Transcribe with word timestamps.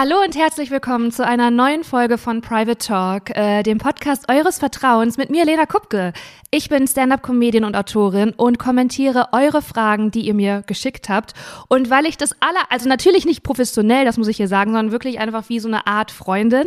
Hallo 0.00 0.22
und 0.24 0.36
herzlich 0.36 0.70
willkommen 0.70 1.10
zu 1.10 1.26
einer 1.26 1.50
neuen 1.50 1.82
Folge 1.82 2.18
von 2.18 2.40
Private 2.40 2.78
Talk, 2.78 3.36
äh, 3.36 3.64
dem 3.64 3.78
Podcast 3.78 4.30
eures 4.30 4.60
Vertrauens 4.60 5.16
mit 5.16 5.28
mir, 5.28 5.44
Lena 5.44 5.66
Kupke. 5.66 6.12
Ich 6.52 6.68
bin 6.68 6.86
Stand-up-Comedian 6.86 7.64
und 7.64 7.76
Autorin 7.76 8.30
und 8.30 8.58
kommentiere 8.58 9.30
eure 9.32 9.60
Fragen, 9.60 10.12
die 10.12 10.20
ihr 10.20 10.34
mir 10.34 10.62
geschickt 10.66 11.08
habt. 11.08 11.34
Und 11.68 11.90
weil 11.90 12.06
ich 12.06 12.16
das 12.16 12.32
aller, 12.40 12.62
also 12.70 12.88
natürlich 12.88 13.26
nicht 13.26 13.42
professionell, 13.42 14.04
das 14.04 14.16
muss 14.16 14.28
ich 14.28 14.36
hier 14.36 14.46
sagen, 14.46 14.70
sondern 14.70 14.92
wirklich 14.92 15.18
einfach 15.18 15.48
wie 15.48 15.58
so 15.58 15.66
eine 15.66 15.88
Art 15.88 16.12
Freundin. 16.12 16.64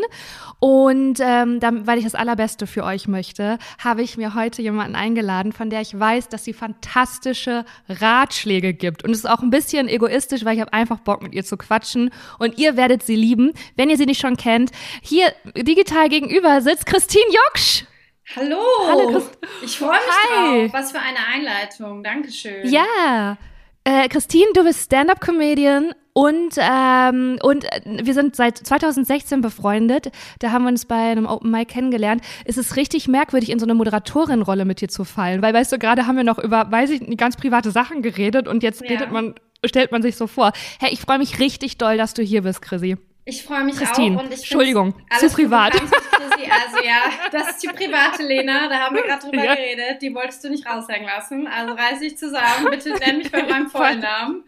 Und 0.59 1.19
ähm, 1.21 1.59
dann, 1.59 1.87
weil 1.87 1.97
ich 1.97 2.03
das 2.03 2.13
Allerbeste 2.13 2.67
für 2.67 2.83
euch 2.83 3.07
möchte, 3.07 3.57
habe 3.83 4.03
ich 4.03 4.17
mir 4.17 4.35
heute 4.35 4.61
jemanden 4.61 4.95
eingeladen, 4.95 5.53
von 5.53 5.71
der 5.71 5.81
ich 5.81 5.97
weiß, 5.97 6.29
dass 6.29 6.43
sie 6.43 6.53
fantastische 6.53 7.65
Ratschläge 7.89 8.73
gibt. 8.73 9.03
Und 9.03 9.09
es 9.09 9.19
ist 9.19 9.29
auch 9.29 9.41
ein 9.41 9.49
bisschen 9.49 9.87
egoistisch, 9.87 10.45
weil 10.45 10.55
ich 10.55 10.61
habe 10.61 10.73
einfach 10.73 10.99
Bock, 10.99 11.23
mit 11.23 11.33
ihr 11.33 11.45
zu 11.45 11.57
quatschen. 11.57 12.11
Und 12.37 12.59
ihr 12.59 12.77
werdet 12.77 13.01
sie 13.01 13.20
lieben, 13.21 13.53
wenn 13.77 13.89
ihr 13.89 13.97
sie 13.97 14.05
nicht 14.05 14.19
schon 14.19 14.35
kennt. 14.37 14.71
Hier 15.01 15.31
digital 15.55 16.09
gegenüber 16.09 16.61
sitzt 16.61 16.85
Christine 16.85 17.23
Joksch. 17.31 17.85
Hallo. 18.35 18.57
Hallo 18.87 19.11
Christ 19.11 19.37
ich 19.63 19.77
freue 19.77 19.91
mich 19.91 20.35
Hi. 20.35 20.61
drauf. 20.63 20.73
Was 20.73 20.91
für 20.91 20.99
eine 20.99 21.17
Einleitung. 21.33 22.03
Dankeschön. 22.03 22.67
Ja. 22.69 23.37
Äh, 23.83 24.07
Christine, 24.09 24.45
du 24.53 24.63
bist 24.63 24.85
Stand-up-Comedian 24.85 25.93
und, 26.13 26.53
ähm, 26.57 27.39
und 27.41 27.65
äh, 27.65 27.81
wir 28.05 28.13
sind 28.13 28.35
seit 28.35 28.57
2016 28.57 29.41
befreundet. 29.41 30.11
Da 30.39 30.51
haben 30.51 30.63
wir 30.65 30.69
uns 30.69 30.85
bei 30.85 30.95
einem 31.11 31.25
Open 31.25 31.49
Mic 31.49 31.65
kennengelernt. 31.73 32.21
Es 32.45 32.57
ist 32.57 32.75
richtig 32.75 33.07
merkwürdig, 33.07 33.49
in 33.49 33.57
so 33.59 33.65
eine 33.65 33.73
Moderatorin-Rolle 33.73 34.65
mit 34.65 34.81
dir 34.81 34.87
zu 34.87 35.03
fallen, 35.03 35.41
weil, 35.41 35.53
weißt 35.53 35.71
du, 35.71 35.79
gerade 35.79 36.05
haben 36.05 36.15
wir 36.17 36.23
noch 36.23 36.37
über, 36.37 36.71
weiß 36.71 36.91
ich, 36.91 37.17
ganz 37.17 37.37
private 37.37 37.71
Sachen 37.71 38.01
geredet 38.01 38.47
und 38.47 38.61
jetzt 38.61 38.81
Ja. 38.81 38.89
redet 38.89 39.11
man, 39.11 39.35
stellt 39.65 39.91
man 39.91 40.01
sich 40.03 40.15
so 40.15 40.27
vor. 40.27 40.51
Hey, 40.79 40.93
ich 40.93 40.99
freue 41.01 41.17
mich 41.17 41.39
richtig 41.39 41.77
doll, 41.79 41.97
dass 41.97 42.13
du 42.13 42.21
hier 42.21 42.43
bist, 42.43 42.61
Chrissy. 42.61 42.97
Ich 43.31 43.43
freue 43.43 43.63
mich 43.63 43.77
Christine, 43.77 44.17
auch. 44.17 44.23
Und 44.23 44.33
ich 44.33 44.39
Entschuldigung, 44.39 44.93
zu 45.17 45.29
privat. 45.29 45.73
Also 45.73 46.83
ja, 46.83 47.03
das 47.31 47.51
ist 47.51 47.63
die 47.63 47.67
private 47.67 48.23
Lena. 48.23 48.67
Da 48.67 48.79
haben 48.79 48.95
wir 48.95 49.03
gerade 49.03 49.21
drüber 49.25 49.43
Ja. 49.43 49.55
geredet. 49.55 50.01
Die 50.01 50.13
wolltest 50.13 50.43
du 50.43 50.49
nicht 50.49 50.65
raushängen 50.67 51.07
lassen. 51.07 51.47
Also 51.47 51.73
reiß 51.73 51.99
dich 51.99 52.17
zusammen. 52.17 52.67
Bitte 52.69 52.89
nenn 52.95 53.19
mich 53.19 53.31
bei 53.31 53.43
meinem 53.43 53.69
vollen 53.69 53.99
Namen. 54.01 54.43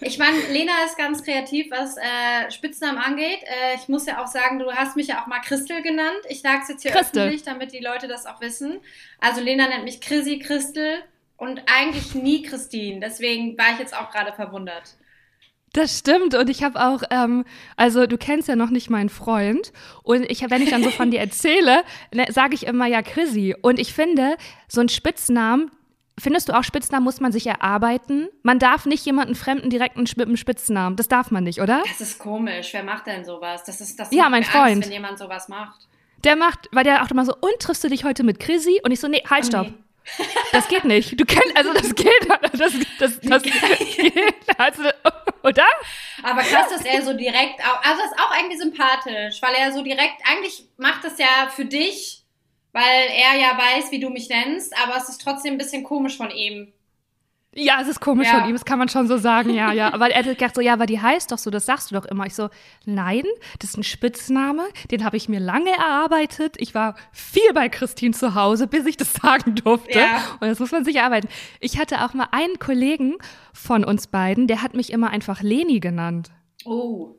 Ich 0.00 0.18
meine, 0.18 0.38
Lena 0.52 0.72
ist 0.84 0.98
ganz 0.98 1.24
kreativ, 1.24 1.70
was 1.70 1.96
äh, 1.96 2.50
Spitznamen 2.50 2.98
angeht. 2.98 3.42
Äh, 3.42 3.76
ich 3.76 3.88
muss 3.88 4.04
ja 4.06 4.22
auch 4.22 4.26
sagen, 4.26 4.58
du 4.58 4.70
hast 4.70 4.96
mich 4.96 5.06
ja 5.06 5.22
auch 5.22 5.26
mal 5.26 5.40
Christel 5.40 5.80
genannt. 5.82 6.18
Ich 6.28 6.42
sage 6.42 6.60
es 6.62 6.68
jetzt 6.68 6.82
hier 6.82 6.90
Christel. 6.92 7.22
öffentlich, 7.22 7.42
damit 7.42 7.72
die 7.72 7.80
Leute 7.80 8.06
das 8.06 8.26
auch 8.26 8.40
wissen. 8.42 8.80
Also 9.18 9.40
Lena 9.40 9.66
nennt 9.68 9.84
mich 9.84 10.00
Chrissy, 10.02 10.38
Christel 10.40 10.98
und 11.38 11.62
eigentlich 11.74 12.14
nie 12.14 12.42
Christine. 12.42 13.00
Deswegen 13.00 13.56
war 13.56 13.72
ich 13.72 13.78
jetzt 13.78 13.96
auch 13.96 14.10
gerade 14.10 14.32
verwundert. 14.34 14.94
Das 15.72 15.98
stimmt 15.98 16.34
und 16.34 16.48
ich 16.48 16.62
habe 16.62 16.80
auch, 16.80 17.02
ähm, 17.10 17.44
also 17.76 18.06
du 18.06 18.16
kennst 18.16 18.48
ja 18.48 18.56
noch 18.56 18.70
nicht 18.70 18.88
meinen 18.88 19.10
Freund 19.10 19.72
und 20.02 20.22
ich, 20.30 20.48
wenn 20.48 20.62
ich 20.62 20.70
dann 20.70 20.82
so 20.82 20.90
von 20.90 21.10
dir 21.10 21.20
erzähle, 21.20 21.82
ne, 22.14 22.26
sage 22.30 22.54
ich 22.54 22.66
immer 22.66 22.86
ja 22.86 23.02
Chrissy 23.02 23.54
und 23.60 23.78
ich 23.78 23.92
finde, 23.92 24.36
so 24.68 24.80
ein 24.80 24.88
Spitznamen, 24.88 25.70
findest 26.18 26.48
du 26.48 26.54
auch 26.56 26.64
Spitznamen 26.64 27.04
muss 27.04 27.20
man 27.20 27.30
sich 27.30 27.46
erarbeiten? 27.46 28.28
Man 28.42 28.58
darf 28.58 28.86
nicht 28.86 29.04
jemanden 29.04 29.34
Fremden 29.34 29.68
direkt 29.68 29.96
einen- 29.98 30.08
mit 30.16 30.26
einem 30.26 30.38
Spitznamen, 30.38 30.96
das 30.96 31.08
darf 31.08 31.30
man 31.30 31.44
nicht, 31.44 31.60
oder? 31.60 31.82
Das 31.86 32.00
ist 32.00 32.18
komisch. 32.18 32.68
Wer 32.72 32.82
macht 32.84 33.06
denn 33.06 33.24
sowas? 33.26 33.64
Das 33.64 33.82
ist 33.82 33.98
das 34.00 34.10
Ja, 34.12 34.30
mein 34.30 34.44
Freund. 34.44 34.76
Angst, 34.76 34.84
wenn 34.86 34.92
jemand 34.92 35.18
sowas 35.18 35.48
macht. 35.48 35.88
Der 36.24 36.36
macht, 36.36 36.70
weil 36.72 36.84
der 36.84 37.02
auch 37.02 37.10
immer 37.10 37.26
so, 37.26 37.34
und 37.34 37.52
triffst 37.60 37.84
du 37.84 37.88
dich 37.88 38.04
heute 38.04 38.22
mit 38.24 38.40
Chrissy? 38.40 38.80
Und 38.82 38.92
ich 38.92 39.00
so, 39.00 39.08
nee, 39.08 39.22
halt, 39.28 39.44
Oh, 39.44 39.48
stopp. 39.48 39.66
nee. 39.66 39.74
Das 40.52 40.68
geht 40.68 40.84
nicht. 40.84 41.18
Du 41.20 41.24
kennst, 41.24 41.56
also 41.56 41.72
das 41.72 41.94
geht, 41.94 42.28
das, 42.52 42.72
das, 42.98 43.20
das 43.20 43.42
geht, 43.42 44.34
also, 44.56 44.82
oder? 45.42 45.66
Aber 46.22 46.42
krass, 46.42 46.70
dass 46.70 46.84
er 46.84 47.02
so 47.02 47.12
direkt, 47.12 47.60
auch, 47.60 47.82
also 47.82 48.02
das 48.02 48.12
ist 48.12 48.18
auch 48.18 48.36
irgendwie 48.36 48.56
sympathisch, 48.56 49.42
weil 49.42 49.54
er 49.54 49.72
so 49.72 49.82
direkt, 49.82 50.16
eigentlich 50.24 50.64
macht 50.76 51.04
das 51.04 51.18
ja 51.18 51.50
für 51.54 51.64
dich, 51.64 52.22
weil 52.72 53.08
er 53.10 53.38
ja 53.38 53.58
weiß, 53.58 53.90
wie 53.90 54.00
du 54.00 54.10
mich 54.10 54.28
nennst, 54.28 54.76
aber 54.78 54.96
es 54.96 55.08
ist 55.08 55.20
trotzdem 55.22 55.54
ein 55.54 55.58
bisschen 55.58 55.82
komisch 55.82 56.16
von 56.16 56.30
ihm. 56.30 56.72
Ja, 57.58 57.80
es 57.80 57.88
ist 57.88 58.00
komisch 58.00 58.28
Ja. 58.28 58.40
von 58.40 58.48
ihm, 58.50 58.52
das 58.54 58.66
kann 58.66 58.78
man 58.78 58.90
schon 58.90 59.08
so 59.08 59.16
sagen, 59.16 59.48
ja, 59.54 59.72
ja. 59.72 59.90
Aber 59.94 60.10
er 60.10 60.18
hat 60.18 60.26
gedacht 60.26 60.54
so, 60.54 60.60
ja, 60.60 60.74
aber 60.74 60.84
die 60.84 61.00
heißt 61.00 61.32
doch 61.32 61.38
so, 61.38 61.48
das 61.50 61.64
sagst 61.64 61.90
du 61.90 61.94
doch 61.94 62.04
immer. 62.04 62.26
Ich 62.26 62.34
so, 62.34 62.50
nein, 62.84 63.24
das 63.60 63.70
ist 63.70 63.78
ein 63.78 63.82
Spitzname, 63.82 64.64
den 64.90 65.02
habe 65.04 65.16
ich 65.16 65.30
mir 65.30 65.40
lange 65.40 65.70
erarbeitet. 65.70 66.56
Ich 66.58 66.74
war 66.74 66.96
viel 67.12 67.50
bei 67.54 67.70
Christine 67.70 68.12
zu 68.12 68.34
Hause, 68.34 68.66
bis 68.66 68.84
ich 68.84 68.98
das 68.98 69.14
sagen 69.14 69.54
durfte. 69.54 69.98
Ja. 69.98 70.18
Und 70.38 70.48
das 70.48 70.58
muss 70.58 70.70
man 70.70 70.84
sich 70.84 70.96
erarbeiten. 70.96 71.28
Ich 71.60 71.78
hatte 71.78 72.04
auch 72.04 72.12
mal 72.12 72.28
einen 72.30 72.58
Kollegen 72.58 73.16
von 73.54 73.84
uns 73.84 74.06
beiden, 74.08 74.46
der 74.48 74.60
hat 74.62 74.74
mich 74.74 74.92
immer 74.92 75.08
einfach 75.08 75.40
Leni 75.40 75.80
genannt. 75.80 76.30
Oh. 76.66 77.14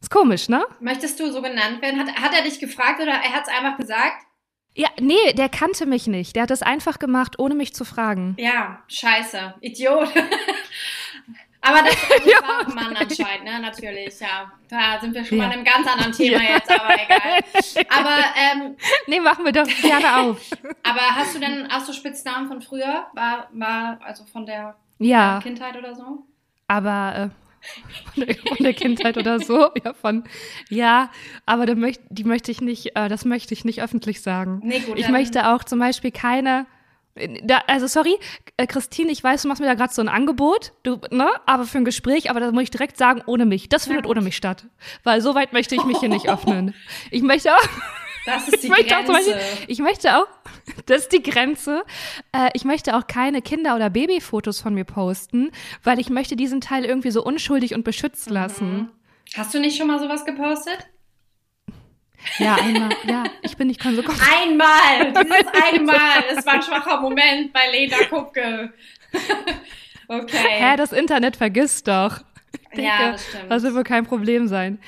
Ist 0.00 0.10
komisch, 0.12 0.48
ne? 0.48 0.64
Möchtest 0.78 1.18
du 1.18 1.32
so 1.32 1.42
genannt 1.42 1.82
werden? 1.82 1.98
Hat, 1.98 2.14
hat 2.14 2.32
er 2.32 2.42
dich 2.44 2.60
gefragt 2.60 3.00
oder 3.02 3.10
er 3.10 3.32
hat 3.32 3.42
es 3.48 3.52
einfach 3.52 3.76
gesagt? 3.76 4.24
Ja, 4.78 4.88
nee, 5.00 5.32
der 5.32 5.48
kannte 5.48 5.86
mich 5.86 6.06
nicht. 6.06 6.36
Der 6.36 6.44
hat 6.44 6.50
das 6.50 6.62
einfach 6.62 7.00
gemacht, 7.00 7.38
ohne 7.40 7.54
mich 7.56 7.74
zu 7.74 7.84
fragen. 7.84 8.36
Ja, 8.38 8.78
scheiße. 8.86 9.54
Idiot. 9.60 10.08
Aber 11.60 11.78
das, 11.82 11.96
das 12.08 12.42
war 12.42 12.60
auch 12.62 12.66
ein 12.68 12.74
Mann 12.74 12.96
anscheinend, 12.96 13.44
ne? 13.44 13.58
Natürlich, 13.60 14.20
ja. 14.20 14.52
Da 14.68 15.00
sind 15.00 15.12
wir 15.14 15.24
schon 15.24 15.38
mal 15.38 15.44
Ja. 15.44 15.50
in 15.50 15.58
einem 15.58 15.64
ganz 15.64 15.86
anderen 15.88 16.12
Thema 16.12 16.40
Ja. 16.42 16.50
jetzt, 16.54 16.70
aber 16.70 16.94
egal. 16.94 17.84
Aber, 17.98 18.16
ähm, 18.36 18.76
Nee, 19.08 19.18
machen 19.20 19.44
wir 19.44 19.50
doch 19.52 19.66
gerne 19.82 20.16
auf. 20.20 20.40
aber 20.84 21.00
hast 21.16 21.34
du 21.34 21.40
denn 21.40 21.68
auch 21.70 21.80
so 21.80 21.92
Spitznamen 21.92 22.46
von 22.46 22.62
früher? 22.62 23.08
War, 23.14 23.48
war 23.52 23.98
also 24.04 24.24
von 24.26 24.46
der 24.46 24.76
Ja. 24.98 25.40
Kindheit 25.42 25.76
oder 25.76 25.94
so? 25.94 26.24
aber 26.68 27.30
äh, 27.32 27.47
von, 28.14 28.26
der, 28.26 28.36
von 28.36 28.56
der 28.60 28.74
Kindheit 28.74 29.16
oder 29.16 29.40
so, 29.40 29.70
ja, 29.84 29.92
von, 29.92 30.24
ja, 30.68 31.10
aber 31.46 31.66
da 31.66 31.74
möcht, 31.74 32.00
die 32.10 32.24
möchte 32.24 32.50
ich 32.50 32.60
nicht, 32.60 32.96
äh, 32.96 33.08
das 33.08 33.24
möchte 33.24 33.54
ich 33.54 33.64
nicht 33.64 33.82
öffentlich 33.82 34.20
sagen. 34.20 34.60
Nee, 34.64 34.80
gut. 34.80 34.98
Ich 34.98 35.08
möchte 35.08 35.48
auch 35.48 35.64
zum 35.64 35.78
Beispiel 35.78 36.10
keine, 36.10 36.66
da, 37.42 37.62
also 37.66 37.86
sorry, 37.86 38.16
äh, 38.56 38.66
Christine, 38.66 39.10
ich 39.10 39.22
weiß, 39.22 39.42
du 39.42 39.48
machst 39.48 39.60
mir 39.60 39.66
da 39.66 39.74
gerade 39.74 39.92
so 39.92 40.02
ein 40.02 40.08
Angebot, 40.08 40.72
du, 40.82 40.98
ne, 41.10 41.28
aber 41.46 41.64
für 41.64 41.78
ein 41.78 41.84
Gespräch, 41.84 42.30
aber 42.30 42.40
das 42.40 42.52
muss 42.52 42.64
ich 42.64 42.70
direkt 42.70 42.96
sagen, 42.96 43.22
ohne 43.26 43.46
mich. 43.46 43.68
Das 43.68 43.84
findet 43.84 44.04
gut. 44.04 44.12
ohne 44.12 44.20
mich 44.20 44.36
statt, 44.36 44.66
weil 45.04 45.20
so 45.20 45.34
weit 45.34 45.52
möchte 45.52 45.74
ich 45.74 45.84
mich 45.84 45.98
hier 45.98 46.08
nicht 46.08 46.28
öffnen. 46.30 46.74
Ich 47.10 47.22
möchte 47.22 47.54
auch, 47.54 47.68
Das 48.28 48.46
ist 48.48 48.62
die 48.62 48.66
ich 48.66 48.70
möchte 48.70 48.94
auch 48.98 49.04
Grenze. 49.04 49.32
Beispiel, 49.32 49.64
ich 49.68 49.78
möchte 49.78 50.16
auch, 50.16 50.26
das 50.86 51.02
ist 51.02 51.12
die 51.12 51.22
Grenze, 51.22 51.82
äh, 52.32 52.50
ich 52.52 52.64
möchte 52.64 52.94
auch 52.94 53.06
keine 53.06 53.40
Kinder- 53.40 53.74
oder 53.74 53.88
Babyfotos 53.88 54.60
von 54.60 54.74
mir 54.74 54.84
posten, 54.84 55.50
weil 55.82 55.98
ich 55.98 56.10
möchte 56.10 56.36
diesen 56.36 56.60
Teil 56.60 56.84
irgendwie 56.84 57.10
so 57.10 57.24
unschuldig 57.24 57.74
und 57.74 57.84
beschützt 57.84 58.28
lassen. 58.28 58.90
Hast 59.34 59.54
du 59.54 59.60
nicht 59.60 59.78
schon 59.78 59.86
mal 59.86 59.98
sowas 59.98 60.26
gepostet? 60.26 60.78
Ja, 62.38 62.56
einmal, 62.56 62.90
ja, 63.06 63.24
ich 63.42 63.56
bin 63.56 63.68
nicht 63.68 63.80
konsequent. 63.80 64.20
Einmal! 64.20 65.12
Dieses 65.24 65.46
einmal! 65.72 66.24
Es 66.36 66.44
war 66.44 66.54
ein 66.54 66.62
schwacher 66.62 67.00
Moment 67.00 67.52
bei 67.52 67.70
Lena 67.70 67.96
Kupke. 68.10 68.72
okay. 70.08 70.48
Hä, 70.48 70.76
das 70.76 70.92
Internet 70.92 71.36
vergisst 71.36 71.88
doch. 71.88 72.20
Ich 72.72 72.78
ja, 72.78 72.98
denke, 72.98 73.12
das 73.12 73.26
stimmt. 73.26 73.50
Das 73.50 73.62
wird 73.62 73.74
wohl 73.74 73.84
kein 73.84 74.04
Problem 74.04 74.48
sein. 74.48 74.78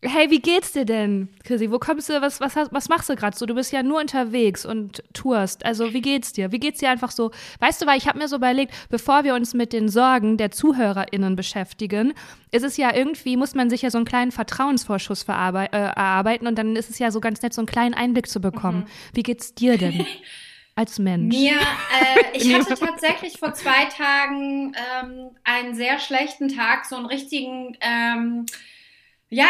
Hey, 0.00 0.30
wie 0.30 0.38
geht's 0.38 0.72
dir 0.72 0.84
denn, 0.84 1.28
Chrissy? 1.42 1.72
Wo 1.72 1.80
kommst 1.80 2.08
du, 2.08 2.20
was, 2.22 2.40
was, 2.40 2.54
was 2.54 2.88
machst 2.88 3.08
du 3.08 3.16
gerade 3.16 3.36
so? 3.36 3.46
Du 3.46 3.54
bist 3.56 3.72
ja 3.72 3.82
nur 3.82 3.98
unterwegs 3.98 4.64
und 4.64 5.02
tourst. 5.12 5.66
Also, 5.66 5.92
wie 5.92 6.00
geht's 6.00 6.32
dir? 6.32 6.52
Wie 6.52 6.60
geht's 6.60 6.78
dir 6.78 6.90
einfach 6.90 7.10
so? 7.10 7.32
Weißt 7.58 7.82
du, 7.82 7.86
weil 7.86 7.98
ich 7.98 8.06
habe 8.06 8.16
mir 8.16 8.28
so 8.28 8.36
überlegt, 8.36 8.72
bevor 8.90 9.24
wir 9.24 9.34
uns 9.34 9.54
mit 9.54 9.72
den 9.72 9.88
Sorgen 9.88 10.36
der 10.36 10.52
ZuhörerInnen 10.52 11.34
beschäftigen, 11.34 12.14
ist 12.52 12.62
es 12.62 12.76
ja 12.76 12.94
irgendwie, 12.94 13.36
muss 13.36 13.56
man 13.56 13.70
sich 13.70 13.82
ja 13.82 13.90
so 13.90 13.98
einen 13.98 14.04
kleinen 14.04 14.30
Vertrauensvorschuss 14.30 15.26
verarbei- 15.26 15.72
äh, 15.72 15.88
erarbeiten 15.88 16.46
und 16.46 16.56
dann 16.56 16.76
ist 16.76 16.90
es 16.90 17.00
ja 17.00 17.10
so 17.10 17.18
ganz 17.18 17.42
nett, 17.42 17.52
so 17.52 17.60
einen 17.60 17.66
kleinen 17.66 17.94
Einblick 17.94 18.28
zu 18.28 18.40
bekommen. 18.40 18.86
Wie 19.14 19.24
geht's 19.24 19.52
dir 19.56 19.78
denn 19.78 20.06
als 20.76 21.00
Mensch? 21.00 21.34
Mir, 21.34 21.54
äh, 21.58 22.36
ich 22.36 22.54
hatte 22.58 22.76
tatsächlich 22.76 23.36
vor 23.36 23.52
zwei 23.54 23.86
Tagen 23.86 24.74
ähm, 25.02 25.30
einen 25.42 25.74
sehr 25.74 25.98
schlechten 25.98 26.54
Tag, 26.54 26.84
so 26.84 26.94
einen 26.94 27.06
richtigen, 27.06 27.76
ähm, 27.80 28.46
ja, 29.30 29.46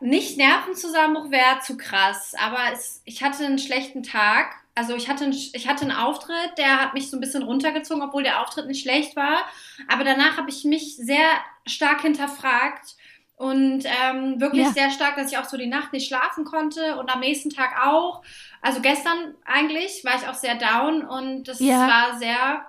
nicht 0.00 0.38
Nervenzusammenbruch 0.38 1.30
wäre 1.30 1.60
zu 1.60 1.76
krass, 1.76 2.34
aber 2.38 2.72
es, 2.72 3.02
ich 3.04 3.22
hatte 3.22 3.44
einen 3.44 3.58
schlechten 3.58 4.02
Tag. 4.02 4.54
Also 4.74 4.94
ich 4.94 5.08
hatte, 5.08 5.24
einen, 5.24 5.32
ich 5.32 5.66
hatte 5.68 5.82
einen 5.82 5.90
Auftritt, 5.96 6.52
der 6.56 6.80
hat 6.80 6.94
mich 6.94 7.10
so 7.10 7.16
ein 7.16 7.20
bisschen 7.20 7.42
runtergezogen, 7.42 8.02
obwohl 8.02 8.22
der 8.22 8.40
Auftritt 8.40 8.66
nicht 8.68 8.80
schlecht 8.82 9.16
war. 9.16 9.40
Aber 9.88 10.04
danach 10.04 10.36
habe 10.36 10.50
ich 10.50 10.64
mich 10.64 10.96
sehr 10.96 11.26
stark 11.66 12.02
hinterfragt 12.02 12.96
und 13.36 13.84
ähm, 13.84 14.40
wirklich 14.40 14.68
Ja. 14.68 14.72
sehr 14.72 14.90
stark, 14.90 15.16
dass 15.16 15.32
ich 15.32 15.38
auch 15.38 15.44
so 15.44 15.56
die 15.56 15.66
Nacht 15.66 15.92
nicht 15.92 16.06
schlafen 16.08 16.44
konnte 16.44 16.96
und 16.98 17.10
am 17.12 17.20
nächsten 17.20 17.50
Tag 17.50 17.84
auch. 17.86 18.22
Also 18.62 18.80
gestern 18.80 19.34
eigentlich 19.44 20.04
war 20.04 20.14
ich 20.16 20.28
auch 20.28 20.34
sehr 20.34 20.54
down 20.54 21.04
und 21.04 21.44
das 21.48 21.58
Ja. 21.60 21.86
war 21.88 22.18
sehr 22.18 22.64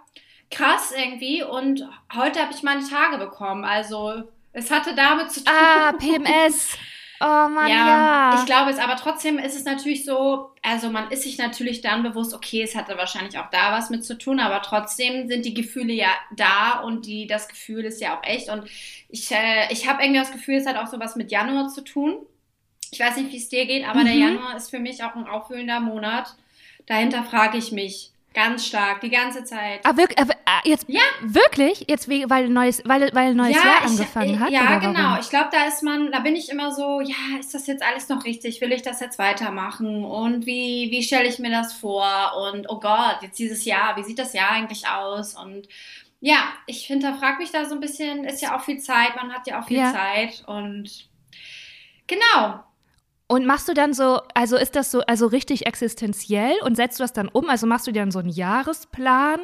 krass 0.51 0.91
irgendwie. 0.91 1.43
Und 1.43 1.87
heute 2.15 2.41
habe 2.41 2.53
ich 2.53 2.63
meine 2.63 2.87
Tage 2.87 3.17
bekommen. 3.19 3.63
Also 3.65 4.23
es 4.59 4.71
hatte 4.71 4.93
damit 4.95 5.31
zu 5.31 5.43
tun. 5.43 5.53
Ah, 5.53 5.93
PMS. 5.93 6.77
Oh 7.21 7.49
Mann, 7.49 7.67
ja, 7.67 7.87
ja. 7.87 8.39
Ich 8.39 8.45
glaube 8.45 8.71
es, 8.71 8.79
aber 8.79 8.95
trotzdem 8.95 9.39
ist 9.39 9.53
es 9.53 9.65
natürlich 9.65 10.05
so, 10.05 10.51
also 10.61 10.89
man 10.89 11.11
ist 11.11 11.23
sich 11.23 11.37
natürlich 11.37 11.81
dann 11.81 12.01
bewusst, 12.01 12.33
okay, 12.33 12.61
es 12.61 12.77
hatte 12.77 12.97
wahrscheinlich 12.97 13.37
auch 13.37 13.49
da 13.49 13.73
was 13.73 13.89
mit 13.89 14.05
zu 14.05 14.17
tun, 14.17 14.39
aber 14.39 14.61
trotzdem 14.61 15.27
sind 15.27 15.43
die 15.43 15.53
Gefühle 15.53 15.91
ja 15.91 16.07
da 16.33 16.79
und 16.79 17.05
die, 17.05 17.27
das 17.27 17.49
Gefühl 17.49 17.83
ist 17.83 17.99
ja 17.99 18.17
auch 18.17 18.23
echt. 18.23 18.47
Und 18.47 18.69
ich, 19.09 19.29
äh, 19.31 19.69
ich 19.69 19.85
habe 19.85 20.01
irgendwie 20.01 20.21
das 20.21 20.31
Gefühl, 20.31 20.55
es 20.55 20.65
hat 20.65 20.77
auch 20.77 20.87
so 20.87 20.97
was 21.01 21.17
mit 21.17 21.29
Januar 21.29 21.67
zu 21.67 21.83
tun. 21.83 22.19
Ich 22.89 23.01
weiß 23.01 23.17
nicht, 23.17 23.33
wie 23.33 23.37
es 23.37 23.49
dir 23.49 23.65
geht, 23.65 23.85
aber 23.85 23.99
mhm. 23.99 24.05
der 24.05 24.15
Januar 24.15 24.55
ist 24.55 24.69
für 24.69 24.79
mich 24.79 25.03
auch 25.03 25.15
ein 25.15 25.27
auffüllender 25.27 25.81
Monat. 25.81 26.37
Dahinter 26.85 27.25
frage 27.25 27.57
ich 27.57 27.73
mich, 27.73 28.13
Ganz 28.33 28.67
stark, 28.67 29.01
die 29.01 29.09
ganze 29.09 29.43
Zeit. 29.43 29.79
Ah, 29.83 29.97
wirklich? 29.97 30.19
Äh, 30.19 30.69
jetzt, 30.69 30.85
ja. 30.87 31.01
Wirklich? 31.21 31.85
Jetzt, 31.87 32.07
weil 32.07 32.47
neues, 32.47 32.81
weil, 32.85 33.09
weil 33.13 33.31
ein 33.31 33.37
neues 33.37 33.55
ja, 33.55 33.63
Jahr 33.63 33.81
angefangen 33.83 34.33
ich, 34.35 34.39
hat? 34.39 34.51
Ja, 34.51 34.77
genau. 34.77 35.19
Ich 35.19 35.29
glaube, 35.29 35.49
da 35.51 35.65
ist 35.65 35.81
man, 35.81 36.11
da 36.11 36.19
bin 36.19 36.35
ich 36.35 36.49
immer 36.49 36.71
so, 36.71 37.01
ja, 37.01 37.39
ist 37.39 37.55
das 37.55 37.65
jetzt 37.65 37.81
alles 37.81 38.07
noch 38.07 38.25
richtig? 38.25 38.61
Will 38.61 38.71
ich 38.71 38.83
das 38.83 38.99
jetzt 38.99 39.17
weitermachen? 39.17 40.05
Und 40.05 40.45
wie, 40.45 40.89
wie 40.91 41.01
stelle 41.01 41.27
ich 41.27 41.39
mir 41.39 41.49
das 41.49 41.73
vor? 41.73 42.05
Und 42.51 42.69
oh 42.69 42.79
Gott, 42.79 43.17
jetzt 43.21 43.39
dieses 43.39 43.65
Jahr, 43.65 43.97
wie 43.97 44.03
sieht 44.03 44.19
das 44.19 44.33
Jahr 44.33 44.51
eigentlich 44.51 44.87
aus? 44.87 45.33
Und 45.33 45.67
ja, 46.21 46.37
ich 46.67 46.85
hinterfrage 46.85 47.39
mich 47.39 47.51
da 47.51 47.65
so 47.65 47.73
ein 47.73 47.81
bisschen, 47.81 48.25
ist 48.25 48.41
ja 48.41 48.55
auch 48.55 48.61
viel 48.61 48.79
Zeit, 48.79 49.15
man 49.15 49.33
hat 49.33 49.47
ja 49.47 49.59
auch 49.59 49.67
viel 49.67 49.77
ja. 49.77 49.91
Zeit 49.91 50.43
und 50.45 51.07
genau, 52.05 52.63
und 53.31 53.45
machst 53.45 53.69
du 53.69 53.75
dann 53.75 53.93
so, 53.93 54.21
also 54.33 54.57
ist 54.57 54.75
das 54.75 54.89
so, 54.89 55.01
also 55.01 55.27
richtig 55.27 55.67
existenziell 55.67 56.55
und 56.63 56.75
setzt 56.75 56.99
du 56.99 57.03
das 57.03 57.13
dann 57.13 57.27
um? 57.27 57.47
Also 57.47 57.67
machst 57.67 57.85
du 57.85 57.91
dir 57.91 57.99
dann 57.99 58.09
so 58.09 58.17
einen 58.17 58.29
Jahresplan 58.29 59.41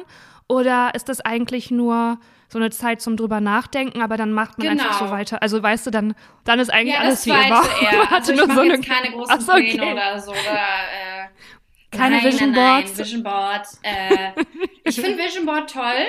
oder 0.48 0.92
ist 0.96 1.08
das 1.08 1.20
eigentlich 1.20 1.70
nur 1.70 2.18
so 2.48 2.58
eine 2.58 2.70
Zeit 2.70 3.00
zum 3.00 3.16
drüber 3.16 3.40
nachdenken, 3.40 4.02
aber 4.02 4.16
dann 4.16 4.32
macht 4.32 4.58
man 4.58 4.66
genau. 4.66 4.82
einfach 4.82 4.98
so 4.98 5.04
genau. 5.04 5.16
weiter. 5.16 5.40
Also 5.40 5.62
weißt 5.62 5.86
du, 5.86 5.90
dann, 5.92 6.16
dann 6.42 6.58
ist 6.58 6.72
eigentlich 6.72 6.94
ja, 6.94 7.00
alles 7.00 7.26
wie 7.26 7.30
immer. 7.30 7.62
Eher. 7.80 8.12
also 8.12 8.32
ich 8.32 8.38
nur 8.38 8.52
so 8.52 8.60
eine, 8.60 8.80
keine 8.80 9.12
großen 9.12 9.40
so, 9.40 9.52
okay. 9.52 9.76
Pläne 9.76 9.92
oder 9.92 10.20
so. 10.20 10.32
Oder, 10.32 10.40
äh, 10.40 11.96
keine 11.96 12.16
nein, 12.16 12.24
Vision 12.24 12.52
Boards. 12.52 12.90
Nein, 12.90 12.98
Vision 12.98 13.22
Board. 13.22 13.66
Äh, 13.82 14.32
ich 14.84 15.00
finde 15.00 15.16
Vision 15.16 15.46
Board 15.46 15.72
toll. 15.72 16.06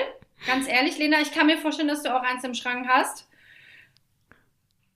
Ganz 0.48 0.66
ehrlich, 0.66 0.98
Lena, 0.98 1.20
ich 1.20 1.32
kann 1.32 1.46
mir 1.46 1.56
vorstellen, 1.56 1.88
dass 1.88 2.02
du 2.02 2.12
auch 2.12 2.22
eins 2.22 2.42
im 2.42 2.54
Schrank 2.54 2.88
hast. 2.88 3.27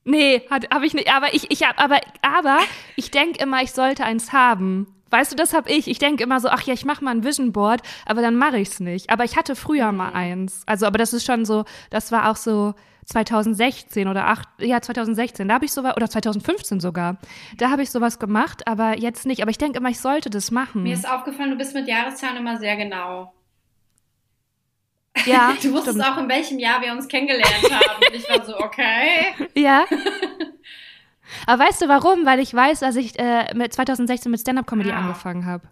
Nee, 0.04 0.42
habe 0.50 0.86
ich 0.86 0.94
nicht. 0.94 1.12
Aber 1.12 1.32
ich, 1.34 1.50
ich 1.50 1.62
hab, 1.62 1.82
aber, 1.82 2.00
aber 2.22 2.58
ich 2.96 3.10
denke 3.10 3.42
immer, 3.42 3.62
ich 3.62 3.72
sollte 3.72 4.04
eins 4.04 4.32
haben. 4.32 4.86
Weißt 5.10 5.30
du, 5.30 5.36
das 5.36 5.52
habe 5.52 5.70
ich. 5.70 5.88
Ich 5.88 5.98
denke 5.98 6.24
immer 6.24 6.40
so, 6.40 6.48
ach 6.48 6.62
ja, 6.62 6.72
ich 6.72 6.84
mache 6.84 7.04
mal 7.04 7.10
ein 7.10 7.22
Vision 7.22 7.52
Board, 7.52 7.82
aber 8.06 8.22
dann 8.22 8.34
mache 8.34 8.58
ich's 8.58 8.80
nicht. 8.80 9.10
Aber 9.10 9.24
ich 9.24 9.36
hatte 9.36 9.54
früher 9.54 9.92
mal 9.92 10.10
mhm. 10.10 10.16
eins. 10.16 10.62
Also, 10.66 10.86
aber 10.86 10.98
das 10.98 11.12
ist 11.12 11.26
schon 11.26 11.44
so, 11.44 11.64
das 11.90 12.10
war 12.12 12.30
auch 12.30 12.36
so 12.36 12.74
2016 13.06 14.08
oder 14.08 14.26
8, 14.28 14.48
ja, 14.60 14.80
2016, 14.80 15.48
da 15.48 15.54
habe 15.54 15.64
ich 15.64 15.72
sowas, 15.72 15.96
oder 15.96 16.08
2015 16.08 16.80
sogar. 16.80 17.18
Da 17.58 17.70
habe 17.70 17.82
ich 17.82 17.90
sowas 17.90 18.18
gemacht, 18.18 18.66
aber 18.66 18.98
jetzt 18.98 19.26
nicht. 19.26 19.42
Aber 19.42 19.50
ich 19.50 19.58
denke 19.58 19.78
immer, 19.78 19.90
ich 19.90 20.00
sollte 20.00 20.30
das 20.30 20.50
machen. 20.50 20.84
Mir 20.84 20.94
ist 20.94 21.08
aufgefallen, 21.08 21.50
du 21.50 21.56
bist 21.56 21.74
mit 21.74 21.88
Jahreszahlen 21.88 22.38
immer 22.38 22.58
sehr 22.58 22.76
genau. 22.76 23.32
Ja. 25.26 25.54
Du 25.62 25.72
wusstest 25.72 25.98
stimmt. 25.98 26.08
auch, 26.08 26.18
in 26.18 26.28
welchem 26.28 26.58
Jahr 26.58 26.80
wir 26.80 26.92
uns 26.92 27.08
kennengelernt 27.08 27.70
haben. 27.70 28.04
Und 28.06 28.14
ich 28.14 28.28
war 28.28 28.44
so, 28.44 28.58
okay. 28.58 29.34
Ja. 29.54 29.84
Aber 31.46 31.64
weißt 31.64 31.82
du 31.82 31.88
warum? 31.88 32.26
Weil 32.26 32.40
ich 32.40 32.52
weiß, 32.52 32.80
dass 32.80 32.96
ich 32.96 33.18
äh, 33.18 33.54
mit 33.54 33.72
2016 33.72 34.30
mit 34.30 34.40
Stand-Up-Comedy 34.40 34.90
ja. 34.90 34.96
angefangen 34.96 35.46
habe. 35.46 35.66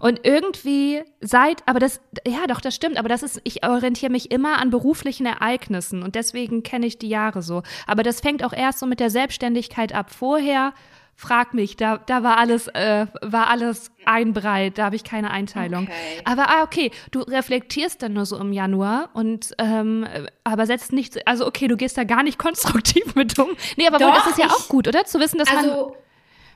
Und 0.00 0.20
irgendwie 0.24 1.02
seit, 1.20 1.66
aber 1.66 1.78
das, 1.78 2.00
ja 2.26 2.46
doch, 2.48 2.60
das 2.60 2.74
stimmt, 2.74 2.98
aber 2.98 3.08
das 3.08 3.22
ist, 3.22 3.40
ich 3.44 3.64
orientiere 3.64 4.10
mich 4.10 4.30
immer 4.30 4.60
an 4.60 4.70
beruflichen 4.70 5.24
Ereignissen 5.24 6.02
und 6.02 6.14
deswegen 6.14 6.62
kenne 6.62 6.86
ich 6.86 6.98
die 6.98 7.08
Jahre 7.08 7.42
so. 7.42 7.62
Aber 7.86 8.02
das 8.02 8.20
fängt 8.20 8.44
auch 8.44 8.52
erst 8.52 8.80
so 8.80 8.86
mit 8.86 9.00
der 9.00 9.10
Selbstständigkeit 9.10 9.94
ab. 9.94 10.10
Vorher 10.10 10.74
frag 11.16 11.54
mich, 11.54 11.76
da, 11.76 11.98
da 11.98 12.22
war 12.22 12.38
alles, 12.38 12.68
äh, 12.68 13.06
war 13.22 13.48
alles 13.48 13.90
ein 14.04 14.32
Brei, 14.32 14.70
da 14.70 14.84
habe 14.84 14.96
ich 14.96 15.04
keine 15.04 15.30
Einteilung. 15.30 15.84
Okay. 15.84 16.22
Aber 16.24 16.50
ah, 16.50 16.62
okay, 16.62 16.90
du 17.10 17.20
reflektierst 17.20 18.02
dann 18.02 18.12
nur 18.12 18.26
so 18.26 18.38
im 18.38 18.52
Januar 18.52 19.10
und 19.14 19.54
ähm, 19.58 20.06
aber 20.42 20.66
setzt 20.66 20.92
nicht, 20.92 21.26
also 21.26 21.46
okay, 21.46 21.68
du 21.68 21.76
gehst 21.76 21.96
da 21.96 22.04
gar 22.04 22.22
nicht 22.22 22.38
konstruktiv 22.44 23.14
mit 23.14 23.38
um. 23.38 23.48
Nee, 23.76 23.86
aber 23.86 23.98
Doch, 23.98 24.14
das 24.14 24.28
ist 24.28 24.38
ja 24.38 24.46
auch 24.46 24.68
gut, 24.68 24.88
oder? 24.88 25.04
Zu 25.04 25.20
wissen, 25.20 25.38
dass 25.38 25.48
also, 25.48 25.68
man. 25.68 25.94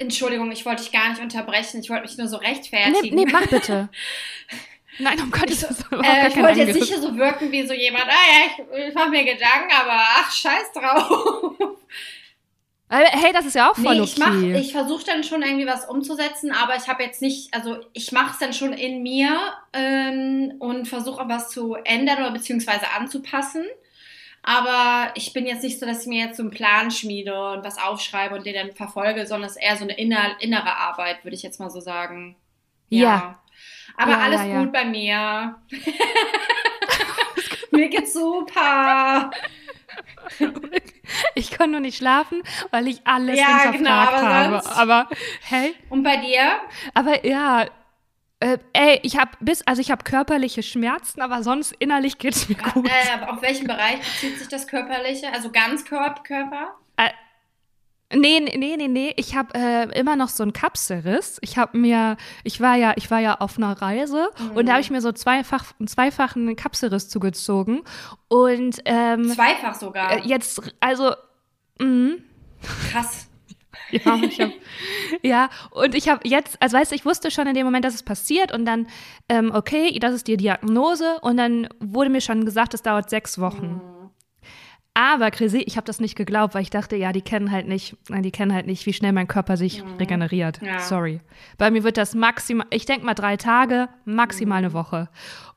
Entschuldigung, 0.00 0.52
ich 0.52 0.64
wollte 0.64 0.82
dich 0.82 0.92
gar 0.92 1.08
nicht 1.10 1.20
unterbrechen, 1.20 1.80
ich 1.80 1.90
wollte 1.90 2.02
mich 2.02 2.16
nur 2.18 2.28
so 2.28 2.36
rechtfertigen. 2.36 3.14
Nee, 3.16 3.24
nee 3.24 3.32
mach 3.32 3.46
bitte. 3.46 3.88
Nein, 5.00 5.20
um 5.20 5.30
Gottes 5.30 5.62
Willen. 5.62 6.04
Äh, 6.04 6.28
ich 6.28 6.36
wollte 6.36 6.60
jetzt 6.60 6.74
sicher 6.74 7.00
so 7.00 7.16
wirken 7.16 7.52
wie 7.52 7.64
so 7.66 7.72
jemand, 7.72 8.06
ah 8.06 8.08
ja, 8.08 8.46
ich, 8.46 8.88
ich 8.88 8.94
mache 8.94 9.10
mir 9.10 9.24
Gedanken, 9.24 9.72
aber 9.72 9.92
ach, 9.92 10.30
scheiß 10.32 10.72
drauf. 10.72 11.56
Hey, 12.90 13.34
das 13.34 13.44
ist 13.44 13.54
ja 13.54 13.70
auch 13.70 13.74
voll 13.74 13.96
nee, 13.96 14.02
ich 14.02 14.18
okay. 14.18 14.30
Mach, 14.30 14.60
ich 14.60 14.72
versuche 14.72 15.04
dann 15.04 15.22
schon 15.22 15.42
irgendwie 15.42 15.66
was 15.66 15.84
umzusetzen, 15.84 16.52
aber 16.52 16.74
ich 16.76 16.88
habe 16.88 17.02
jetzt 17.02 17.20
nicht, 17.20 17.52
also 17.52 17.76
ich 17.92 18.12
mache 18.12 18.32
es 18.32 18.38
dann 18.38 18.54
schon 18.54 18.72
in 18.72 19.02
mir 19.02 19.38
ähm, 19.74 20.54
und 20.58 20.88
versuche 20.88 21.20
auch 21.20 21.28
was 21.28 21.50
zu 21.50 21.74
ändern 21.74 22.18
oder 22.18 22.30
beziehungsweise 22.30 22.90
anzupassen. 22.96 23.64
Aber 24.42 25.10
ich 25.16 25.34
bin 25.34 25.44
jetzt 25.44 25.62
nicht 25.62 25.78
so, 25.78 25.84
dass 25.84 26.02
ich 26.02 26.06
mir 26.06 26.24
jetzt 26.24 26.38
so 26.38 26.42
einen 26.42 26.50
Plan 26.50 26.90
schmiede 26.90 27.52
und 27.52 27.64
was 27.64 27.76
aufschreibe 27.76 28.34
und 28.34 28.46
den 28.46 28.54
dann 28.54 28.72
verfolge, 28.72 29.26
sondern 29.26 29.50
es 29.50 29.56
ist 29.56 29.62
eher 29.62 29.76
so 29.76 29.84
eine 29.84 29.98
inner, 29.98 30.40
innere 30.40 30.74
Arbeit, 30.74 31.24
würde 31.24 31.34
ich 31.34 31.42
jetzt 31.42 31.60
mal 31.60 31.68
so 31.68 31.80
sagen. 31.80 32.36
Ja. 32.88 33.02
ja. 33.02 33.38
Aber 33.98 34.12
ja, 34.12 34.18
alles 34.18 34.40
ja, 34.46 34.62
gut 34.62 34.72
bei 34.72 34.86
mir. 34.86 35.56
mir 37.72 37.88
geht's 37.88 38.14
super. 38.14 39.30
Ich 41.34 41.56
konnte 41.56 41.72
nur 41.72 41.80
nicht 41.80 41.98
schlafen, 41.98 42.42
weil 42.70 42.88
ich 42.88 43.00
alles 43.04 43.38
ja, 43.38 43.70
hinterfragt 43.70 43.78
genau, 43.78 43.90
aber 43.90 44.34
habe. 44.34 44.62
Sonst... 44.62 44.78
Aber 44.78 45.08
hey. 45.42 45.74
Und 45.90 46.02
bei 46.02 46.16
dir? 46.16 46.60
Aber 46.94 47.26
ja, 47.26 47.66
äh, 48.40 48.58
ey, 48.72 49.00
ich 49.02 49.18
habe 49.18 49.32
bis, 49.40 49.66
also 49.66 49.80
ich 49.80 49.90
habe 49.90 50.04
körperliche 50.04 50.62
Schmerzen, 50.62 51.20
aber 51.20 51.42
sonst 51.42 51.72
innerlich 51.78 52.18
geht 52.18 52.36
es 52.36 52.48
mir 52.48 52.54
gut. 52.54 52.88
Äh, 52.88 53.24
auf 53.26 53.42
welchen 53.42 53.66
Bereich 53.66 53.98
bezieht 53.98 54.38
sich 54.38 54.48
das 54.48 54.66
körperliche? 54.68 55.32
Also 55.32 55.50
ganz 55.50 55.84
Körper? 55.84 56.76
Nee, 58.14 58.40
nee, 58.40 58.76
nee, 58.76 58.88
nee. 58.88 59.12
Ich 59.16 59.36
habe 59.36 59.50
äh, 59.54 59.98
immer 59.98 60.16
noch 60.16 60.28
so 60.28 60.42
einen 60.42 60.54
Kapselriss. 60.54 61.38
Ich 61.42 61.58
habe 61.58 61.76
mir, 61.76 62.16
ich 62.42 62.60
war 62.60 62.74
ja, 62.74 62.94
ich 62.96 63.10
war 63.10 63.20
ja 63.20 63.34
auf 63.34 63.58
einer 63.58 63.80
Reise 63.82 64.30
mhm. 64.38 64.56
und 64.56 64.66
da 64.66 64.72
habe 64.72 64.80
ich 64.80 64.90
mir 64.90 65.02
so 65.02 65.12
zweifach, 65.12 65.74
einen 65.78 65.88
zweifachen 65.88 66.56
Kapselriss 66.56 67.10
zugezogen. 67.10 67.82
Und 68.28 68.80
ähm, 68.86 69.28
zweifach 69.28 69.74
sogar. 69.74 70.12
Äh, 70.12 70.20
jetzt, 70.26 70.62
also 70.80 71.12
mh. 71.80 72.16
krass. 72.90 73.26
Ja, 73.90 74.16
ich 74.16 74.38
hab, 74.38 74.50
ja, 75.22 75.48
und 75.70 75.94
ich 75.94 76.10
habe 76.10 76.20
jetzt, 76.28 76.60
also 76.60 76.76
weißt 76.76 76.90
du, 76.90 76.94
ich 76.94 77.06
wusste 77.06 77.30
schon 77.30 77.46
in 77.46 77.54
dem 77.54 77.64
Moment, 77.64 77.86
dass 77.86 77.94
es 77.94 78.02
passiert 78.02 78.52
und 78.52 78.66
dann, 78.66 78.86
ähm, 79.30 79.50
okay, 79.54 79.98
das 79.98 80.12
ist 80.12 80.28
die 80.28 80.36
Diagnose 80.36 81.18
und 81.22 81.38
dann 81.38 81.68
wurde 81.80 82.10
mir 82.10 82.20
schon 82.20 82.44
gesagt, 82.44 82.74
es 82.74 82.82
dauert 82.82 83.08
sechs 83.08 83.38
Wochen. 83.38 83.66
Mhm. 83.66 83.97
Aber 84.98 85.30
Chrissy, 85.30 85.58
ich 85.58 85.76
habe 85.76 85.84
das 85.84 86.00
nicht 86.00 86.16
geglaubt, 86.16 86.54
weil 86.54 86.62
ich 86.62 86.70
dachte, 86.70 86.96
ja, 86.96 87.12
die 87.12 87.22
kennen 87.22 87.52
halt 87.52 87.68
nicht, 87.68 87.96
die 88.08 88.32
kennen 88.32 88.52
halt 88.52 88.66
nicht, 88.66 88.84
wie 88.84 88.92
schnell 88.92 89.12
mein 89.12 89.28
Körper 89.28 89.56
sich 89.56 89.84
mhm. 89.84 89.94
regeneriert. 89.98 90.60
Ja. 90.60 90.80
Sorry. 90.80 91.20
Bei 91.56 91.70
mir 91.70 91.84
wird 91.84 91.96
das 91.96 92.16
maximal, 92.16 92.66
ich 92.70 92.84
denke 92.84 93.06
mal 93.06 93.14
drei 93.14 93.36
Tage, 93.36 93.88
maximal 94.04 94.58
mhm. 94.58 94.64
eine 94.64 94.72
Woche. 94.72 95.08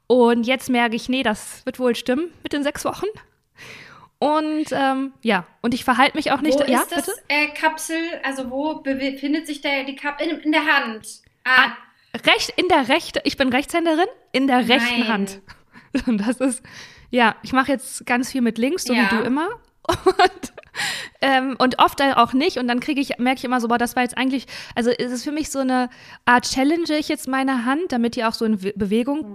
Und 0.06 0.46
jetzt 0.46 0.70
merke 0.70 0.96
ich, 0.96 1.10
nee, 1.10 1.24
das 1.24 1.66
wird 1.66 1.80
wohl 1.80 1.96
stimmen 1.96 2.28
mit 2.44 2.54
den 2.54 2.62
sechs 2.62 2.86
Wochen. 2.86 3.08
Und 4.20 4.66
ähm, 4.74 5.12
ja, 5.24 5.48
und 5.62 5.74
ich 5.74 5.86
verhalte 5.86 6.18
mich 6.18 6.32
auch 6.32 6.42
nicht. 6.42 6.60
Wo 6.60 6.72
ja, 6.72 6.82
ist 6.82 6.92
das 6.92 7.10
äh, 7.28 7.48
Kapsel? 7.48 7.98
Also 8.24 8.52
wo 8.52 8.76
befindet 8.84 9.48
sich 9.48 9.62
der, 9.62 9.86
die 9.86 9.96
Kapsel? 9.96 10.30
In, 10.30 10.40
in, 10.42 10.52
der 10.52 10.68
Hand. 10.68 11.08
Ah. 11.46 11.64
ah. 11.66 12.18
recht, 12.28 12.54
in 12.58 12.68
der 12.68 12.90
rechten, 12.90 13.22
ich 13.24 13.38
bin 13.38 13.50
Rechtshänderin, 13.50 14.06
in 14.34 14.46
der 14.46 14.70
rechten 14.70 15.00
Nein. 15.00 15.08
Hand. 15.08 15.42
Und 16.06 16.20
das 16.28 16.40
ist, 16.40 16.62
ja, 17.12 17.36
ich 17.44 17.54
mache 17.54 17.72
jetzt 17.72 18.06
ganz 18.06 18.32
viel 18.32 18.42
mit 18.42 18.58
links, 18.58 18.86
so 18.86 18.94
ja. 18.94 19.04
wie 19.04 19.16
du 19.18 19.22
immer. 19.22 19.48
Und, 19.88 20.54
ähm, 21.22 21.56
und 21.58 21.80
oft 21.80 22.02
auch 22.02 22.34
nicht. 22.34 22.58
Und 22.58 22.68
dann 22.68 22.80
kriege 22.80 23.02
ich, 23.02 23.18
merke 23.18 23.40
ich 23.40 23.44
immer 23.44 23.60
so, 23.60 23.68
boah, 23.68 23.78
das 23.78 23.96
war 23.96 24.04
jetzt 24.04 24.18
eigentlich, 24.18 24.46
also 24.76 24.90
ist 24.90 25.12
es 25.12 25.24
für 25.24 25.32
mich 25.32 25.50
so 25.50 25.60
eine 25.60 25.90
Art 26.26 26.50
Challenge 26.50 26.98
ich 26.98 27.10
jetzt 27.10 27.28
meine 27.28 27.66
Hand, 27.66 27.92
damit 27.92 28.16
die 28.16 28.24
auch 28.24 28.34
so 28.34 28.46
in 28.46 28.58
Bewegung 28.58 29.30
mhm. 29.30 29.34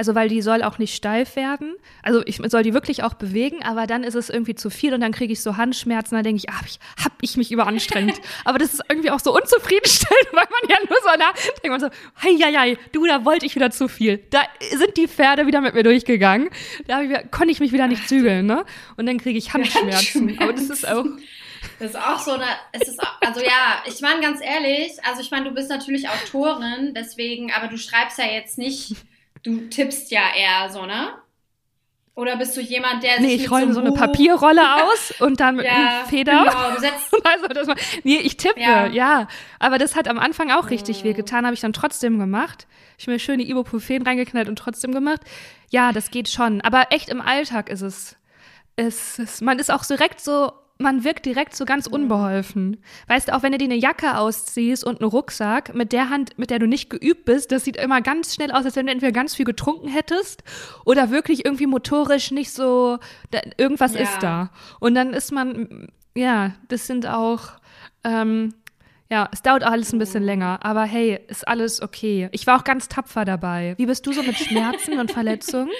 Also 0.00 0.14
weil 0.14 0.30
die 0.30 0.40
soll 0.40 0.62
auch 0.62 0.78
nicht 0.78 0.94
steif 0.94 1.36
werden. 1.36 1.74
Also 2.02 2.22
ich 2.24 2.40
soll 2.46 2.62
die 2.62 2.72
wirklich 2.72 3.02
auch 3.02 3.12
bewegen, 3.12 3.62
aber 3.62 3.86
dann 3.86 4.02
ist 4.02 4.14
es 4.14 4.30
irgendwie 4.30 4.54
zu 4.54 4.70
viel 4.70 4.94
und 4.94 5.02
dann 5.02 5.12
kriege 5.12 5.30
ich 5.30 5.42
so 5.42 5.58
Handschmerzen. 5.58 6.14
Dann 6.14 6.24
denke 6.24 6.38
ich, 6.38 6.48
ah, 6.48 6.58
ich, 6.64 6.78
hab 7.04 7.12
ich 7.20 7.36
mich 7.36 7.52
überanstrengt. 7.52 8.18
aber 8.46 8.56
das 8.56 8.72
ist 8.72 8.82
irgendwie 8.88 9.10
auch 9.10 9.20
so 9.20 9.36
unzufriedenstellend, 9.36 10.28
weil 10.32 10.46
man 10.50 10.70
ja 10.70 10.76
nur 10.88 10.96
so 11.02 11.18
nach, 11.18 11.34
denkt 11.34 11.68
man 11.68 11.80
so, 11.80 11.90
hei, 12.22 12.34
hei, 12.42 12.54
hei, 12.54 12.78
du, 12.92 13.04
da 13.04 13.26
wollte 13.26 13.44
ich 13.44 13.54
wieder 13.54 13.70
zu 13.70 13.88
viel. 13.88 14.22
Da 14.30 14.40
sind 14.74 14.96
die 14.96 15.06
Pferde 15.06 15.46
wieder 15.46 15.60
mit 15.60 15.74
mir 15.74 15.82
durchgegangen. 15.82 16.48
Da 16.86 17.02
ich, 17.02 17.30
konnte 17.30 17.52
ich 17.52 17.60
mich 17.60 17.72
wieder 17.72 17.86
nicht 17.86 18.08
zügeln, 18.08 18.46
ne? 18.46 18.64
Und 18.96 19.04
dann 19.04 19.18
kriege 19.18 19.36
ich 19.36 19.52
Handschmerzen. 19.52 20.38
Aber 20.40 20.54
das 20.54 20.70
ist 20.70 20.88
auch 20.88 21.04
das 21.78 21.90
ist 21.90 21.96
auch 21.96 22.18
so 22.18 22.32
eine, 22.32 22.46
es 22.72 22.88
ist, 22.88 23.02
auch, 23.02 23.20
also 23.20 23.40
ja, 23.40 23.82
ich 23.86 24.00
meine 24.00 24.20
ganz 24.20 24.40
ehrlich, 24.42 24.92
also 25.04 25.20
ich 25.20 25.30
meine, 25.30 25.44
du 25.44 25.54
bist 25.54 25.68
natürlich 25.68 26.08
Autorin, 26.08 26.94
deswegen, 26.94 27.52
aber 27.52 27.68
du 27.68 27.76
schreibst 27.76 28.18
ja 28.18 28.24
jetzt 28.24 28.56
nicht 28.56 28.96
Du 29.42 29.68
tippst 29.68 30.10
ja 30.10 30.22
eher 30.36 30.70
so, 30.70 30.84
ne? 30.86 31.14
Oder 32.14 32.36
bist 32.36 32.56
du 32.56 32.60
jemand, 32.60 33.02
der 33.02 33.20
Nee, 33.20 33.28
sich 33.28 33.36
ich 33.36 33.42
mit 33.42 33.50
rolle 33.52 33.66
so 33.68 33.72
so 33.74 33.80
eine 33.80 33.92
Papierrolle 33.92 34.60
aus 34.84 35.14
und 35.20 35.40
dann 35.40 35.56
mit 35.56 35.64
Ja, 35.64 36.00
einem 36.00 36.08
Feder. 36.08 36.42
genau, 36.44 36.70
du 36.74 36.80
setzt 36.80 37.14
Also, 37.24 37.46
das 37.48 37.68
nee, 38.04 38.16
ich 38.18 38.36
tippe, 38.36 38.60
Ja. 38.60 38.86
ja. 38.86 39.28
Aber 39.58 39.78
das 39.78 39.96
hat 39.96 40.08
am 40.08 40.18
Anfang 40.18 40.50
auch 40.50 40.68
richtig 40.70 41.02
Mhm. 41.02 41.08
weh 41.08 41.12
getan, 41.14 41.44
habe 41.46 41.54
ich 41.54 41.60
dann 41.60 41.72
trotzdem 41.72 42.18
gemacht. 42.18 42.66
Ich 42.98 43.06
mir 43.06 43.18
schöne 43.18 43.42
Ibuprofen 43.44 44.02
reingeknallt 44.02 44.48
und 44.48 44.56
trotzdem 44.56 44.92
gemacht. 44.92 45.20
Ja, 45.70 45.92
das 45.92 46.10
geht 46.10 46.28
schon. 46.28 46.60
Aber 46.60 46.88
echt 46.90 47.08
im 47.08 47.20
Alltag 47.22 47.70
ist 47.70 47.80
es. 47.82 48.16
Es 48.76 49.18
ist, 49.18 49.40
man 49.42 49.58
ist 49.58 49.70
auch 49.70 49.84
direkt 49.84 50.20
so, 50.20 50.52
man 50.80 51.04
wirkt 51.04 51.26
direkt 51.26 51.54
so 51.54 51.64
ganz 51.64 51.86
unbeholfen. 51.86 52.78
Weißt 53.06 53.28
du, 53.28 53.34
auch 53.34 53.42
wenn 53.42 53.52
du 53.52 53.58
dir 53.58 53.64
eine 53.64 53.76
Jacke 53.76 54.16
ausziehst 54.16 54.82
und 54.84 55.00
einen 55.00 55.10
Rucksack 55.10 55.74
mit 55.74 55.92
der 55.92 56.10
Hand, 56.10 56.38
mit 56.38 56.50
der 56.50 56.58
du 56.58 56.66
nicht 56.66 56.90
geübt 56.90 57.24
bist, 57.26 57.52
das 57.52 57.64
sieht 57.64 57.76
immer 57.76 58.00
ganz 58.00 58.34
schnell 58.34 58.50
aus, 58.50 58.64
als 58.64 58.76
wenn 58.76 58.86
du 58.86 58.92
entweder 58.92 59.12
ganz 59.12 59.34
viel 59.34 59.44
getrunken 59.44 59.88
hättest 59.88 60.42
oder 60.84 61.10
wirklich 61.10 61.44
irgendwie 61.44 61.66
motorisch 61.66 62.30
nicht 62.30 62.52
so, 62.52 62.98
da, 63.30 63.40
irgendwas 63.58 63.94
Ja. 63.94 64.00
ist 64.00 64.18
da. 64.22 64.50
Und 64.80 64.94
dann 64.94 65.12
ist 65.12 65.30
man, 65.32 65.88
ja, 66.14 66.52
das 66.68 66.86
sind 66.86 67.06
auch, 67.06 67.50
ähm, 68.04 68.54
ja, 69.10 69.28
es 69.32 69.42
dauert 69.42 69.64
alles 69.64 69.92
ein 69.92 69.98
bisschen 69.98 70.22
länger, 70.22 70.60
aber 70.62 70.84
hey, 70.84 71.18
ist 71.28 71.46
alles 71.46 71.82
okay. 71.82 72.28
Ich 72.32 72.46
war 72.46 72.58
auch 72.58 72.64
ganz 72.64 72.88
tapfer 72.88 73.24
dabei. 73.24 73.74
Wie 73.76 73.86
bist 73.86 74.06
du 74.06 74.12
so 74.12 74.22
mit 74.22 74.38
Schmerzen 74.38 74.98
und 74.98 75.10
Verletzungen? 75.12 75.70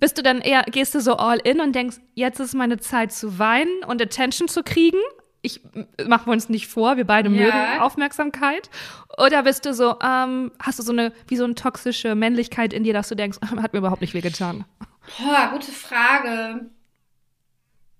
Bist 0.00 0.16
du 0.18 0.22
dann 0.22 0.40
eher, 0.40 0.62
gehst 0.64 0.94
du 0.94 1.00
so 1.00 1.16
all 1.16 1.38
in 1.38 1.60
und 1.60 1.74
denkst, 1.74 1.96
jetzt 2.14 2.38
ist 2.40 2.54
meine 2.54 2.78
Zeit 2.78 3.12
zu 3.12 3.38
weinen 3.38 3.82
und 3.84 4.00
Attention 4.00 4.48
zu 4.48 4.62
kriegen? 4.62 4.98
Ich 5.42 5.60
machen 6.06 6.26
wir 6.26 6.32
uns 6.32 6.48
nicht 6.48 6.66
vor, 6.68 6.96
wir 6.96 7.04
beide 7.06 7.28
Ja. 7.30 7.44
mögen 7.44 7.80
Aufmerksamkeit. 7.80 8.70
Oder 9.18 9.42
bist 9.44 9.64
du 9.66 9.74
so, 9.74 9.96
ähm, 10.02 10.52
hast 10.60 10.78
du 10.78 10.82
so 10.82 10.92
eine, 10.92 11.12
wie 11.26 11.36
so 11.36 11.44
eine 11.44 11.54
toxische 11.54 12.14
Männlichkeit 12.14 12.72
in 12.72 12.84
dir, 12.84 12.92
dass 12.92 13.08
du 13.08 13.14
denkst, 13.16 13.38
hat 13.62 13.72
mir 13.72 13.78
überhaupt 13.80 14.00
nicht 14.00 14.14
wehgetan? 14.14 14.64
Boah, 15.18 15.50
gute 15.52 15.72
Frage. 15.72 16.70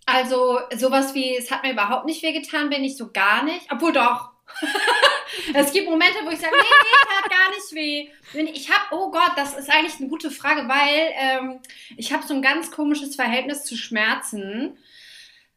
Also, 0.07 0.59
sowas 0.76 1.14
wie, 1.14 1.37
es 1.37 1.50
hat 1.50 1.62
mir 1.64 1.73
überhaupt 1.73 2.07
nicht 2.07 2.23
wehgetan, 2.23 2.71
bin 2.71 2.83
ich 2.83 2.97
so 2.97 3.11
gar 3.12 3.45
nicht. 3.45 3.67
Obwohl 3.71 3.93
doch. 3.93 4.31
es 5.55 5.73
gibt 5.73 5.88
Momente, 5.88 6.19
wo 6.25 6.31
ich 6.31 6.40
sage, 6.40 6.55
nee, 6.57 6.62
nee, 6.62 7.21
tat 7.21 7.31
gar 7.31 7.50
nicht 7.50 7.73
weh. 7.73 8.52
Ich 8.52 8.71
habe, 8.71 8.87
oh 8.93 9.11
Gott, 9.11 9.33
das 9.37 9.57
ist 9.57 9.71
eigentlich 9.71 9.99
eine 10.00 10.09
gute 10.09 10.31
Frage, 10.31 10.69
weil 10.69 11.12
ähm, 11.17 11.61
ich 11.97 12.12
habe 12.12 12.26
so 12.26 12.35
ein 12.35 12.43
ganz 12.43 12.71
komisches 12.71 13.17
Verhältnis 13.17 13.64
zu 13.64 13.76
Schmerzen. 13.76 14.78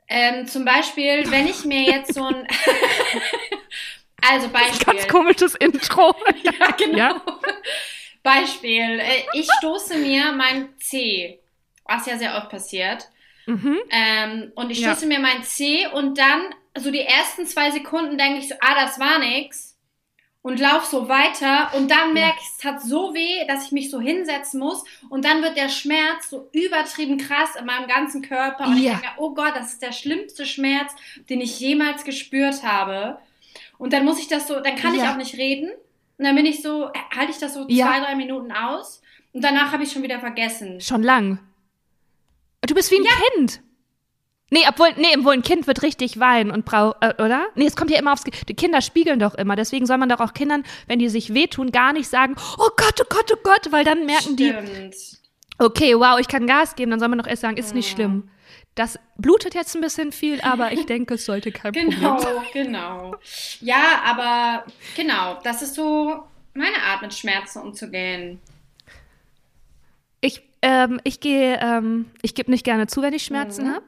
Ähm, 0.08 0.46
zum 0.48 0.66
Beispiel, 0.66 1.30
wenn 1.32 1.48
ich 1.48 1.64
mir 1.64 1.84
jetzt 1.84 2.14
so 2.14 2.24
ein. 2.26 2.46
also 4.22 4.50
Beispiel. 4.50 4.94
Ganz 4.94 5.08
komisches 5.08 5.56
Intro. 5.56 6.16
Ja, 6.44 6.72
genau. 6.72 6.98
Ja. 6.98 7.22
Beispiel. 8.24 9.00
äh, 9.00 9.24
Ich 9.34 9.48
stoße 9.60 9.98
mir 9.98 10.32
mein 10.34 10.78
C, 10.80 11.40
was 11.86 12.06
ja 12.06 12.18
sehr 12.18 12.36
oft 12.38 12.50
passiert. 12.50 13.08
Mhm. 13.52 13.78
Ähm, 13.90 14.52
und 14.56 14.70
ich 14.72 14.80
Ja. 14.80 14.92
stoße 14.92 15.08
mir 15.08 15.20
mein 15.20 15.44
C 15.44 15.88
und 15.88 16.18
dann, 16.18 16.42
so 16.78 16.90
die 16.92 17.02
ersten 17.02 17.46
zwei 17.46 17.70
Sekunden, 17.72 18.18
denke 18.18 18.40
ich 18.40 18.48
so, 18.48 18.56
ah, 18.62 18.76
das 18.76 19.00
war 19.00 19.20
nix. 19.20 19.78
Und 20.44 20.60
lauf 20.60 20.86
so 20.86 21.08
weiter 21.08 21.72
und 21.76 21.92
dann 21.92 22.14
merke 22.14 22.38
ich, 22.42 22.48
es 22.58 22.66
hat 22.66 22.82
so 22.82 23.14
weh, 23.14 23.46
dass 23.48 23.66
ich 23.68 23.72
mich 23.72 23.92
so 23.92 24.00
hinsetzen 24.02 24.60
muss 24.60 24.84
und 25.12 25.24
dann 25.24 25.44
wird 25.44 25.56
der 25.56 25.70
Schmerz 25.70 26.32
so 26.32 26.50
übertrieben 26.52 27.20
krass 27.20 27.56
in 27.60 27.66
meinem 27.68 27.88
ganzen 27.88 28.24
Körper 28.24 28.66
und 28.66 28.78
ich 28.78 28.86
Ja. 28.86 28.94
denke 28.94 29.06
mir, 29.06 29.12
oh 29.18 29.36
Gott, 29.36 29.54
das 29.56 29.74
ist 29.74 29.84
der 29.84 29.92
schlimmste 29.92 30.48
Schmerz, 30.48 30.96
den 31.30 31.42
ich 31.42 31.60
jemals 31.60 32.06
gespürt 32.06 32.64
habe. 32.64 33.20
Und 33.78 33.94
dann 33.94 34.04
muss 34.04 34.18
ich 34.20 34.30
das 34.30 34.48
so, 34.48 34.60
dann 34.62 34.76
kann 34.76 34.96
ich 34.96 35.04
Ja. 35.04 35.12
auch 35.12 35.18
nicht 35.18 35.36
reden 35.38 35.70
und 36.18 36.26
dann 36.26 36.36
bin 36.36 36.48
ich 36.48 36.64
so, 36.64 36.90
halte 37.16 37.32
ich 37.32 37.38
das 37.38 37.54
so 37.54 37.66
zwei, 37.68 38.00
drei 38.00 38.16
Minuten 38.16 38.52
aus 38.52 39.04
und 39.34 39.44
danach 39.44 39.72
habe 39.74 39.84
ich 39.84 39.92
schon 39.92 40.02
wieder 40.02 40.20
vergessen. 40.22 40.82
Schon 40.82 41.04
lang. 41.04 41.38
Du 42.68 42.74
bist 42.76 42.92
wie 42.92 42.98
ein 42.98 43.06
Kind. 43.36 43.62
Nee, 44.54 44.66
obwohl, 44.68 44.90
nee, 44.98 45.08
obwohl 45.18 45.34
ein 45.34 45.44
Kind 45.44 45.66
wird 45.66 45.82
richtig 45.82 46.20
weinen 46.20 46.52
und 46.52 46.66
braucht, 46.66 46.98
äh, 47.02 47.14
oder? 47.24 47.48
Nee, 47.56 47.66
es 47.68 47.76
kommt 47.78 47.90
ja 47.90 47.98
immer 47.98 48.12
aufs, 48.12 48.24
die 48.26 48.54
Kinder 48.54 48.82
spiegeln 48.82 49.18
doch 49.20 49.34
immer, 49.36 49.56
deswegen 49.56 49.86
soll 49.86 49.98
man 49.98 50.10
doch 50.10 50.20
auch 50.20 50.34
Kindern, 50.34 50.64
wenn 50.88 51.00
die 51.00 51.08
sich 51.08 51.34
wehtun, 51.34 51.72
gar 51.72 51.94
nicht 51.94 52.10
sagen, 52.10 52.36
oh 52.58 52.70
Gott, 52.76 53.00
oh 53.02 53.06
Gott, 53.10 53.32
oh 53.34 53.40
Gott, 53.44 53.72
weil 53.72 53.86
dann 53.86 54.06
merken 54.06 54.36
die, 54.36 54.50
Stimmt. 54.50 54.96
okay, 55.58 55.96
wow, 55.96 56.20
ich 56.20 56.28
kann 56.28 56.48
Gas 56.48 56.76
geben, 56.76 56.92
dann 56.92 57.00
soll 57.00 57.08
man 57.08 57.20
doch 57.20 57.28
erst 57.28 57.44
sagen, 57.44 57.56
ist 57.56 57.74
nicht 57.74 57.90
Ja. 57.92 57.96
schlimm. 57.96 58.30
Das 58.76 59.00
blutet 59.18 59.54
jetzt 59.54 59.74
ein 59.76 59.82
bisschen 59.82 60.12
viel, 60.12 60.42
aber 60.42 60.74
ich 60.74 60.86
denke, 60.86 61.14
es 61.14 61.26
sollte 61.26 61.54
kein 61.54 61.72
Genau, 61.72 62.16
Problem 62.18 62.36
sein. 62.36 62.44
genau. 62.54 63.16
Ja, 63.62 64.02
aber 64.04 64.66
genau, 64.98 65.40
das 65.46 65.62
ist 65.62 65.76
so 65.76 66.24
meine 66.54 66.82
Art, 66.84 67.02
mit 67.02 67.14
Schmerzen 67.14 67.60
umzugehen. 67.62 68.42
Ich, 70.20 70.42
ähm, 70.62 71.00
ich 71.04 71.20
gehe, 71.20 71.60
ähm, 71.62 72.12
ich 72.22 72.36
gebe 72.36 72.52
nicht 72.52 72.64
gerne 72.64 72.88
zu, 72.88 73.02
wenn 73.02 73.14
ich 73.14 73.24
Schmerzen 73.24 73.68
Mhm. 73.70 73.74
habe. 73.74 73.86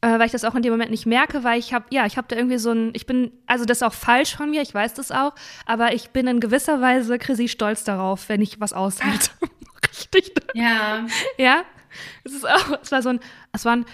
Äh, 0.00 0.18
weil 0.20 0.26
ich 0.26 0.32
das 0.32 0.44
auch 0.44 0.54
in 0.54 0.62
dem 0.62 0.72
Moment 0.72 0.92
nicht 0.92 1.06
merke, 1.06 1.42
weil 1.42 1.58
ich 1.58 1.74
habe, 1.74 1.86
ja, 1.90 2.06
ich 2.06 2.16
habe 2.16 2.28
da 2.28 2.36
irgendwie 2.36 2.58
so 2.58 2.70
ein, 2.70 2.90
ich 2.94 3.04
bin, 3.06 3.32
also 3.46 3.64
das 3.64 3.78
ist 3.78 3.82
auch 3.82 3.92
falsch 3.92 4.36
von 4.36 4.48
mir, 4.48 4.62
ich 4.62 4.72
weiß 4.72 4.94
das 4.94 5.10
auch, 5.10 5.34
aber 5.66 5.92
ich 5.92 6.10
bin 6.10 6.28
in 6.28 6.38
gewisser 6.38 6.80
Weise 6.80 7.18
Chrissy 7.18 7.48
stolz 7.48 7.82
darauf, 7.82 8.28
wenn 8.28 8.40
ich 8.40 8.60
was 8.60 8.72
aushalte. 8.72 9.30
Richtig. 10.14 10.32
Ja, 10.54 11.04
Ja. 11.36 11.62
Es 12.22 12.32
ist 12.32 12.48
auch, 12.48 12.78
es 12.80 12.92
war 12.92 13.02
so 13.02 13.08
ein, 13.08 13.18
es 13.52 13.64
war 13.64 13.74
ein, 13.74 13.86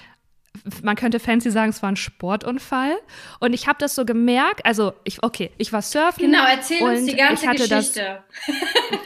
man 0.83 0.95
könnte 0.97 1.21
fancy 1.21 1.51
sagen, 1.51 1.71
es 1.71 1.81
war 1.83 1.89
ein 1.91 1.97
Sportunfall. 1.97 2.97
Und 3.41 3.55
ich 3.55 3.67
habe 3.67 3.79
das 3.79 3.95
so 3.95 4.05
gemerkt, 4.05 4.67
also 4.67 4.93
ich, 5.05 5.23
okay, 5.23 5.53
ich 5.57 5.73
war 5.73 5.81
surfen. 5.81 6.25
genau, 6.27 6.45
erzähl 6.45 6.83
uns 6.83 7.07
die 7.07 7.15
ganze 7.17 7.45
ich 7.45 7.49
hatte 7.49 7.67
das- 7.69 7.95
Geschichte. 7.95 8.23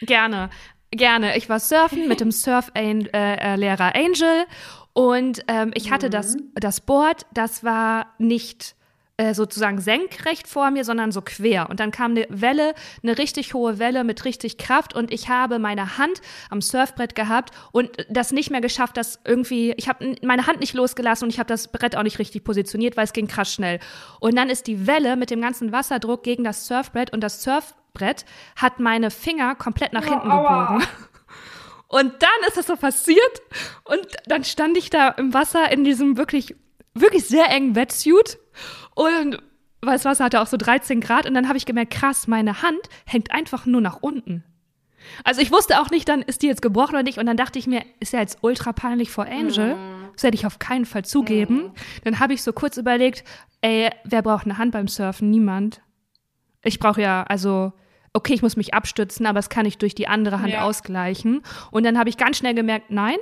Gerne, 0.02 0.50
gerne. 0.90 1.36
Ich 1.36 1.48
war 1.48 1.60
surfen 1.60 2.08
mit 2.08 2.20
dem 2.20 2.30
Surf-Lehrer 2.32 3.94
Angel 3.94 4.46
und 4.92 5.44
ähm, 5.48 5.70
ich 5.74 5.90
hatte 5.90 6.10
das, 6.10 6.36
das 6.54 6.80
Board, 6.80 7.26
das 7.32 7.62
war 7.62 8.14
nicht 8.18 8.74
äh, 9.20 9.34
sozusagen 9.34 9.80
senkrecht 9.80 10.46
vor 10.46 10.70
mir, 10.70 10.84
sondern 10.84 11.10
so 11.10 11.22
quer. 11.22 11.68
Und 11.70 11.80
dann 11.80 11.90
kam 11.90 12.12
eine 12.12 12.26
Welle, 12.30 12.72
eine 13.02 13.18
richtig 13.18 13.52
hohe 13.52 13.80
Welle 13.80 14.04
mit 14.04 14.24
richtig 14.24 14.58
Kraft 14.58 14.94
und 14.94 15.12
ich 15.12 15.28
habe 15.28 15.58
meine 15.58 15.98
Hand 15.98 16.20
am 16.50 16.60
Surfbrett 16.60 17.16
gehabt 17.16 17.50
und 17.72 17.90
das 18.08 18.30
nicht 18.30 18.50
mehr 18.50 18.60
geschafft, 18.60 18.96
das 18.96 19.18
irgendwie, 19.24 19.72
ich 19.76 19.88
habe 19.88 20.14
meine 20.22 20.46
Hand 20.46 20.60
nicht 20.60 20.72
losgelassen 20.72 21.24
und 21.24 21.30
ich 21.30 21.40
habe 21.40 21.48
das 21.48 21.66
Brett 21.66 21.96
auch 21.96 22.04
nicht 22.04 22.20
richtig 22.20 22.44
positioniert, 22.44 22.96
weil 22.96 23.04
es 23.04 23.12
ging 23.12 23.26
krass 23.26 23.52
schnell. 23.52 23.80
Und 24.20 24.36
dann 24.36 24.50
ist 24.50 24.68
die 24.68 24.86
Welle 24.86 25.16
mit 25.16 25.30
dem 25.30 25.40
ganzen 25.40 25.72
Wasserdruck 25.72 26.22
gegen 26.22 26.44
das 26.44 26.68
Surfbrett 26.68 27.12
und 27.12 27.20
das 27.20 27.42
Surfbrett 27.88 28.24
hat 28.56 28.80
meine 28.80 29.10
Finger 29.10 29.54
komplett 29.54 29.92
nach 29.92 30.04
hinten 30.04 30.30
aua. 30.30 30.66
gebogen. 30.66 30.86
Und 31.88 32.12
dann 32.22 32.48
ist 32.48 32.58
das 32.58 32.66
so 32.66 32.76
passiert 32.76 33.18
und 33.84 34.06
dann 34.26 34.44
stand 34.44 34.76
ich 34.76 34.90
da 34.90 35.08
im 35.08 35.32
Wasser 35.32 35.72
in 35.72 35.84
diesem 35.84 36.18
wirklich, 36.18 36.54
wirklich 36.92 37.24
sehr 37.26 37.48
engen 37.48 37.74
Wetsuit 37.76 38.38
und 38.94 39.38
weil 39.80 39.94
das 39.94 40.04
Wasser 40.04 40.24
hatte 40.24 40.42
auch 40.42 40.46
so 40.46 40.58
13 40.58 41.00
Grad 41.00 41.24
und 41.24 41.32
dann 41.32 41.48
habe 41.48 41.56
ich 41.56 41.64
gemerkt, 41.64 41.94
krass, 41.94 42.26
meine 42.26 42.60
Hand 42.60 42.78
hängt 43.06 43.30
einfach 43.30 43.64
nur 43.64 43.80
nach 43.80 44.02
unten. 44.02 44.44
Also 45.24 45.40
ich 45.40 45.50
wusste 45.50 45.80
auch 45.80 45.88
nicht, 45.88 46.06
dann 46.10 46.20
ist 46.20 46.42
die 46.42 46.48
jetzt 46.48 46.60
gebrochen 46.60 46.94
oder 46.94 47.02
nicht 47.02 47.16
und 47.16 47.24
dann 47.24 47.38
dachte 47.38 47.58
ich 47.58 47.66
mir, 47.66 47.82
ist 48.00 48.12
ja 48.12 48.20
jetzt 48.20 48.36
ultra 48.42 48.74
peinlich 48.74 49.10
vor 49.10 49.24
Angel. 49.24 49.74
Das 50.12 50.24
werde 50.24 50.34
ich 50.34 50.44
auf 50.44 50.58
keinen 50.58 50.84
Fall 50.84 51.06
zugeben. 51.06 51.72
Dann 52.04 52.20
habe 52.20 52.34
ich 52.34 52.42
so 52.42 52.52
kurz 52.52 52.76
überlegt, 52.76 53.24
ey, 53.62 53.88
wer 54.04 54.20
braucht 54.20 54.44
eine 54.44 54.58
Hand 54.58 54.72
beim 54.72 54.88
Surfen? 54.88 55.30
Niemand. 55.30 55.80
Ich 56.64 56.78
brauche 56.78 57.00
ja, 57.00 57.22
also, 57.28 57.72
okay, 58.12 58.34
ich 58.34 58.42
muss 58.42 58.56
mich 58.56 58.74
abstützen, 58.74 59.26
aber 59.26 59.38
das 59.38 59.48
kann 59.48 59.66
ich 59.66 59.78
durch 59.78 59.94
die 59.94 60.08
andere 60.08 60.40
Hand 60.40 60.52
Ja. 60.52 60.62
ausgleichen. 60.62 61.42
Und 61.70 61.84
dann 61.84 61.98
habe 61.98 62.08
ich 62.08 62.16
ganz 62.16 62.38
schnell 62.38 62.54
gemerkt, 62.54 62.90
nein, 62.90 63.16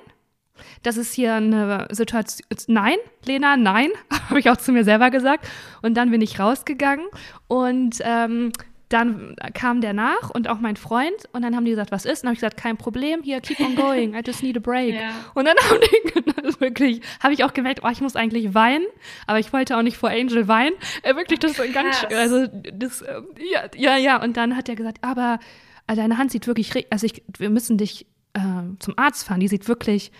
das 0.82 0.96
ist 0.96 1.12
hier 1.12 1.34
eine 1.34 1.86
Situation. 1.90 2.46
Nein, 2.68 2.96
Lena, 3.24 3.56
nein, 3.56 3.90
habe 4.30 4.40
ich 4.40 4.48
auch 4.50 4.56
zu 4.56 4.72
mir 4.72 4.84
selber 4.84 5.10
gesagt. 5.10 5.46
Und 5.82 5.94
dann 5.94 6.10
bin 6.10 6.20
ich 6.22 6.38
rausgegangen 6.40 7.06
und 7.46 7.98
ähm, 8.02 8.52
dann 8.88 9.34
kam 9.54 9.80
der 9.80 9.92
nach 9.92 10.30
und 10.30 10.48
auch 10.48 10.60
mein 10.60 10.76
Freund 10.76 11.14
und 11.32 11.42
dann 11.42 11.56
haben 11.56 11.64
die 11.64 11.72
gesagt, 11.72 11.90
was 11.90 12.04
ist? 12.04 12.18
Und 12.20 12.22
dann 12.22 12.28
habe 12.28 12.34
ich 12.34 12.40
gesagt, 12.40 12.56
kein 12.56 12.76
Problem, 12.76 13.22
hier, 13.22 13.40
keep 13.40 13.58
on 13.60 13.74
going, 13.74 14.14
I 14.14 14.20
just 14.24 14.42
need 14.44 14.56
a 14.56 14.60
break. 14.60 14.94
Ja. 14.94 15.10
Und 15.34 15.44
dann 15.46 15.56
haben 15.58 15.80
die 15.80 16.32
das 16.42 16.60
wirklich, 16.60 17.00
habe 17.20 17.34
ich 17.34 17.42
auch 17.42 17.52
gemerkt, 17.52 17.80
oh, 17.82 17.88
ich 17.88 18.00
muss 18.00 18.14
eigentlich 18.14 18.54
weinen, 18.54 18.86
aber 19.26 19.40
ich 19.40 19.52
wollte 19.52 19.76
auch 19.76 19.82
nicht 19.82 19.96
vor 19.96 20.10
Angel 20.10 20.46
weinen. 20.46 20.74
Äh, 21.02 21.16
wirklich, 21.16 21.40
das 21.40 21.58
war 21.58 21.66
ganz, 21.66 22.04
also 22.14 22.46
das, 22.46 23.02
ähm, 23.02 23.26
ja, 23.52 23.64
ja, 23.74 23.96
ja. 23.96 24.22
Und 24.22 24.36
dann 24.36 24.56
hat 24.56 24.68
er 24.68 24.76
gesagt, 24.76 24.98
aber 25.02 25.40
äh, 25.88 25.96
deine 25.96 26.16
Hand 26.18 26.30
sieht 26.30 26.46
wirklich, 26.46 26.72
also 26.90 27.06
ich, 27.06 27.24
wir 27.38 27.50
müssen 27.50 27.78
dich 27.78 28.06
äh, 28.34 28.40
zum 28.78 28.94
Arzt 28.96 29.26
fahren, 29.26 29.40
die 29.40 29.48
sieht 29.48 29.66
wirklich, 29.66 30.12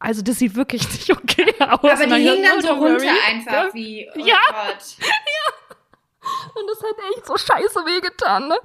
also 0.00 0.22
das 0.22 0.38
sieht 0.38 0.56
wirklich 0.56 0.82
nicht 0.92 1.10
okay 1.12 1.54
aus. 1.60 1.84
Aber 1.84 2.06
die 2.06 2.14
hing 2.28 2.42
dann 2.42 2.58
"Oh, 2.58 2.60
so 2.62 2.68
don't 2.68 2.78
worry." 2.80 2.92
runter 2.94 3.12
einfach 3.28 3.52
Ja. 3.66 3.74
wie, 3.74 4.08
oh 4.16 4.26
Ja. 4.26 4.40
Gott. 4.48 4.96
Und 6.54 6.66
das 6.68 6.78
hat 6.82 6.96
echt 7.14 7.26
so 7.26 7.36
scheiße 7.36 7.80
wehgetan, 7.86 8.48
ne? 8.48 8.56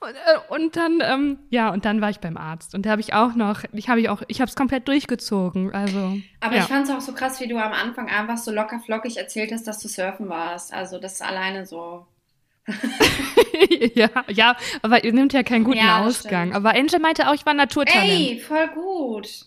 Und, 0.00 0.10
äh, 0.10 0.54
und 0.54 0.76
dann, 0.76 1.00
ähm, 1.02 1.38
ja, 1.50 1.70
und 1.70 1.84
dann 1.84 2.00
war 2.00 2.10
ich 2.10 2.20
beim 2.20 2.36
Arzt. 2.36 2.74
Und 2.74 2.86
da 2.86 2.90
habe 2.90 3.00
ich 3.00 3.14
auch 3.14 3.34
noch, 3.34 3.62
ich 3.72 3.88
habe 3.88 4.00
ich 4.00 4.08
auch, 4.08 4.22
ich 4.28 4.40
habe 4.40 4.48
es 4.48 4.56
komplett 4.56 4.88
durchgezogen. 4.88 5.74
Also. 5.74 6.18
Aber 6.40 6.54
ja. 6.54 6.62
ich 6.62 6.68
fand 6.68 6.88
es 6.88 6.94
auch 6.94 7.00
so 7.00 7.12
krass, 7.12 7.40
wie 7.40 7.48
du 7.48 7.56
am 7.58 7.72
Anfang 7.72 8.08
einfach 8.08 8.38
so 8.38 8.50
locker 8.50 8.80
flockig 8.80 9.16
erzählt 9.16 9.52
hast, 9.52 9.66
dass 9.66 9.78
du 9.80 9.88
surfen 9.88 10.28
warst. 10.28 10.72
Also 10.72 10.98
das 10.98 11.20
alleine 11.20 11.66
so. 11.66 12.06
ja, 13.94 14.08
ja, 14.28 14.56
aber 14.82 15.04
ihr 15.04 15.12
nimmt 15.12 15.32
ja 15.32 15.42
keinen 15.42 15.64
guten 15.64 15.78
Ja, 15.78 16.04
Ausgang. 16.04 16.50
stimmt. 16.50 16.56
Aber 16.56 16.76
Angel 16.76 17.00
meinte 17.00 17.28
auch, 17.28 17.34
ich 17.34 17.44
war 17.44 17.54
Naturtalent. 17.54 18.08
Ey, 18.08 18.38
voll 18.38 18.68
gut. 18.68 19.46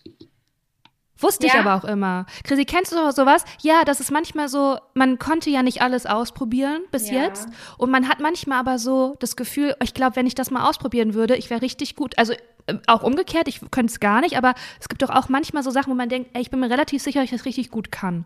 Wusste 1.26 1.48
Ja. 1.48 1.54
ich 1.54 1.60
aber 1.60 1.76
auch 1.76 1.84
immer. 1.88 2.26
Chrissy, 2.44 2.66
kennst 2.66 2.92
du 2.92 3.12
sowas? 3.12 3.44
Ja, 3.62 3.84
das 3.84 4.00
ist 4.00 4.12
manchmal 4.12 4.48
so, 4.48 4.78
man 4.94 5.18
konnte 5.20 5.50
ja 5.50 5.64
nicht 5.64 5.82
alles 5.82 6.06
ausprobieren 6.06 6.82
bis 6.92 7.10
Ja. 7.10 7.24
jetzt. 7.24 7.48
Und 7.78 7.92
man 7.92 8.08
hat 8.08 8.20
manchmal 8.20 8.60
aber 8.60 8.78
so 8.80 9.16
das 9.20 9.36
Gefühl, 9.36 9.76
ich 9.84 9.94
glaube, 9.94 10.16
wenn 10.16 10.28
ich 10.28 10.36
das 10.36 10.52
mal 10.52 10.68
ausprobieren 10.70 11.14
würde, 11.14 11.36
ich 11.36 11.50
wäre 11.50 11.62
richtig 11.62 11.96
gut. 11.96 12.18
Also 12.18 12.34
äh, 12.68 12.76
auch 12.88 13.04
umgekehrt, 13.04 13.48
ich 13.48 13.60
könnte 13.72 13.92
es 13.92 14.00
gar 14.00 14.22
nicht, 14.22 14.38
aber 14.38 14.54
es 14.80 14.88
gibt 14.90 15.02
doch 15.02 15.10
auch 15.10 15.30
manchmal 15.30 15.64
so 15.64 15.72
Sachen, 15.72 15.92
wo 15.92 15.96
man 15.96 16.10
denkt, 16.10 16.30
ey, 16.34 16.42
ich 16.42 16.50
bin 16.50 16.60
mir 16.60 16.70
relativ 16.70 17.02
sicher, 17.02 17.20
dass 17.22 17.26
ich 17.32 17.38
das 17.38 17.46
richtig 17.46 17.70
gut 17.72 17.92
kann. 17.92 18.26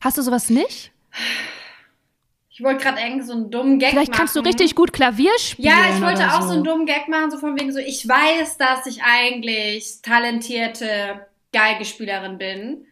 Hast 0.00 0.16
du 0.18 0.22
sowas 0.22 0.48
nicht? 0.50 0.92
Ich 2.52 2.62
wollte 2.64 2.84
gerade 2.84 3.00
irgendwie 3.00 3.24
so 3.26 3.32
einen 3.32 3.50
dummen 3.50 3.78
Gag 3.78 3.90
Vielleicht 3.90 4.10
machen. 4.10 4.18
kannst 4.18 4.36
du 4.36 4.40
richtig 4.40 4.74
gut 4.74 4.92
Klavier 4.92 5.30
spielen. 5.38 5.68
Ja, 5.68 5.94
ich 5.94 6.02
wollte 6.02 6.30
auch 6.32 6.42
so 6.42 6.50
einen 6.52 6.64
dummen 6.64 6.84
Gag 6.84 7.08
machen, 7.08 7.30
so 7.30 7.38
von 7.38 7.58
wegen 7.58 7.72
so, 7.72 7.78
ich 7.78 8.06
weiß, 8.06 8.58
dass 8.58 8.84
ich 8.86 9.02
eigentlich 9.02 10.02
talentierte 10.02 11.26
Geigespielerin 11.52 12.38
bin. 12.38 12.86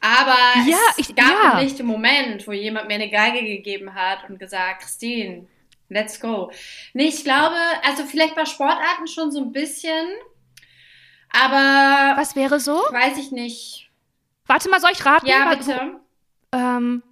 Aber 0.00 0.36
Ja, 0.68 0.76
es 0.98 1.08
ich- 1.08 1.16
gab 1.16 1.30
ja. 1.30 1.54
noch 1.54 1.60
nicht 1.62 1.78
den 1.78 1.86
Moment, 1.86 2.46
wo 2.46 2.52
jemand 2.52 2.88
mir 2.88 2.94
eine 2.94 3.10
Geige 3.10 3.42
gegeben 3.42 3.94
hat 3.94 4.28
und 4.28 4.38
gesagt, 4.38 4.82
Christine, 4.82 5.46
let's 5.88 6.20
go. 6.20 6.50
Nee, 6.92 7.06
ich 7.08 7.24
glaube, 7.24 7.56
also 7.82 8.04
vielleicht 8.04 8.34
bei 8.34 8.44
Sportarten 8.44 9.06
schon 9.08 9.32
so 9.32 9.40
ein 9.40 9.52
bisschen, 9.52 10.06
aber 11.30 12.16
Was 12.20 12.36
wäre 12.36 12.60
so? 12.60 12.74
weiß 12.90 13.18
ich 13.18 13.32
nicht. 13.32 13.90
Warte 14.46 14.68
mal, 14.70 14.80
soll 14.80 14.90
ich 14.92 15.04
raten? 15.04 15.26
Ja, 15.26 15.54
bitte. 15.54 16.00
Ähm, 16.52 17.02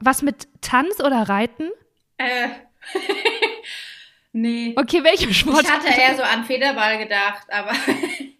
was 0.00 0.22
mit 0.22 0.48
Tanz 0.60 1.00
oder 1.00 1.28
Reiten? 1.28 1.70
Äh. 2.18 2.48
nee. 4.32 4.74
Okay, 4.76 5.02
welche 5.04 5.32
Sport? 5.32 5.62
Ich 5.62 5.70
hatte 5.70 5.88
eher 5.88 6.16
so 6.16 6.22
an 6.22 6.44
Federball 6.44 6.98
gedacht, 6.98 7.46
aber 7.50 7.72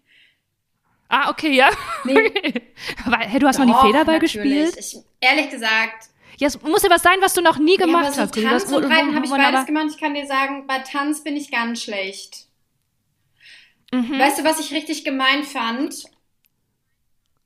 Ah, 1.09 1.31
okay, 1.31 1.53
ja. 1.53 1.71
nee. 2.05 2.33
Aber, 3.07 3.19
hey, 3.19 3.39
du 3.39 3.47
hast 3.47 3.59
noch 3.59 3.65
nie 3.67 3.73
Doch, 3.73 3.87
Federball 3.87 4.19
natürlich. 4.19 4.33
gespielt? 4.75 4.77
Ich, 4.79 4.97
ehrlich 5.21 5.51
gesagt, 5.51 6.09
Ja, 6.39 6.49
es 6.49 6.61
muss 6.63 6.83
ja 6.83 6.91
was 6.91 7.03
sein, 7.03 7.19
was 7.21 7.33
du 7.35 7.43
noch 7.43 7.59
nie 7.59 7.79
ja, 7.79 7.87
gemacht 7.87 8.07
aber 8.07 8.13
so 8.15 8.21
hast. 8.23 8.35
Tanz 8.35 8.65
Das- 8.65 8.73
und 8.73 8.85
wo- 8.85 8.89
Reiten 8.89 9.15
habe 9.15 9.25
ich 9.25 9.31
beides 9.31 9.67
gemacht. 9.67 9.87
Ich 9.91 9.99
kann 9.99 10.15
dir 10.15 10.27
sagen, 10.27 10.67
bei 10.67 10.79
Tanz 10.81 11.23
bin 11.23 11.37
ich 11.37 11.51
ganz 11.51 11.83
schlecht. 11.83 12.47
Mhm. 13.93 14.19
Weißt 14.19 14.39
du, 14.41 14.45
was 14.45 14.59
ich 14.59 14.73
richtig 14.73 15.05
gemein 15.05 15.45
fand 15.45 16.05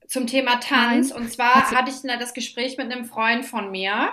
zum 0.08 0.26
Thema 0.26 0.56
Tanz? 0.58 1.10
Nein. 1.10 1.20
Und 1.22 1.30
zwar 1.30 1.54
Hast 1.56 1.74
hatte 1.74 1.90
ich 1.90 1.96
da 2.02 2.16
das 2.16 2.32
Gespräch 2.34 2.78
mit 2.78 2.90
einem 2.90 3.04
Freund 3.04 3.44
von 3.44 3.70
mir. 3.70 4.12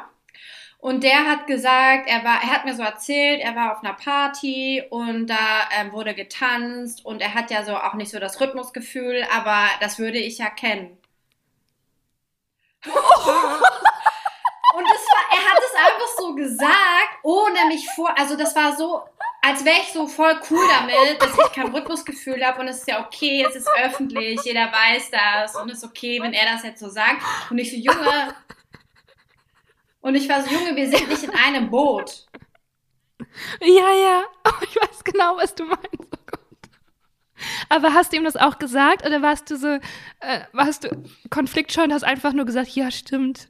Und 0.80 1.04
der 1.04 1.26
hat 1.26 1.48
gesagt, 1.48 2.08
er 2.08 2.24
war, 2.24 2.42
er 2.42 2.52
hat 2.52 2.66
mir 2.66 2.76
so 2.76 2.84
erzählt, 2.84 3.42
er 3.42 3.56
war 3.56 3.74
auf 3.74 3.84
einer 3.84 3.94
Party 3.96 4.84
und 4.90 5.28
da 5.28 5.68
ähm, 5.76 5.92
wurde 5.92 6.14
getanzt 6.14 7.04
und 7.04 7.20
er 7.22 7.34
hat 7.34 7.50
ja 7.50 7.66
so 7.66 7.76
auch 7.76 7.96
nicht 7.96 8.12
so 8.12 8.20
das 8.20 8.40
Rhythmusgefühl, 8.40 9.26
aber 9.36 9.68
das 9.82 9.98
würde 9.98 10.20
ich 10.20 10.38
ja 10.38 10.50
kennen. 10.50 10.98
Und 14.76 14.86
das 14.86 15.02
war, 15.08 15.24
er 15.32 15.50
hat 15.50 15.58
es 15.58 15.74
einfach 15.76 16.18
so 16.18 16.36
gesagt, 16.36 17.20
ohne 17.24 17.66
mich 17.68 17.90
vor, 17.90 18.16
also 18.16 18.36
das 18.36 18.56
war 18.56 18.76
so, 18.76 19.02
als 19.42 19.66
wäre 19.66 19.78
ich 19.82 19.92
so 19.92 20.08
voll 20.08 20.40
cool 20.52 20.64
damit, 20.70 21.20
dass 21.20 21.32
ich 21.32 21.52
kein 21.54 21.74
Rhythmusgefühl 21.74 22.46
habe 22.46 22.62
und 22.62 22.68
es 22.68 22.80
ist 22.80 22.88
ja 22.88 23.04
okay, 23.04 23.44
es 23.48 23.56
ist 23.56 23.68
öffentlich, 23.84 24.40
jeder 24.44 24.72
weiß 24.72 25.10
das 25.10 25.56
und 25.56 25.72
es 25.72 25.80
ist 25.80 25.84
okay, 25.86 26.22
wenn 26.22 26.34
er 26.34 26.54
das 26.54 26.64
jetzt 26.64 26.80
so 26.80 26.90
sagt. 26.90 27.24
Und 27.50 27.58
ich 27.58 27.72
so, 27.72 27.78
Junge, 27.78 28.36
und 30.08 30.16
ich 30.16 30.28
war 30.30 30.42
so, 30.44 30.50
Junge, 30.50 30.76
wir 30.76 30.90
sind 30.90 31.10
nicht 31.10 31.24
in 31.24 31.32
einem 31.32 31.70
Boot. 31.70 32.26
Ja, 33.62 33.94
ja. 33.94 34.24
Oh, 34.46 34.52
ich 34.64 34.76
weiß 34.76 35.04
genau, 35.04 35.38
was 35.38 35.54
du 35.56 35.66
meinst. 35.66 35.84
Oh. 35.92 36.38
Aber 37.70 37.94
hast 37.94 38.12
du 38.14 38.18
ihm 38.18 38.24
das 38.24 38.36
auch 38.36 38.58
gesagt 38.58 39.06
oder 39.06 39.22
warst 39.22 39.50
du 39.52 39.58
so, 39.58 39.68
äh, 40.22 40.40
warst 40.54 40.84
du 40.86 41.04
konfliktscheu 41.30 41.84
und 41.84 41.94
hast 41.94 42.04
einfach 42.04 42.34
nur 42.34 42.46
gesagt, 42.46 42.70
ja, 42.70 42.90
stimmt. 42.90 43.50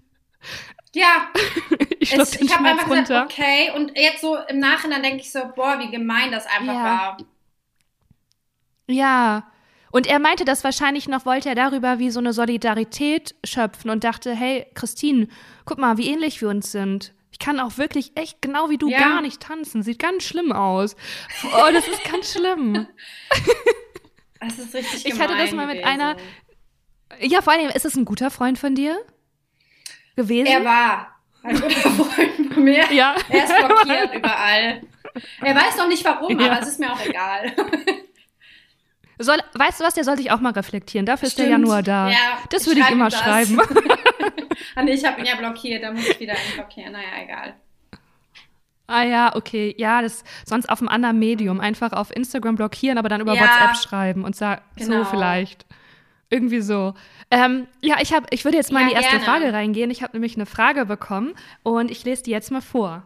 Ja, 0.94 1.30
Ich 2.00 2.14
es, 2.14 2.32
den 2.32 2.46
ich 2.46 2.56
habe 2.56 2.68
einfach 2.68 2.88
gesagt, 2.90 3.10
runter. 3.12 3.24
okay. 3.26 3.72
Und 3.76 3.98
jetzt 3.98 4.22
so 4.22 4.38
im 4.48 4.60
Nachhinein 4.60 5.04
denke 5.04 5.22
ich 5.22 5.32
so, 5.32 5.40
boah, 5.56 5.80
wie 5.80 5.90
gemein 5.92 6.32
das 6.32 6.46
einfach 6.48 6.74
Ja. 6.74 6.84
war. 6.84 7.18
Ja. 8.88 9.52
Und 9.92 10.08
er 10.08 10.20
meinte 10.20 10.44
das 10.46 10.64
wahrscheinlich 10.64 11.08
noch, 11.08 11.26
wollte 11.26 11.50
er 11.50 11.56
darüber 11.56 12.00
wie 12.00 12.12
so 12.12 12.20
eine 12.20 12.34
Solidarität 12.34 13.36
schöpfen 13.44 13.90
und 13.90 14.04
dachte, 14.04 14.34
hey, 14.36 14.66
Christine, 14.74 15.28
guck 15.66 15.78
mal, 15.78 15.98
wie 15.98 16.08
ähnlich 16.10 16.42
wir 16.42 16.50
uns 16.50 16.72
sind. 16.72 17.14
Ich 17.32 17.40
kann 17.40 17.60
auch 17.60 17.78
wirklich 17.78 18.12
echt 18.16 18.42
genau 18.42 18.70
wie 18.70 18.78
du 18.78 18.90
Ja. 18.90 19.00
gar 19.00 19.22
nicht 19.22 19.42
tanzen. 19.42 19.84
Sieht 19.84 20.00
ganz 20.00 20.24
schlimm 20.24 20.52
aus. 20.52 20.96
Oh, 21.54 21.72
das 21.72 21.88
ist 21.88 22.04
ganz 22.04 22.34
schlimm. 22.34 22.88
Das 24.40 24.60
ist 24.60 24.74
richtig 24.76 25.06
Ich 25.08 25.20
hatte 25.20 25.36
das 25.36 25.52
mal 25.52 25.66
mit 25.66 25.78
gewesen. 25.82 26.00
einer- 26.02 26.16
Ja, 27.20 27.42
vor 27.42 27.54
allem, 27.54 27.70
ist 27.70 27.86
es 27.86 27.96
ein 27.96 28.06
guter 28.06 28.30
Freund 28.30 28.60
von 28.60 28.76
dir 28.76 28.96
gewesen? 30.16 30.46
Er 30.46 30.64
war 30.64 31.20
ein 31.42 31.56
guter 31.60 31.70
Freund 31.90 32.54
von 32.54 32.64
mir. 32.64 32.86
ja. 32.94 33.16
Er 33.30 33.44
ist 33.46 33.58
blockiert 33.58 34.14
überall. 34.14 34.82
Er 35.42 35.56
weiß 35.56 35.78
noch 35.78 35.88
nicht 35.88 36.06
warum, 36.06 36.40
Ja. 36.40 36.52
aber 36.52 36.62
es 36.62 36.68
ist 36.68 36.80
mir 36.80 36.94
auch 36.94 37.04
egal. 37.04 37.56
Soll, 39.20 39.38
weißt 39.54 39.80
du 39.80 39.84
was, 39.84 39.94
der 39.96 40.04
soll 40.04 40.18
sich 40.18 40.32
auch 40.32 40.40
mal 40.40 40.52
reflektieren. 40.54 41.06
Dafür 41.06 41.28
ist 41.28 41.38
der 41.38 41.46
Stimmt. 41.46 41.62
Januar 41.64 41.82
da. 41.84 42.10
Ja, 42.10 42.18
das 42.52 42.68
würde 42.68 42.82
ich 42.82 42.90
immer 42.92 43.10
das. 43.10 43.20
schreiben. 43.20 43.60
Ah, 44.76 44.84
nee, 44.84 44.94
ich 44.94 45.06
habe 45.06 45.20
ihn 45.20 45.26
ja 45.26 45.36
blockiert, 45.36 45.84
da 45.84 45.92
muss 45.92 46.08
ich 46.08 46.20
wieder 46.20 46.34
ihn 46.34 46.54
blockieren. 46.56 46.92
Naja, 46.94 47.08
egal. 47.24 47.56
ah 48.88 49.04
ja, 49.04 49.36
okay. 49.36 49.74
Ja, 49.78 50.02
das 50.02 50.24
sonst 50.46 50.70
auf 50.70 50.80
einem 50.80 50.88
anderen 50.90 51.18
Medium. 51.20 51.60
Einfach 51.60 51.94
auf 51.94 52.16
Instagram 52.16 52.56
blockieren, 52.56 52.98
aber 52.98 53.10
dann 53.10 53.22
über 53.22 53.34
Ja. 53.34 53.42
WhatsApp 53.42 53.76
schreiben 53.78 54.24
und 54.24 54.36
sagen, 54.36 54.62
Genau. 54.76 55.00
so 55.04 55.06
vielleicht. 55.06 55.66
Irgendwie 56.30 56.62
so. 56.62 56.94
Ähm, 57.32 57.68
ja, 57.82 57.96
ich, 58.02 58.14
hab, 58.14 58.32
ich 58.34 58.46
würde 58.46 58.58
jetzt 58.58 58.72
mal 58.72 58.82
in 58.82 58.88
die 58.90 58.94
Ja, 58.94 59.00
erste 59.02 59.18
gerne. 59.18 59.26
Frage 59.26 59.54
reingehen. 59.54 59.90
Ich 59.92 60.04
habe 60.04 60.14
nämlich 60.14 60.36
eine 60.36 60.46
Frage 60.46 60.86
bekommen 60.86 61.34
und 61.64 61.90
ich 61.90 62.04
lese 62.04 62.24
die 62.24 62.32
jetzt 62.32 62.52
mal 62.52 62.62
vor. 62.62 63.04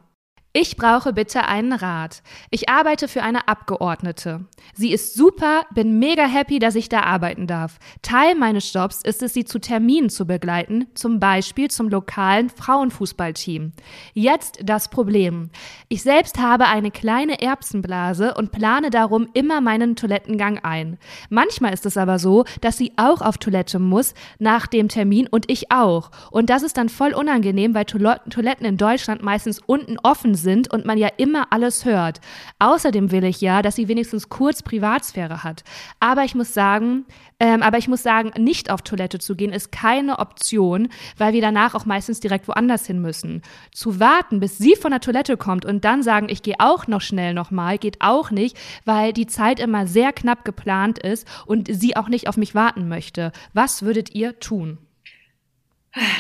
Ich 0.54 0.76
brauche 0.76 1.14
bitte 1.14 1.46
einen 1.46 1.72
Rat. 1.72 2.24
Ich 2.50 2.68
arbeite 2.68 3.08
für 3.08 3.24
eine 3.24 3.48
Abgeordnete. 3.48 4.48
Sie 4.74 4.92
ist 4.92 5.14
super, 5.14 5.62
bin 5.74 5.98
mega 5.98 6.26
happy, 6.26 6.60
dass 6.60 6.76
ich 6.76 6.90
da 6.90 7.04
arbeiten 7.04 7.48
darf. 7.48 7.80
Teil 8.02 8.36
meines 8.36 8.74
Jobs 8.74 9.02
ist 9.02 9.24
es, 9.24 9.34
sie 9.34 9.46
zu 9.46 9.60
Terminen 9.60 10.10
zu 10.10 10.28
begleiten, 10.28 10.88
zum 10.94 11.22
Beispiel 11.22 11.72
zum 11.72 11.88
lokalen 11.88 12.50
Frauenfußballteam. 12.50 13.72
Jetzt 14.14 14.60
das 14.62 14.90
Problem. 14.90 15.52
Ich 15.88 16.04
selbst 16.04 16.38
habe 16.38 16.68
eine 16.68 16.92
kleine 16.92 17.42
Erbsenblase 17.42 18.34
und 18.34 18.52
plane 18.52 18.90
darum 18.90 19.30
immer 19.34 19.62
meinen 19.62 19.96
Toilettengang 19.96 20.60
ein. 20.60 20.98
Manchmal 21.30 21.74
ist 21.74 21.86
es 21.86 21.96
aber 21.96 22.20
so, 22.20 22.44
dass 22.60 22.78
sie 22.78 22.92
auch 22.98 23.22
auf 23.22 23.38
Toilette 23.38 23.80
muss 23.80 24.14
nach 24.38 24.68
dem 24.68 24.90
Termin 24.90 25.28
und 25.28 25.50
ich 25.50 25.72
auch. 25.72 26.12
Und 26.30 26.50
das 26.50 26.62
ist 26.62 26.76
dann 26.76 26.90
voll 26.90 27.14
unangenehm, 27.14 27.74
weil 27.74 27.86
Toiletten 27.86 28.66
in 28.66 28.76
Deutschland 28.76 29.24
meistens 29.24 29.62
unten 29.66 29.98
offen 30.04 30.36
sind 30.36 30.41
und 30.72 30.86
man 30.86 30.98
ja 30.98 31.10
immer 31.18 31.48
alles 31.52 31.86
hört. 31.86 32.22
Außerdem 32.60 33.12
will 33.12 33.24
ich 33.24 33.42
ja, 33.42 33.62
dass 33.62 33.76
sie 33.76 33.88
wenigstens 33.88 34.30
kurz 34.30 34.64
Privatsphäre 34.64 35.44
hat. 35.44 35.64
Aber 36.00 36.24
ich 36.24 36.36
muss 36.36 36.54
sagen, 36.54 37.06
ähm, 37.40 37.64
aber 37.64 37.80
ich 37.80 37.88
muss 37.88 38.04
sagen, 38.04 38.32
nicht 38.38 38.70
auf 38.70 38.84
Toilette 38.84 39.18
zu 39.18 39.36
gehen 39.36 39.52
ist 39.52 39.72
keine 39.72 40.20
Option, 40.20 40.90
weil 41.18 41.34
wir 41.34 41.42
danach 41.42 41.74
auch 41.74 41.86
meistens 41.86 42.20
direkt 42.20 42.48
woanders 42.48 42.86
hin 42.86 43.02
müssen. 43.02 43.42
Zu 43.74 44.00
warten, 44.00 44.40
bis 44.40 44.60
sie 44.60 44.76
von 44.76 44.92
der 44.92 45.00
Toilette 45.00 45.38
kommt 45.38 45.66
und 45.66 45.84
dann 45.84 46.04
sagen, 46.04 46.28
ich 46.30 46.44
gehe 46.44 46.60
auch 46.60 46.86
noch 46.86 47.02
schnell 47.02 47.34
nochmal, 47.34 47.80
geht 47.80 47.98
auch 48.00 48.30
nicht, 48.30 48.58
weil 48.86 49.12
die 49.12 49.26
Zeit 49.26 49.60
immer 49.60 49.88
sehr 49.88 50.14
knapp 50.14 50.46
geplant 50.46 51.00
ist 51.00 51.28
und 51.48 51.68
sie 51.72 51.96
auch 51.96 52.10
nicht 52.10 52.28
auf 52.28 52.38
mich 52.38 52.54
warten 52.54 52.88
möchte. 52.88 53.32
Was 53.54 53.82
würdet 53.82 54.14
ihr 54.14 54.40
tun? 54.40 54.78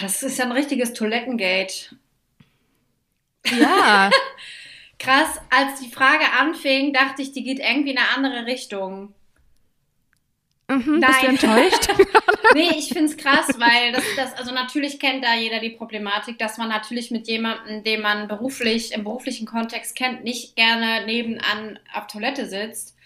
Das 0.01 0.23
ist 0.23 0.37
ja 0.37 0.45
ein 0.45 0.51
richtiges 0.51 0.93
Toilettengate. 0.93 1.95
Ja, 3.49 4.15
Krass, 4.99 5.39
als 5.49 5.79
die 5.81 5.89
Frage 5.91 6.31
anfing, 6.39 6.93
dachte 6.93 7.21
ich, 7.23 7.31
die 7.33 7.43
geht 7.43 7.59
irgendwie 7.59 7.91
in 7.91 7.97
eine 7.97 8.09
andere 8.15 8.45
Richtung. 8.45 9.13
mhm, 10.69 11.03
bist 11.05 11.21
du 11.23 11.27
Nein. 11.27 11.29
enttäuscht? 11.29 11.87
Nee, 12.53 12.71
ich 12.77 12.89
find's 12.89 13.15
krass, 13.15 13.59
weil 13.59 13.93
das, 13.93 14.13
das, 14.15 14.33
also 14.33 14.53
natürlich 14.53 14.99
kennt 14.99 15.23
da 15.23 15.35
jeder 15.35 15.59
die 15.59 15.69
Problematik, 15.69 16.37
dass 16.37 16.57
man 16.57 16.67
natürlich 16.67 17.09
mit 17.09 17.27
jemandem, 17.27 17.83
den 17.83 18.01
man 18.01 18.27
beruflich, 18.27 18.91
im 18.93 19.05
beruflichen 19.05 19.47
Kontext 19.47 19.95
kennt, 19.95 20.23
nicht 20.25 20.55
gerne 20.57 21.05
nebenan 21.05 21.79
auf 21.93 22.07
Toilette 22.07 22.47
sitzt. 22.49 22.97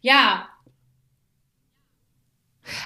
Ja, 0.00 0.48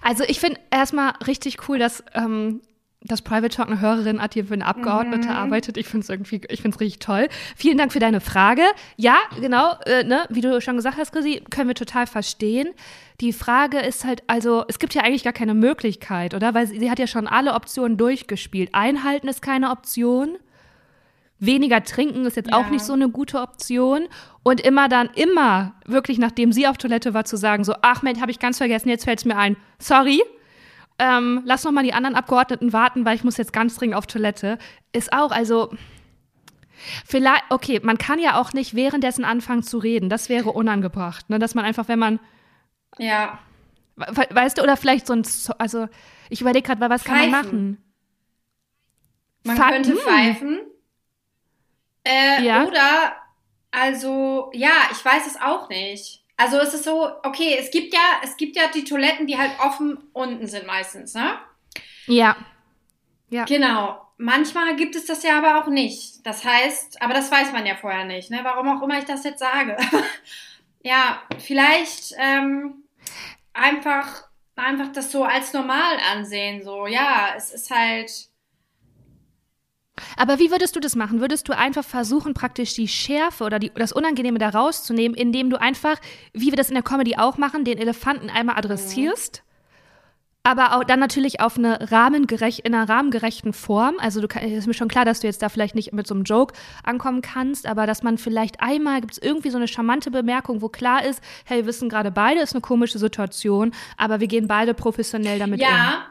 Also 0.03 0.25
ich 0.25 0.40
finde 0.40 0.61
erstmal 0.71 1.12
richtig 1.27 1.68
cool, 1.68 1.79
dass 1.79 2.03
ähm, 2.14 2.62
das 3.01 3.23
Private 3.23 3.49
Talk 3.55 3.69
eine 3.69 3.81
Hörerin 3.81 4.21
hat, 4.21 4.35
die 4.35 4.43
für 4.43 4.55
eine 4.55 4.67
Abgeordnete 4.67 5.29
Mhm. 5.29 5.35
arbeitet. 5.35 5.77
Ich 5.77 5.87
finde 5.87 6.03
es 6.05 6.09
irgendwie, 6.11 6.41
ich 6.49 6.63
finde 6.63 6.75
es 6.75 6.81
richtig 6.81 6.99
toll. 6.99 7.29
Vielen 7.57 7.79
Dank 7.79 7.93
für 7.93 8.01
deine 8.01 8.21
Frage. 8.21 8.63
Ja, 8.97 9.17
genau, 9.41 9.75
äh, 9.87 10.03
ne, 10.03 10.25
wie 10.31 10.41
du 10.41 10.61
schon 10.61 10.75
gesagt 10.77 10.99
hast, 10.99 11.13
Chrissy, 11.13 11.43
können 11.49 11.69
wir 11.69 11.77
total 11.77 12.09
verstehen. 12.09 12.69
Die 13.21 13.33
Frage 13.33 13.79
ist 13.79 14.05
halt, 14.05 14.25
also 14.27 14.65
es 14.69 14.81
gibt 14.81 14.95
ja 14.95 15.03
eigentlich 15.03 15.23
gar 15.23 15.33
keine 15.33 15.55
Möglichkeit, 15.55 16.35
oder? 16.35 16.55
Weil 16.55 16.67
sie, 16.67 16.81
sie 16.81 16.91
hat 16.91 16.99
ja 16.99 17.07
schon 17.07 17.29
alle 17.29 17.55
Optionen 17.55 17.97
durchgespielt. 17.97 18.71
Einhalten 18.73 19.29
ist 19.29 19.43
keine 19.43 19.71
Option. 19.71 20.37
Weniger 21.41 21.85
trinken 21.85 22.27
ist 22.27 22.37
jetzt 22.37 22.53
auch 22.53 22.65
Ja. 22.65 22.71
nicht 22.71 22.85
so 22.85 22.95
eine 22.95 23.09
gute 23.11 23.41
Option. 23.41 24.09
Und 24.43 24.61
immer 24.61 24.89
dann, 24.89 25.09
immer, 25.15 25.75
wirklich 25.87 26.19
nachdem 26.19 26.51
sie 26.53 26.67
auf 26.67 26.79
Toilette 26.79 27.15
war, 27.15 27.25
zu 27.25 27.37
sagen, 27.37 27.63
so, 27.63 27.75
ach 27.83 28.03
Mensch, 28.03 28.21
habe 28.21 28.33
ich 28.33 28.41
ganz 28.41 28.59
vergessen, 28.59 28.89
jetzt 28.89 29.05
fällt 29.05 29.21
es 29.21 29.25
mir 29.25 29.37
ein. 29.37 29.57
Sorry. 29.79 30.21
Ähm, 30.99 31.43
lass 31.45 31.65
noch 31.65 31.73
mal 31.73 31.85
die 31.85 31.93
anderen 31.93 32.17
Abgeordneten 32.17 32.73
warten, 32.73 33.05
weil 33.05 33.17
ich 33.17 33.25
muss 33.25 33.37
jetzt 33.37 33.53
ganz 33.53 33.77
dringend 33.77 33.97
auf 33.97 34.07
Toilette, 34.07 34.59
ist 34.93 35.13
auch, 35.13 35.31
also 35.31 35.73
vielleicht, 37.07 37.45
okay, 37.51 37.81
man 37.83 37.99
kann 37.99 38.19
ja 38.19 38.41
auch 38.41 38.53
nicht 38.53 38.75
währenddessen 38.75 39.25
anfangen 39.25 39.63
zu 39.63 39.79
reden. 39.79 40.09
Das 40.09 40.29
wäre 40.29 40.51
unangebracht, 40.51 41.31
ne? 41.31 41.39
Dass 41.39 41.55
man 41.55 41.65
einfach, 41.65 41.89
wenn 41.89 41.99
man 41.99 42.21
Ja. 42.99 43.39
Weißt 43.97 44.59
du, 44.59 44.63
oder 44.63 44.77
vielleicht 44.77 45.09
so 45.09 45.13
ein, 45.13 45.27
also 45.59 45.89
ich 46.31 46.41
überlege 46.41 46.67
gerade, 46.67 46.81
was 46.89 47.03
pfeifen. 47.03 47.21
kann 47.21 47.31
man 47.31 47.45
machen? 47.45 47.85
Man 49.45 49.57
Fa 49.57 49.71
könnte 49.71 49.91
hm. 49.91 49.99
pfeifen. 49.99 50.61
Äh, 52.05 52.45
ja. 52.45 52.65
Oder, 52.65 53.17
also, 53.71 54.51
ja, 54.55 54.71
ich 54.93 55.05
weiß 55.05 55.27
es 55.27 55.41
auch 55.41 55.69
nicht. 55.69 56.25
Also 56.38 56.57
es 56.61 56.72
ist 56.72 56.85
so, 56.85 57.11
okay, 57.24 57.57
es 57.59 57.70
gibt 57.72 57.92
ja, 57.92 58.20
es 58.22 58.37
gibt 58.37 58.55
ja 58.55 58.68
die 58.72 58.85
Toiletten, 58.85 59.27
die 59.27 59.37
halt 59.37 59.51
offen 59.61 59.98
unten 60.12 60.46
sind 60.46 60.66
meistens, 60.68 61.12
ne? 61.14 61.37
Ja. 62.07 62.37
Ja. 63.29 63.44
Genau. 63.44 64.01
Manchmal 64.18 64.77
gibt 64.77 64.94
es 64.94 65.05
das 65.05 65.24
ja 65.24 65.38
aber 65.38 65.61
auch 65.61 65.66
nicht. 65.66 66.24
Das 66.24 66.44
heißt, 66.44 67.03
aber 67.03 67.12
das 67.12 67.31
weiß 67.31 67.53
man 67.53 67.66
ja 67.66 67.74
vorher 67.74 68.05
nicht, 68.05 68.31
ne? 68.31 68.38
Warum 68.44 68.68
auch 68.68 68.83
immer 68.83 68.98
ich 68.98 69.05
das 69.05 69.24
jetzt 69.24 69.40
sage. 69.40 69.77
ja, 70.83 71.20
vielleicht 71.38 72.14
ähm, 72.18 72.85
einfach, 73.53 74.29
einfach 74.55 74.92
das 74.92 75.11
so 75.11 75.24
als 75.24 75.53
normal 75.53 75.98
ansehen. 76.12 76.62
So, 76.62 76.87
ja, 76.87 77.35
es 77.37 77.53
ist 77.53 77.70
halt. 77.72 78.11
Aber 80.17 80.39
wie 80.39 80.51
würdest 80.51 80.77
du 80.77 80.81
das 80.81 80.97
machen? 80.97 81.21
Würdest 81.21 81.49
du 81.49 81.57
einfach 81.57 81.85
versuchen, 81.85 82.35
praktisch 82.35 82.75
die 82.75 82.89
Schärfe 82.89 83.45
oder 83.45 83.59
die, 83.59 83.71
das 83.75 83.93
Unangenehme 83.93 84.39
da 84.39 84.51
rauszunehmen, 84.51 85.17
indem 85.17 85.51
du 85.51 85.61
einfach, 85.61 85.97
wie 86.33 86.51
wir 86.51 86.57
das 86.57 86.69
in 86.69 86.75
der 86.75 86.83
Comedy 86.83 87.17
auch 87.17 87.39
machen, 87.39 87.65
den 87.65 87.79
Elefanten 87.79 88.31
einmal 88.31 88.57
adressierst? 88.57 89.43
Mhm 89.43 89.49
aber 90.49 90.75
auch 90.75 90.85
dann 90.85 90.99
natürlich 90.99 91.41
auf 91.41 91.59
eine 91.59 91.93
rahmengerecht, 91.93 92.61
in 92.61 92.75
einer 92.75 92.89
rahmengerechten 92.89 93.53
Form. 93.53 93.97
Also 93.99 94.23
du 94.23 94.29
kann, 94.29 94.45
ist 94.45 94.67
mir 94.67 94.73
schon 94.73 94.89
klar, 94.89 95.05
dass 95.05 95.21
du 95.21 95.27
jetzt 95.27 95.43
da 95.43 95.51
vielleicht 95.51 95.75
nicht 95.75 95.93
mit 95.93 96.07
so 96.07 96.15
einem 96.15 96.25
Joke 96.25 96.55
ankommen 96.83 97.21
kannst, 97.21 97.67
aber 97.67 97.87
dass 97.87 98.03
man 98.03 98.17
vielleicht 98.17 98.63
einmal 98.63 99.03
gibt 99.03 99.13
es 99.13 99.19
irgendwie 99.19 99.51
so 99.51 99.59
eine 99.59 99.69
charmante 99.69 100.11
Bemerkung, 100.11 100.63
wo 100.63 100.71
klar 100.71 101.05
ist, 101.05 101.21
hey, 101.45 101.59
wir 101.59 101.67
wissen 101.67 101.91
gerade 101.91 102.11
beide, 102.11 102.41
ist 102.41 102.55
eine 102.55 102.63
komische 102.63 102.99
Situation, 102.99 103.73
aber 103.99 104.21
wir 104.21 104.27
gehen 104.27 104.49
beide 104.49 104.73
professionell 104.73 105.39
damit 105.39 105.61
ja. 105.61 105.69
um. 105.69 105.75
Ja, 105.75 106.07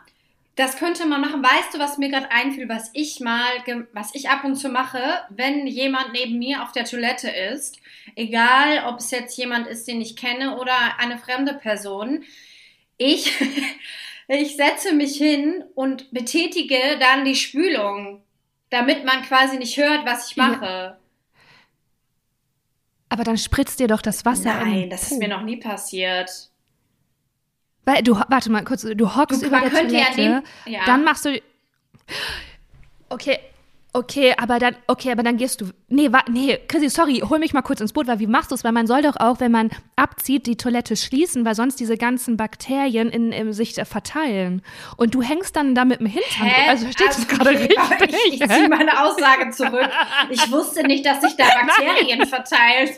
das 0.58 0.76
könnte 0.76 1.06
man 1.06 1.22
machen. 1.22 1.44
Weißt 1.44 1.74
du, 1.74 1.80
was 1.80 1.98
mir 1.98 2.10
gerade 2.10 2.32
einfiel, 2.32 2.68
was 2.68 2.90
ich 2.94 3.20
mal, 3.20 3.46
was 3.94 4.14
ich 4.16 4.30
ab 4.30 4.44
und 4.44 4.56
zu 4.56 4.70
mache, 4.70 5.00
wenn 5.30 5.68
jemand 5.68 6.14
neben 6.14 6.40
mir 6.40 6.64
auf 6.64 6.72
der 6.72 6.84
Toilette 6.84 7.30
ist, 7.30 7.78
egal 8.16 8.84
ob 8.88 9.00
es 9.00 9.12
jetzt 9.12 9.38
jemand 9.38 9.68
ist, 9.68 9.88
den 9.88 10.02
ich 10.02 10.16
kenne 10.16 10.58
oder 10.58 10.74
eine 10.98 11.20
fremde 11.20 11.54
Person, 11.54 12.24
ich 12.98 13.34
ich 14.28 14.56
setze 14.56 14.94
mich 14.94 15.16
hin 15.16 15.64
und 15.76 16.12
betätige 16.12 16.98
dann 17.00 17.24
die 17.24 17.36
Spülung, 17.36 18.24
damit 18.72 19.06
man 19.06 19.22
quasi 19.22 19.58
nicht 19.58 19.78
hört, 19.78 20.06
was 20.06 20.32
ich 20.32 20.38
mache. 20.38 20.66
Ja. 20.66 21.00
Aber 23.10 23.24
dann 23.24 23.38
spritzt 23.38 23.80
dir 23.80 23.88
doch 23.88 24.02
das 24.02 24.26
Wasser 24.26 24.56
Nein, 24.56 24.90
das 24.90 25.12
ist 25.12 25.20
mir 25.20 25.30
noch 25.30 25.44
nie 25.44 25.58
passiert. 25.58 26.50
Weil 27.88 28.04
du, 28.04 28.20
warte 28.28 28.52
mal 28.52 28.66
kurz, 28.66 28.82
du 28.82 29.16
hockst 29.16 29.42
du, 29.42 29.48
über 29.48 29.62
der 29.62 29.72
Toilette, 29.72 29.96
ja 29.96 30.16
nehmen, 30.16 30.44
ja. 30.66 30.82
dann 30.86 31.06
machst 31.06 31.24
du, 31.24 31.42
okay, 33.08 33.40
Okay, 33.94 34.36
aber 34.38 34.60
dann, 34.60 34.76
okay, 34.86 35.12
aber 35.12 35.24
dann 35.24 35.38
gehst 35.38 35.60
du. 35.60 35.72
Nee, 35.88 36.12
wa, 36.12 36.22
nee, 36.30 36.60
Chrissy, 36.68 36.90
sorry, 36.90 37.24
hol 37.28 37.40
mich 37.40 37.54
mal 37.54 37.64
kurz 37.64 37.82
ins 37.82 37.94
Boot, 37.94 38.06
weil 38.06 38.20
wie 38.20 38.28
machst 38.28 38.52
du 38.52 38.56
es? 38.56 38.64
Weil 38.64 38.72
man 38.74 38.86
soll 38.86 39.02
doch 39.02 39.16
auch, 39.16 39.40
wenn 39.40 39.52
man 39.52 39.72
abzieht, 39.96 40.46
die 40.46 40.56
Toilette 40.56 40.96
schließen, 40.96 41.46
weil 41.46 41.56
sonst 41.56 41.80
diese 41.80 41.98
ganzen 41.98 42.38
Bakterien 42.38 43.10
in, 43.10 43.32
in 43.32 43.54
sich 43.54 43.74
verteilen. 43.74 44.62
Und 44.98 45.16
du 45.16 45.24
hängst 45.24 45.56
dann 45.56 45.74
da 45.74 45.84
mit 45.84 46.00
dem 46.00 46.06
Hintern. 46.06 46.46
Hä? 46.46 46.70
Also 46.70 46.84
verstehst 46.84 47.18
also, 47.18 47.22
du 47.24 47.34
es 47.34 47.40
gerade 47.40 47.50
okay, 47.56 47.74
richtig? 48.00 48.20
Ich, 48.28 48.42
ich 48.42 48.48
ziehe 48.48 48.70
meine 48.70 49.02
Aussage 49.02 49.50
zurück. 49.50 49.90
Ich 50.30 50.52
wusste 50.52 50.84
nicht, 50.84 51.04
dass 51.04 51.22
sich 51.22 51.36
da 51.36 51.46
Bakterien 51.66 52.20
Nein. 52.20 52.28
verteilt. 52.28 52.92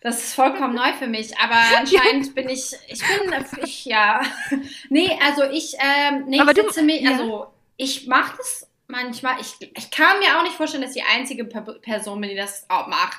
Das 0.00 0.18
ist 0.24 0.34
vollkommen 0.34 0.74
neu 0.74 0.92
für 0.94 1.06
mich, 1.06 1.36
aber 1.38 1.54
anscheinend 1.78 2.26
ja. 2.26 2.32
bin 2.32 2.48
ich, 2.48 2.72
ich 2.88 3.00
bin, 3.00 3.64
ich, 3.64 3.84
ja. 3.84 4.22
Nee, 4.88 5.18
also 5.22 5.44
ich, 5.44 5.74
ähm, 5.78 6.24
nee, 6.26 6.40
aber 6.40 6.52
ich 6.52 6.56
sitze 6.56 6.80
du, 6.80 6.86
mich, 6.86 7.06
also 7.06 7.38
ja. 7.38 7.52
ich 7.76 8.06
mache 8.06 8.36
das 8.38 8.66
manchmal, 8.86 9.40
ich, 9.40 9.54
ich 9.60 9.90
kann 9.90 10.18
mir 10.18 10.38
auch 10.38 10.42
nicht 10.42 10.54
vorstellen, 10.54 10.82
dass 10.82 10.92
die 10.92 11.02
einzige 11.02 11.44
Person 11.44 12.20
bin, 12.20 12.30
die 12.30 12.36
das 12.36 12.66
auch 12.68 12.86
macht. 12.86 13.18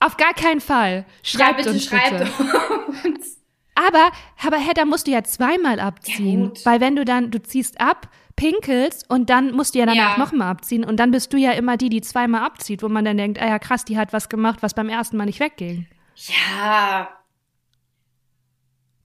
Auf 0.00 0.16
gar 0.16 0.34
keinen 0.34 0.60
Fall. 0.60 1.04
Schreibt 1.22 1.50
ja, 1.50 1.56
bitte, 1.56 1.70
uns 1.70 1.84
schreibt 1.84 2.18
bitte. 2.18 3.08
uns. 3.08 3.41
Aber, 3.74 4.10
aber 4.44 4.58
hey, 4.58 4.74
da 4.74 4.84
musst 4.84 5.06
du 5.06 5.10
ja 5.10 5.24
zweimal 5.24 5.80
abziehen. 5.80 6.52
Ja, 6.54 6.64
weil 6.64 6.80
wenn 6.80 6.96
du 6.96 7.04
dann, 7.04 7.30
du 7.30 7.42
ziehst 7.42 7.80
ab, 7.80 8.08
pinkelst 8.36 9.08
und 9.08 9.30
dann 9.30 9.52
musst 9.52 9.74
du 9.74 9.78
ja 9.78 9.86
danach 9.86 10.16
ja. 10.16 10.18
nochmal 10.18 10.48
abziehen. 10.48 10.84
Und 10.84 10.98
dann 10.98 11.10
bist 11.10 11.32
du 11.32 11.36
ja 11.36 11.52
immer 11.52 11.76
die, 11.76 11.88
die 11.88 12.00
zweimal 12.00 12.44
abzieht, 12.44 12.82
wo 12.82 12.88
man 12.88 13.04
dann 13.04 13.16
denkt, 13.16 13.40
ah 13.40 13.46
ja 13.46 13.58
krass, 13.58 13.84
die 13.84 13.96
hat 13.96 14.12
was 14.12 14.28
gemacht, 14.28 14.62
was 14.62 14.74
beim 14.74 14.88
ersten 14.88 15.16
Mal 15.16 15.26
nicht 15.26 15.40
wegging. 15.40 15.86
Ja. 16.16 17.08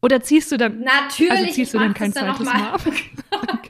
Oder 0.01 0.21
ziehst 0.21 0.51
du 0.51 0.57
dann. 0.57 0.81
Natürlich. 0.81 1.31
Also 1.31 1.51
ziehst 1.51 1.73
du 1.73 1.79
dann 1.79 1.93
kein 1.93 2.13
zweites 2.13 2.45
Mal 2.45 2.61
ab. 2.61 2.81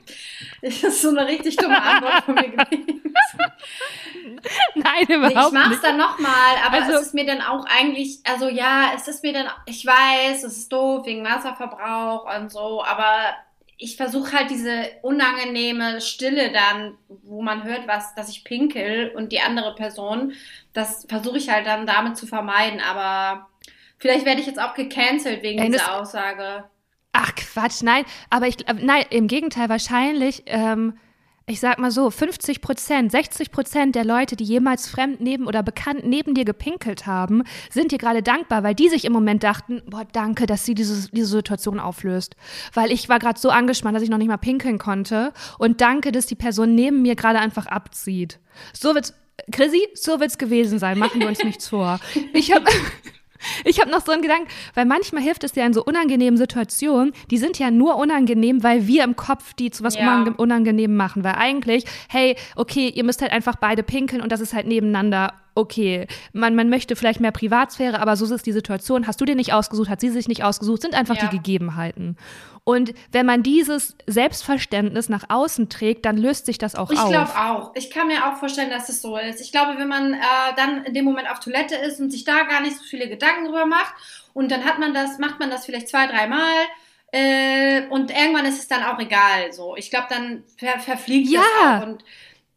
Das 0.60 0.82
ist 0.82 1.02
so 1.02 1.10
eine 1.10 1.26
richtig 1.26 1.56
dumme 1.56 1.80
Antwort 1.80 2.24
von 2.24 2.34
mir 2.34 2.48
gewesen. 2.48 3.14
Nein, 4.74 5.04
überhaupt 5.08 5.34
nee, 5.34 5.40
ich 5.40 5.52
mach's 5.52 5.68
nicht. 5.70 5.84
dann 5.84 5.96
nochmal, 5.96 6.56
aber 6.66 6.82
also, 6.82 6.92
es 6.92 7.06
ist 7.06 7.14
mir 7.14 7.26
dann 7.26 7.40
auch 7.40 7.64
eigentlich, 7.66 8.20
also 8.24 8.48
ja, 8.48 8.92
es 8.94 9.08
ist 9.08 9.22
mir 9.22 9.32
dann, 9.32 9.46
ich 9.66 9.84
weiß, 9.84 10.42
es 10.44 10.58
ist 10.58 10.72
doof 10.72 11.06
wegen 11.06 11.24
Wasserverbrauch 11.24 12.26
und 12.36 12.50
so, 12.50 12.84
aber 12.84 13.34
ich 13.76 13.96
versuche 13.96 14.32
halt 14.32 14.50
diese 14.50 14.90
unangenehme 15.02 16.00
Stille 16.00 16.50
dann, 16.50 16.98
wo 17.08 17.42
man 17.42 17.62
hört, 17.62 17.86
was, 17.86 18.14
dass 18.16 18.28
ich 18.28 18.42
pinkel 18.42 19.12
und 19.14 19.30
die 19.30 19.40
andere 19.40 19.74
Person, 19.76 20.32
das 20.72 21.06
versuche 21.08 21.38
ich 21.38 21.48
halt 21.48 21.66
dann 21.66 21.86
damit 21.86 22.16
zu 22.16 22.26
vermeiden, 22.26 22.80
aber 22.80 23.48
vielleicht 23.98 24.24
werde 24.26 24.40
ich 24.40 24.48
jetzt 24.48 24.60
auch 24.60 24.74
gecancelt 24.74 25.42
wegen 25.42 25.60
Ey, 25.60 25.70
dieser 25.70 26.00
Aussage. 26.00 26.64
Ach 27.20 27.34
Quatsch, 27.34 27.82
nein, 27.82 28.04
aber 28.30 28.46
ich, 28.46 28.68
äh, 28.68 28.74
nein, 28.74 29.04
im 29.10 29.26
Gegenteil, 29.26 29.68
wahrscheinlich, 29.68 30.44
ähm, 30.46 30.94
ich 31.46 31.58
sag 31.58 31.80
mal 31.80 31.90
so, 31.90 32.12
50 32.12 32.60
Prozent, 32.60 33.10
60 33.10 33.50
Prozent 33.50 33.96
der 33.96 34.04
Leute, 34.04 34.36
die 34.36 34.44
jemals 34.44 34.86
fremd 34.86 35.20
neben 35.20 35.48
oder 35.48 35.64
bekannt 35.64 36.04
neben 36.04 36.34
dir 36.34 36.44
gepinkelt 36.44 37.06
haben, 37.06 37.42
sind 37.70 37.90
dir 37.90 37.98
gerade 37.98 38.22
dankbar, 38.22 38.62
weil 38.62 38.76
die 38.76 38.88
sich 38.88 39.04
im 39.04 39.12
Moment 39.12 39.42
dachten, 39.42 39.82
boah, 39.86 40.06
danke, 40.12 40.46
dass 40.46 40.64
sie 40.64 40.74
diese, 40.74 41.10
diese 41.10 41.26
Situation 41.26 41.80
auflöst. 41.80 42.36
Weil 42.72 42.92
ich 42.92 43.08
war 43.08 43.18
gerade 43.18 43.40
so 43.40 43.50
angespannt, 43.50 43.96
dass 43.96 44.02
ich 44.04 44.10
noch 44.10 44.18
nicht 44.18 44.28
mal 44.28 44.36
pinkeln 44.36 44.78
konnte. 44.78 45.32
Und 45.58 45.80
danke, 45.80 46.12
dass 46.12 46.26
die 46.26 46.36
Person 46.36 46.76
neben 46.76 47.02
mir 47.02 47.16
gerade 47.16 47.40
einfach 47.40 47.66
abzieht. 47.66 48.38
So 48.72 48.94
wird's, 48.94 49.12
Chrissy, 49.50 49.88
so 49.94 50.20
wird's 50.20 50.38
gewesen 50.38 50.78
sein, 50.78 50.98
machen 50.98 51.20
wir 51.20 51.26
uns 51.26 51.42
nichts 51.42 51.66
vor. 51.68 51.98
Ich 52.32 52.52
habe 52.54 52.66
Ich 53.64 53.80
habe 53.80 53.90
noch 53.90 54.04
so 54.04 54.12
einen 54.12 54.22
Gedanken, 54.22 54.48
weil 54.74 54.84
manchmal 54.84 55.22
hilft 55.22 55.44
es 55.44 55.54
ja 55.54 55.64
in 55.64 55.72
so 55.72 55.84
unangenehmen 55.84 56.36
Situationen, 56.36 57.12
die 57.30 57.38
sind 57.38 57.58
ja 57.58 57.70
nur 57.70 57.96
unangenehm, 57.96 58.62
weil 58.62 58.86
wir 58.86 59.04
im 59.04 59.16
Kopf 59.16 59.54
die 59.54 59.70
zu 59.70 59.84
was 59.84 59.94
ja. 59.94 60.24
unangenehm 60.36 60.96
machen. 60.96 61.24
Weil 61.24 61.34
eigentlich, 61.34 61.84
hey, 62.08 62.36
okay, 62.56 62.88
ihr 62.88 63.04
müsst 63.04 63.22
halt 63.22 63.32
einfach 63.32 63.56
beide 63.56 63.82
pinkeln 63.82 64.22
und 64.22 64.32
das 64.32 64.40
ist 64.40 64.54
halt 64.54 64.66
nebeneinander 64.66 65.34
okay, 65.58 66.06
man, 66.32 66.54
man 66.54 66.70
möchte 66.70 66.94
vielleicht 66.94 67.20
mehr 67.20 67.32
Privatsphäre, 67.32 68.00
aber 68.00 68.16
so 68.16 68.32
ist 68.32 68.46
die 68.46 68.52
Situation. 68.52 69.06
Hast 69.06 69.20
du 69.20 69.24
dir 69.24 69.34
nicht 69.34 69.52
ausgesucht, 69.52 69.88
hat 69.88 70.00
sie 70.00 70.10
sich 70.10 70.28
nicht 70.28 70.44
ausgesucht, 70.44 70.82
sind 70.82 70.94
einfach 70.94 71.16
ja. 71.16 71.26
die 71.26 71.36
Gegebenheiten. 71.36 72.16
Und 72.62 72.92
wenn 73.12 73.26
man 73.26 73.42
dieses 73.42 73.96
Selbstverständnis 74.06 75.08
nach 75.08 75.24
außen 75.28 75.68
trägt, 75.68 76.04
dann 76.04 76.16
löst 76.16 76.46
sich 76.46 76.58
das 76.58 76.74
auch 76.74 76.90
ich 76.90 76.98
auf. 76.98 77.06
Ich 77.06 77.10
glaube 77.10 77.32
auch. 77.34 77.72
Ich 77.74 77.90
kann 77.90 78.06
mir 78.06 78.26
auch 78.26 78.36
vorstellen, 78.36 78.70
dass 78.70 78.88
es 78.88 79.02
so 79.02 79.16
ist. 79.16 79.40
Ich 79.40 79.52
glaube, 79.52 79.78
wenn 79.78 79.88
man 79.88 80.14
äh, 80.14 80.18
dann 80.56 80.84
in 80.84 80.94
dem 80.94 81.04
Moment 81.04 81.30
auf 81.30 81.40
Toilette 81.40 81.74
ist 81.74 81.98
und 81.98 82.10
sich 82.10 82.24
da 82.24 82.42
gar 82.42 82.60
nicht 82.60 82.76
so 82.76 82.84
viele 82.84 83.08
Gedanken 83.08 83.46
drüber 83.46 83.66
macht 83.66 83.94
und 84.34 84.50
dann 84.52 84.64
hat 84.64 84.78
man 84.78 84.94
das, 84.94 85.18
macht 85.18 85.40
man 85.40 85.50
das 85.50 85.66
vielleicht 85.66 85.88
zwei, 85.88 86.06
dreimal. 86.06 86.66
Äh, 87.10 87.86
und 87.88 88.10
irgendwann 88.10 88.44
ist 88.44 88.58
es 88.58 88.68
dann 88.68 88.84
auch 88.84 88.98
egal. 88.98 89.52
So, 89.52 89.74
ich 89.74 89.90
glaube, 89.90 90.06
dann 90.10 90.44
ver 90.56 90.78
verfliegt 90.78 91.30
ja. 91.30 91.40
das 91.40 91.82
auch. 91.82 91.86
Und 91.88 92.04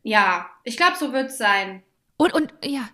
ja, 0.03 0.49
ich 0.63 0.77
glaube, 0.77 0.97
so 0.97 1.13
wird 1.13 1.29
es 1.29 1.37
sein. 1.37 1.83
Und, 2.21 2.33
und 2.35 2.53
ja, 2.63 2.87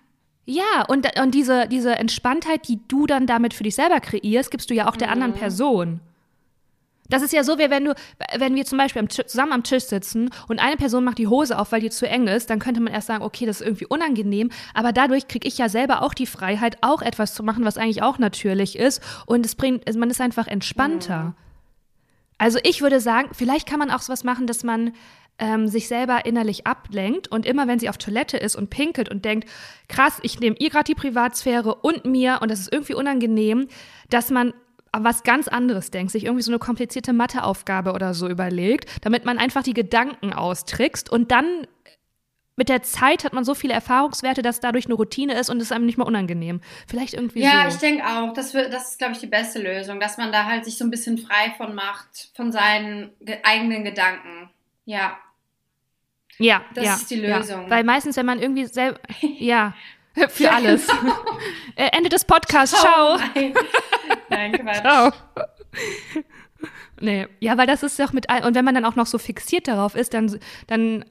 ja, 0.45 0.85
und, 0.87 1.05
und 1.19 1.35
diese, 1.35 1.67
diese 1.67 1.95
Entspanntheit, 1.95 2.69
die 2.69 2.79
du 2.87 3.07
dann 3.07 3.27
damit 3.27 3.53
für 3.53 3.63
dich 3.63 3.75
selber 3.75 3.99
kreierst, 3.99 4.51
gibst 4.51 4.69
du 4.69 4.73
ja 4.73 4.87
auch 4.87 4.95
der 4.95 5.11
anderen 5.11 5.33
mhm. 5.33 5.37
Person. 5.37 5.99
Das 7.09 7.21
ist 7.21 7.33
ja 7.33 7.43
so, 7.43 7.57
wie 7.57 7.69
wenn 7.69 7.83
du, 7.83 7.93
wenn 8.37 8.55
wir 8.55 8.63
zum 8.63 8.77
Beispiel 8.77 9.01
am, 9.01 9.09
zusammen 9.09 9.51
am 9.51 9.63
Tisch 9.63 9.83
sitzen 9.83 10.29
und 10.47 10.59
eine 10.59 10.77
Person 10.77 11.03
macht 11.03 11.17
die 11.17 11.27
Hose 11.27 11.59
auf, 11.59 11.73
weil 11.73 11.81
die 11.81 11.89
zu 11.89 12.07
eng 12.07 12.27
ist, 12.27 12.49
dann 12.49 12.59
könnte 12.59 12.79
man 12.79 12.93
erst 12.93 13.07
sagen, 13.07 13.21
okay, 13.21 13.45
das 13.45 13.59
ist 13.59 13.67
irgendwie 13.67 13.85
unangenehm, 13.87 14.49
aber 14.73 14.93
dadurch 14.93 15.27
kriege 15.27 15.45
ich 15.45 15.57
ja 15.57 15.67
selber 15.67 16.03
auch 16.03 16.13
die 16.13 16.25
Freiheit, 16.25 16.77
auch 16.79 17.01
etwas 17.01 17.33
zu 17.33 17.43
machen, 17.43 17.65
was 17.65 17.77
eigentlich 17.77 18.03
auch 18.03 18.19
natürlich 18.19 18.79
ist 18.79 19.03
und 19.25 19.45
es 19.45 19.55
bringt, 19.55 19.93
man 19.93 20.09
ist 20.09 20.21
einfach 20.21 20.47
entspannter. 20.47 21.23
Mhm. 21.23 21.33
Also 22.37 22.59
ich 22.63 22.81
würde 22.81 23.01
sagen, 23.01 23.27
vielleicht 23.33 23.67
kann 23.67 23.79
man 23.79 23.91
auch 23.91 24.01
sowas 24.01 24.23
machen, 24.23 24.47
dass 24.47 24.63
man 24.63 24.93
ähm, 25.39 25.67
sich 25.67 25.87
selber 25.87 26.25
innerlich 26.25 26.65
ablenkt 26.65 27.27
und 27.27 27.45
immer 27.45 27.67
wenn 27.67 27.79
sie 27.79 27.89
auf 27.89 27.97
Toilette 27.97 28.37
ist 28.37 28.55
und 28.55 28.69
pinkelt 28.69 29.09
und 29.09 29.25
denkt, 29.25 29.49
krass, 29.87 30.19
ich 30.23 30.39
nehme 30.39 30.55
ihr 30.59 30.69
gerade 30.69 30.85
die 30.85 30.95
Privatsphäre 30.95 31.75
und 31.75 32.05
mir 32.05 32.39
und 32.41 32.49
das 32.49 32.59
ist 32.59 32.73
irgendwie 32.73 32.95
unangenehm, 32.95 33.67
dass 34.09 34.31
man 34.31 34.53
was 34.93 35.23
ganz 35.23 35.47
anderes 35.47 35.91
denkt, 35.91 36.11
sich 36.11 36.25
irgendwie 36.25 36.41
so 36.41 36.51
eine 36.51 36.59
komplizierte 36.59 37.13
Matheaufgabe 37.13 37.93
oder 37.93 38.13
so 38.13 38.27
überlegt, 38.27 38.89
damit 39.01 39.25
man 39.25 39.37
einfach 39.37 39.61
die 39.61 39.73
Gedanken 39.73 40.33
austrickst 40.33 41.11
und 41.11 41.31
dann 41.31 41.67
mit 42.59 42.69
der 42.69 42.81
Zeit 42.81 43.23
hat 43.23 43.33
man 43.33 43.43
so 43.43 43.53
viele 43.53 43.75
Erfahrungswerte, 43.75 44.41
dass 44.41 44.59
dadurch 44.59 44.85
eine 44.85 44.95
Routine 44.95 45.39
ist 45.39 45.51
und 45.51 45.61
es 45.61 45.71
einem 45.71 45.85
nicht 45.85 45.99
mehr 45.99 46.07
unangenehm. 46.07 46.61
Vielleicht 46.87 47.13
irgendwie 47.13 47.41
ja, 47.41 47.51
so. 47.51 47.55
Ja, 47.55 47.67
ich 47.67 47.75
denke 47.75 48.03
auch, 48.03 48.33
das, 48.33 48.55
wird, 48.55 48.73
das 48.73 48.89
ist, 48.89 48.97
glaube 48.97 49.13
ich, 49.13 49.19
die 49.19 49.27
beste 49.27 49.61
Lösung, 49.61 49.99
dass 49.99 50.17
man 50.17 50.31
da 50.31 50.45
halt 50.45 50.65
sich 50.65 50.75
so 50.75 50.83
ein 50.83 50.89
bisschen 50.89 51.19
frei 51.19 51.53
von 51.55 51.75
macht, 51.75 52.31
von 52.33 52.51
seinen 52.51 53.11
eigenen 53.43 53.83
Gedanken. 53.83 54.49
Ja. 54.85 55.19
Ja, 56.39 56.61
das 56.73 56.85
ja, 56.85 56.93
ist 56.93 57.09
die 57.09 57.15
Lösung. 57.15 57.63
Ja. 57.63 57.69
Weil 57.69 57.83
meistens, 57.83 58.15
wenn 58.17 58.25
man 58.25 58.39
irgendwie 58.39 58.65
selber, 58.65 58.99
ja, 59.21 59.73
für 60.29 60.51
alles. 60.51 60.87
Äh, 61.75 61.95
Ende 61.95 62.09
des 62.09 62.25
Podcasts. 62.25 62.75
Ciao. 62.75 63.19
Nein, 63.35 63.53
Nein 64.29 64.51
Quatsch. 64.53 64.81
Ciao. 64.81 65.11
Nee, 66.99 67.27
ja, 67.39 67.55
weil 67.55 67.67
das 67.67 67.83
ist 67.83 68.01
auch 68.01 68.13
mit 68.13 68.31
ein 68.31 68.43
und 68.43 68.55
wenn 68.55 68.65
man 68.65 68.73
dann 68.73 68.83
auch 68.83 68.95
noch 68.95 69.05
so 69.05 69.19
fixiert 69.19 69.67
darauf 69.67 69.93
ist, 69.93 70.15
dann, 70.15 70.39
dann 70.65 71.05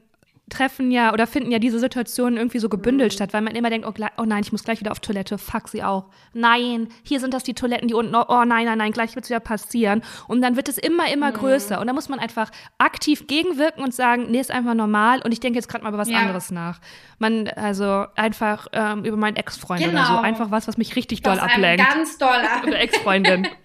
treffen 0.48 0.92
ja 0.92 1.12
oder 1.12 1.26
finden 1.26 1.50
ja 1.50 1.58
diese 1.58 1.80
Situationen 1.80 2.36
irgendwie 2.36 2.60
so 2.60 2.68
gebündelt 2.68 3.12
mhm. 3.12 3.16
statt, 3.16 3.32
weil 3.32 3.42
man 3.42 3.54
immer 3.56 3.68
denkt, 3.68 3.86
oh, 3.86 3.92
oh, 4.16 4.22
nein, 4.24 4.42
ich 4.42 4.52
muss 4.52 4.62
gleich 4.62 4.78
wieder 4.78 4.92
auf 4.92 5.00
Toilette, 5.00 5.38
fuck 5.38 5.68
sie 5.68 5.82
auch. 5.82 6.06
Nein, 6.34 6.88
hier 7.02 7.18
sind 7.18 7.34
das 7.34 7.42
die 7.42 7.54
Toiletten, 7.54 7.88
die 7.88 7.94
unten, 7.94 8.14
oh, 8.14 8.24
oh 8.28 8.44
nein, 8.44 8.64
nein, 8.66 8.78
nein, 8.78 8.92
gleich 8.92 9.16
wird 9.16 9.24
es 9.24 9.30
wieder 9.30 9.40
passieren. 9.40 10.02
Und 10.28 10.42
dann 10.42 10.54
wird 10.54 10.68
es 10.68 10.78
immer, 10.78 11.10
immer 11.12 11.30
mhm. 11.30 11.34
größer. 11.34 11.80
Und 11.80 11.88
da 11.88 11.92
muss 11.92 12.08
man 12.08 12.20
einfach 12.20 12.50
aktiv 12.78 13.26
gegenwirken 13.26 13.82
und 13.82 13.92
sagen, 13.92 14.26
nee, 14.30 14.38
ist 14.38 14.52
einfach 14.52 14.74
normal 14.74 15.20
und 15.22 15.32
ich 15.32 15.40
denke 15.40 15.58
jetzt 15.58 15.68
gerade 15.68 15.82
mal 15.82 15.90
über 15.90 15.98
was 15.98 16.10
ja. 16.10 16.18
anderes 16.18 16.52
nach. 16.52 16.80
Man, 17.18 17.48
also 17.48 18.06
einfach 18.14 18.68
ähm, 18.72 19.04
über 19.04 19.16
meinen 19.16 19.36
Ex-Freund 19.36 19.80
genau. 19.80 19.92
oder 19.92 20.04
so. 20.04 20.12
Genau. 20.12 20.22
Einfach 20.22 20.50
was, 20.52 20.68
was 20.68 20.76
mich 20.76 20.94
richtig 20.94 21.22
doll 21.22 21.40
ablenkt. 21.40 21.84
Ganz 21.84 22.18
doll 22.18 22.28
ab. 22.30 22.64
oder 22.66 22.78
Ex-Freundin. 22.78 23.48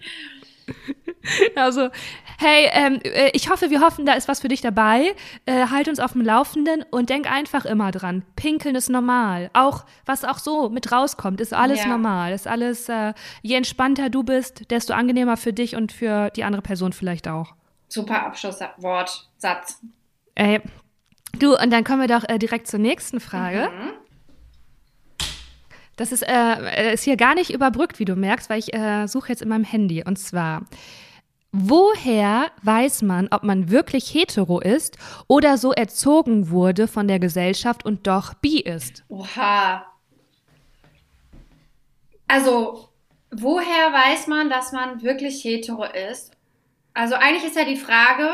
Also, 1.54 1.88
hey, 2.42 2.68
ähm, 2.72 3.00
äh, 3.02 3.30
ich 3.32 3.50
hoffe, 3.50 3.70
wir 3.70 3.80
hoffen, 3.80 4.04
da 4.04 4.14
ist 4.14 4.28
was 4.28 4.40
für 4.40 4.48
dich 4.48 4.60
dabei. 4.60 5.14
Äh, 5.46 5.68
halt 5.68 5.88
uns 5.88 6.00
auf 6.00 6.12
dem 6.12 6.22
Laufenden 6.22 6.84
und 6.90 7.08
denk 7.08 7.30
einfach 7.30 7.64
immer 7.64 7.90
dran. 7.90 8.24
Pinkeln 8.36 8.74
ist 8.74 8.90
normal. 8.90 9.50
Auch, 9.52 9.84
was 10.04 10.24
auch 10.24 10.38
so 10.38 10.68
mit 10.68 10.92
rauskommt, 10.92 11.40
ist 11.40 11.54
alles 11.54 11.80
ja. 11.80 11.88
normal. 11.88 12.32
Ist 12.32 12.46
alles, 12.46 12.88
äh, 12.88 13.14
je 13.42 13.56
entspannter 13.56 14.10
du 14.10 14.22
bist, 14.22 14.70
desto 14.70 14.92
angenehmer 14.92 15.36
für 15.36 15.52
dich 15.52 15.76
und 15.76 15.92
für 15.92 16.30
die 16.30 16.44
andere 16.44 16.62
Person 16.62 16.92
vielleicht 16.92 17.28
auch. 17.28 17.54
Super 17.88 18.26
Abschlusswort, 18.26 19.28
Satz. 19.36 19.80
Ey, 20.34 20.60
du, 21.38 21.56
und 21.56 21.70
dann 21.70 21.84
kommen 21.84 22.00
wir 22.00 22.08
doch 22.08 22.28
äh, 22.28 22.38
direkt 22.38 22.66
zur 22.66 22.80
nächsten 22.80 23.20
Frage. 23.20 23.70
Mhm. 23.70 23.92
Das 25.96 26.10
ist, 26.10 26.22
äh, 26.26 26.94
ist 26.94 27.04
hier 27.04 27.16
gar 27.16 27.34
nicht 27.34 27.52
überbrückt, 27.52 27.98
wie 27.98 28.06
du 28.06 28.16
merkst, 28.16 28.48
weil 28.48 28.58
ich 28.58 28.74
äh, 28.74 29.06
suche 29.06 29.28
jetzt 29.28 29.42
in 29.42 29.48
meinem 29.48 29.64
Handy. 29.64 30.02
Und 30.04 30.18
zwar, 30.18 30.62
woher 31.52 32.50
weiß 32.62 33.02
man, 33.02 33.28
ob 33.30 33.42
man 33.42 33.70
wirklich 33.70 34.12
hetero 34.12 34.60
ist 34.60 34.96
oder 35.28 35.58
so 35.58 35.72
erzogen 35.72 36.50
wurde 36.50 36.88
von 36.88 37.06
der 37.08 37.18
Gesellschaft 37.18 37.84
und 37.84 38.06
doch 38.06 38.34
bi 38.34 38.60
ist? 38.60 39.04
Oha. 39.08 39.86
Also, 42.26 42.88
woher 43.30 43.92
weiß 43.92 44.26
man, 44.26 44.48
dass 44.48 44.72
man 44.72 45.02
wirklich 45.02 45.44
hetero 45.44 45.84
ist? 45.84 46.32
Also 46.94 47.14
eigentlich 47.14 47.44
ist 47.44 47.56
ja 47.56 47.64
die 47.64 47.76
Frage, 47.76 48.28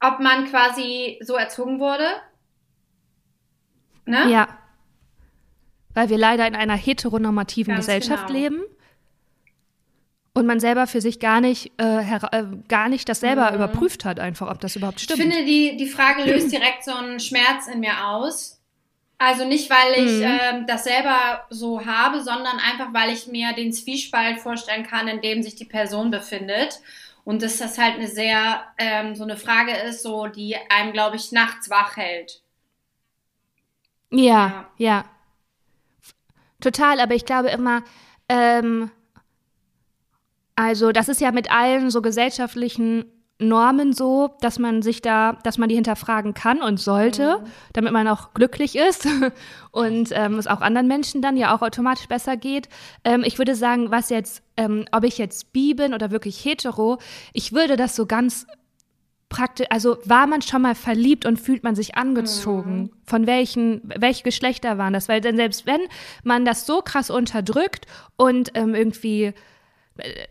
ob 0.00 0.20
man 0.20 0.46
quasi 0.46 1.18
so 1.22 1.34
erzogen 1.34 1.80
wurde. 1.80 2.06
Ne? 4.06 4.30
Ja 4.30 4.58
weil 5.98 6.10
wir 6.10 6.18
leider 6.18 6.46
in 6.46 6.54
einer 6.54 6.76
heteronormativen 6.76 7.74
Ganz 7.74 7.86
Gesellschaft 7.86 8.28
genau. 8.28 8.38
leben 8.38 8.62
und 10.34 10.46
man 10.46 10.60
selber 10.60 10.86
für 10.86 11.00
sich 11.00 11.20
gar 11.20 11.40
nicht, 11.40 11.72
äh, 11.80 12.00
äh, 12.00 12.44
gar 12.68 12.88
nicht 12.88 13.08
das 13.08 13.20
selber 13.20 13.50
mhm. 13.50 13.56
überprüft 13.56 14.04
hat, 14.04 14.20
einfach, 14.20 14.50
ob 14.50 14.60
das 14.60 14.76
überhaupt 14.76 15.00
stimmt. 15.00 15.18
Ich 15.18 15.24
finde, 15.24 15.44
die, 15.44 15.76
die 15.76 15.88
Frage 15.88 16.22
löst 16.30 16.52
direkt 16.52 16.84
so 16.84 16.94
einen 16.94 17.20
Schmerz 17.20 17.66
in 17.66 17.80
mir 17.80 18.06
aus. 18.06 18.60
Also 19.20 19.44
nicht, 19.44 19.68
weil 19.68 20.04
ich 20.04 20.12
mhm. 20.18 20.22
äh, 20.22 20.66
das 20.66 20.84
selber 20.84 21.44
so 21.50 21.84
habe, 21.84 22.22
sondern 22.22 22.58
einfach, 22.58 22.94
weil 22.94 23.12
ich 23.12 23.26
mir 23.26 23.52
den 23.52 23.72
Zwiespalt 23.72 24.38
vorstellen 24.38 24.86
kann, 24.86 25.08
in 25.08 25.20
dem 25.20 25.42
sich 25.42 25.56
die 25.56 25.64
Person 25.64 26.10
befindet. 26.10 26.80
Und 27.24 27.42
dass 27.42 27.58
das 27.58 27.76
halt 27.76 27.96
eine 27.96 28.06
sehr, 28.06 28.64
ähm, 28.78 29.16
so 29.16 29.24
eine 29.24 29.36
Frage 29.36 29.72
ist, 29.72 30.02
so, 30.02 30.28
die 30.28 30.56
einem, 30.70 30.92
glaube 30.92 31.16
ich, 31.16 31.32
nachts 31.32 31.68
wach 31.68 31.96
hält. 31.96 32.42
Ja, 34.10 34.20
ja. 34.20 34.70
ja. 34.76 35.04
Total, 36.60 37.00
aber 37.00 37.14
ich 37.14 37.26
glaube 37.26 37.48
immer, 37.48 37.82
ähm, 38.28 38.90
also 40.58 40.90
das 40.90 41.08
ist 41.08 41.20
ja 41.20 41.30
mit 41.30 41.52
allen 41.52 41.88
so 41.88 42.02
gesellschaftlichen 42.02 43.04
Normen 43.38 43.92
so, 43.92 44.30
dass 44.40 44.58
man 44.58 44.82
sich 44.82 45.00
da, 45.00 45.34
dass 45.44 45.56
man 45.56 45.68
die 45.68 45.76
hinterfragen 45.76 46.34
kann 46.34 46.60
und 46.60 46.80
sollte, 46.80 47.38
mhm. 47.38 47.46
damit 47.74 47.92
man 47.92 48.08
auch 48.08 48.34
glücklich 48.34 48.74
ist 48.74 49.06
und 49.70 50.08
ähm, 50.10 50.34
es 50.34 50.48
auch 50.48 50.60
anderen 50.60 50.88
Menschen 50.88 51.22
dann 51.22 51.36
ja 51.36 51.54
auch 51.54 51.62
automatisch 51.62 52.08
besser 52.08 52.36
geht. 52.36 52.68
Ähm, 53.04 53.22
ich 53.24 53.38
würde 53.38 53.54
sagen, 53.54 53.92
was 53.92 54.10
jetzt, 54.10 54.42
ähm, 54.56 54.84
ob 54.90 55.04
ich 55.04 55.16
jetzt 55.16 55.52
bi 55.52 55.74
bin 55.74 55.94
oder 55.94 56.10
wirklich 56.10 56.44
hetero, 56.44 56.98
ich 57.32 57.52
würde 57.52 57.76
das 57.76 57.94
so 57.94 58.06
ganz 58.06 58.44
praktisch, 59.28 59.68
also 59.70 59.98
war 60.06 60.26
man 60.26 60.42
schon 60.42 60.62
mal 60.62 60.74
verliebt 60.74 61.24
und 61.24 61.38
fühlt 61.38 61.62
man 61.62 61.76
sich 61.76 61.94
angezogen? 61.94 62.78
Mhm. 62.80 62.90
Von 63.04 63.26
welchen, 63.28 63.82
welche 63.84 64.24
Geschlechter 64.24 64.76
waren 64.76 64.92
das? 64.92 65.08
Weil 65.08 65.20
denn 65.20 65.36
selbst 65.36 65.66
wenn 65.66 65.82
man 66.24 66.44
das 66.44 66.66
so 66.66 66.82
krass 66.82 67.10
unterdrückt 67.10 67.86
und 68.16 68.50
ähm, 68.54 68.74
irgendwie, 68.74 69.34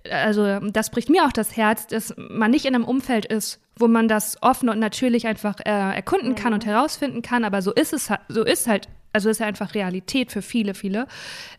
also 0.10 0.60
das 0.60 0.90
bricht 0.90 1.10
mir 1.10 1.26
auch 1.26 1.32
das 1.32 1.56
Herz, 1.56 1.88
dass 1.88 2.14
man 2.18 2.52
nicht 2.52 2.66
in 2.66 2.76
einem 2.76 2.86
Umfeld 2.86 3.26
ist, 3.26 3.62
wo 3.76 3.88
man 3.88 4.08
das 4.08 4.42
offen 4.42 4.70
und 4.70 4.80
natürlich 4.80 5.28
einfach 5.28 5.60
äh, 5.60 5.96
erkunden 5.96 6.36
kann 6.36 6.54
und 6.54 6.66
mhm. 6.66 6.70
herausfinden 6.70 7.22
kann, 7.22 7.44
aber 7.44 7.62
so 7.62 7.74
ist 7.74 7.94
es, 7.94 8.10
so 8.28 8.44
ist 8.44 8.68
halt, 8.68 8.88
also 9.14 9.30
ist 9.30 9.40
ja 9.40 9.46
einfach 9.46 9.74
Realität 9.74 10.32
für 10.32 10.42
viele, 10.42 10.74
viele. 10.74 11.08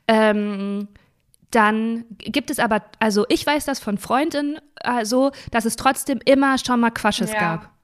Ähm, 0.06 0.88
dann 1.50 2.04
gibt 2.18 2.50
es 2.50 2.58
aber, 2.58 2.82
also 2.98 3.24
ich 3.28 3.46
weiß 3.46 3.64
das 3.64 3.78
von 3.78 3.98
Freundinnen 3.98 4.58
äh, 4.82 5.04
so, 5.04 5.32
dass 5.50 5.64
es 5.64 5.76
trotzdem 5.76 6.20
immer 6.24 6.58
schon 6.58 6.80
mal 6.80 6.90
Quasches 6.90 7.32
ja. 7.32 7.38
gab. 7.38 7.77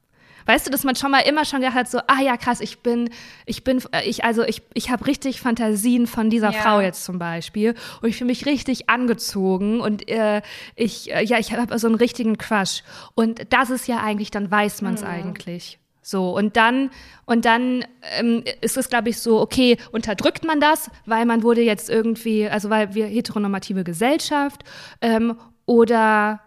Weißt 0.46 0.66
du, 0.66 0.70
dass 0.70 0.84
man 0.84 0.96
schon 0.96 1.10
mal 1.10 1.20
immer 1.20 1.44
schon 1.44 1.60
gedacht 1.60 1.76
hat, 1.76 1.90
so, 1.90 1.98
ah 2.06 2.20
ja, 2.22 2.36
krass, 2.36 2.60
ich 2.60 2.80
bin, 2.80 3.10
ich 3.46 3.64
bin, 3.64 3.82
äh, 3.92 4.08
ich, 4.08 4.24
also 4.24 4.42
ich, 4.42 4.62
ich 4.74 4.90
habe 4.90 5.06
richtig 5.06 5.40
Fantasien 5.40 6.06
von 6.06 6.30
dieser 6.30 6.52
ja. 6.52 6.60
Frau 6.60 6.80
jetzt 6.80 7.04
zum 7.04 7.18
Beispiel 7.18 7.74
und 8.02 8.08
ich 8.08 8.16
fühle 8.16 8.28
mich 8.28 8.46
richtig 8.46 8.90
angezogen 8.90 9.80
und 9.80 10.08
äh, 10.08 10.42
ich, 10.76 11.12
äh, 11.12 11.24
ja, 11.24 11.38
ich 11.38 11.52
habe 11.52 11.78
so 11.78 11.86
einen 11.86 11.96
richtigen 11.96 12.38
Crush. 12.38 12.82
Und 13.14 13.52
das 13.52 13.70
ist 13.70 13.88
ja 13.88 14.02
eigentlich, 14.02 14.30
dann 14.30 14.50
weiß 14.50 14.82
man 14.82 14.94
es 14.94 15.02
mhm. 15.02 15.08
eigentlich. 15.08 15.78
So, 16.06 16.36
und 16.36 16.58
dann, 16.58 16.90
und 17.24 17.46
dann 17.46 17.82
ähm, 18.18 18.44
ist 18.60 18.76
es, 18.76 18.90
glaube 18.90 19.08
ich, 19.08 19.18
so, 19.18 19.40
okay, 19.40 19.78
unterdrückt 19.90 20.44
man 20.44 20.60
das, 20.60 20.90
weil 21.06 21.24
man 21.24 21.42
wurde 21.42 21.62
jetzt 21.62 21.88
irgendwie, 21.88 22.46
also 22.46 22.68
weil 22.68 22.94
wir 22.94 23.06
heteronormative 23.06 23.84
Gesellschaft, 23.84 24.64
ähm, 25.00 25.36
oder, 25.64 26.40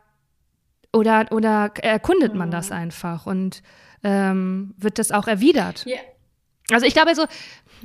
oder, 0.94 1.26
oder 1.32 1.72
erkundet 1.82 2.36
man 2.36 2.52
das 2.52 2.70
mhm. 2.70 2.76
einfach 2.76 3.26
und 3.26 3.64
ähm, 4.04 4.74
wird 4.78 5.00
das 5.00 5.12
auch 5.12 5.28
erwidert? 5.28 5.86
Yeah. 5.86 6.00
Also 6.72 6.86
ich 6.86 6.94
glaube 6.94 7.16
so, 7.16 7.26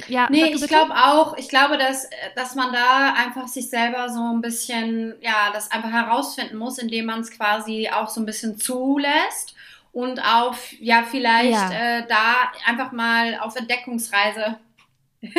ja. 0.08 0.28
Nee, 0.30 0.46
ich 0.46 0.66
glaube 0.66 0.94
auch, 0.94 1.36
ich 1.36 1.48
glaube, 1.48 1.78
dass, 1.78 2.08
dass 2.34 2.54
man 2.54 2.72
da 2.72 3.14
einfach 3.14 3.48
sich 3.48 3.68
selber 3.68 4.08
so 4.08 4.20
ein 4.32 4.40
bisschen, 4.40 5.14
ja, 5.20 5.50
das 5.52 5.70
einfach 5.70 5.92
herausfinden 5.92 6.56
muss, 6.56 6.78
indem 6.78 7.06
man 7.06 7.20
es 7.20 7.30
quasi 7.30 7.88
auch 7.92 8.08
so 8.08 8.20
ein 8.20 8.26
bisschen 8.26 8.58
zulässt 8.58 9.54
und 9.92 10.20
auf, 10.24 10.72
ja, 10.80 11.04
vielleicht 11.08 11.52
ja. 11.52 11.98
Äh, 11.98 12.06
da 12.08 12.50
einfach 12.66 12.92
mal 12.92 13.38
auf 13.40 13.54
Entdeckungsreise 13.56 14.58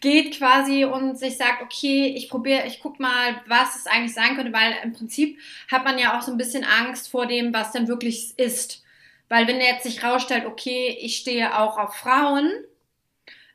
geht 0.00 0.36
quasi 0.36 0.84
und 0.84 1.18
sich 1.18 1.36
sagt, 1.36 1.62
okay, 1.62 2.12
ich 2.16 2.28
probiere, 2.28 2.66
ich 2.66 2.80
guck 2.80 3.00
mal, 3.00 3.40
was 3.46 3.76
es 3.76 3.86
eigentlich 3.86 4.14
sein 4.14 4.36
könnte, 4.36 4.52
weil 4.52 4.74
im 4.82 4.92
Prinzip 4.92 5.38
hat 5.70 5.84
man 5.84 5.98
ja 5.98 6.18
auch 6.18 6.22
so 6.22 6.32
ein 6.32 6.38
bisschen 6.38 6.64
Angst 6.64 7.08
vor 7.08 7.26
dem, 7.26 7.54
was 7.54 7.72
denn 7.72 7.88
wirklich 7.88 8.34
ist. 8.36 8.84
Weil 9.28 9.46
wenn 9.46 9.60
jetzt 9.60 9.84
sich 9.84 10.02
rausstellt, 10.02 10.46
okay, 10.46 10.96
ich 11.00 11.16
stehe 11.16 11.58
auch 11.58 11.76
auf 11.78 11.94
Frauen 11.94 12.50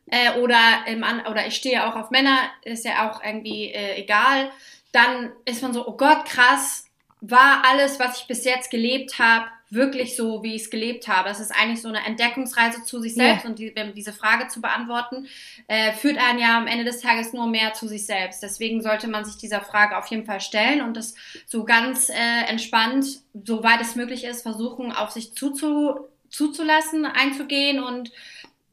äh, 0.07 0.39
oder, 0.39 0.57
im 0.87 1.03
An 1.03 1.25
oder 1.27 1.47
ich 1.47 1.55
stehe 1.55 1.87
auch 1.87 1.95
auf 1.95 2.11
Männer, 2.11 2.37
ist 2.63 2.85
ja 2.85 3.09
auch 3.09 3.23
irgendwie 3.23 3.71
äh, 3.71 3.95
egal, 3.95 4.51
dann 4.91 5.31
ist 5.45 5.61
man 5.61 5.73
so, 5.73 5.87
oh 5.87 5.97
Gott, 5.97 6.25
krass, 6.25 6.89
war 7.21 7.63
alles, 7.65 7.99
was 7.99 8.19
ich 8.19 8.27
bis 8.27 8.45
jetzt 8.45 8.69
gelebt 8.69 9.17
habe, 9.17 9.47
wirklich 9.73 10.15
so, 10.15 10.43
wie 10.43 10.55
ich 10.55 10.63
es 10.63 10.69
gelebt 10.69 11.07
habe. 11.07 11.29
Es 11.29 11.39
ist 11.39 11.51
eigentlich 11.51 11.81
so 11.81 11.89
eine 11.89 12.05
Entdeckungsreise 12.05 12.83
zu 12.83 12.99
sich 12.99 13.15
selbst 13.15 13.43
ja. 13.43 13.49
und 13.49 13.59
die, 13.59 13.73
diese 13.95 14.13
Frage 14.13 14.47
zu 14.47 14.61
beantworten, 14.61 15.27
äh, 15.67 15.93
führt 15.93 16.17
einen 16.17 16.39
ja 16.39 16.57
am 16.57 16.67
Ende 16.67 16.83
des 16.83 17.01
Tages 17.01 17.33
nur 17.33 17.47
mehr 17.47 17.73
zu 17.73 17.87
sich 17.87 18.05
selbst. 18.05 18.43
Deswegen 18.43 18.81
sollte 18.81 19.07
man 19.07 19.25
sich 19.25 19.37
dieser 19.37 19.61
Frage 19.61 19.97
auf 19.97 20.07
jeden 20.07 20.25
Fall 20.25 20.41
stellen 20.41 20.81
und 20.81 20.95
das 20.95 21.15
so 21.45 21.63
ganz 21.63 22.09
äh, 22.09 22.45
entspannt, 22.47 23.05
soweit 23.33 23.81
es 23.81 23.95
möglich 23.95 24.23
ist, 24.23 24.41
versuchen, 24.43 24.91
auf 24.91 25.11
sich 25.11 25.33
zuzu, 25.33 25.99
zuzulassen, 26.29 27.05
einzugehen 27.05 27.83
und 27.83 28.11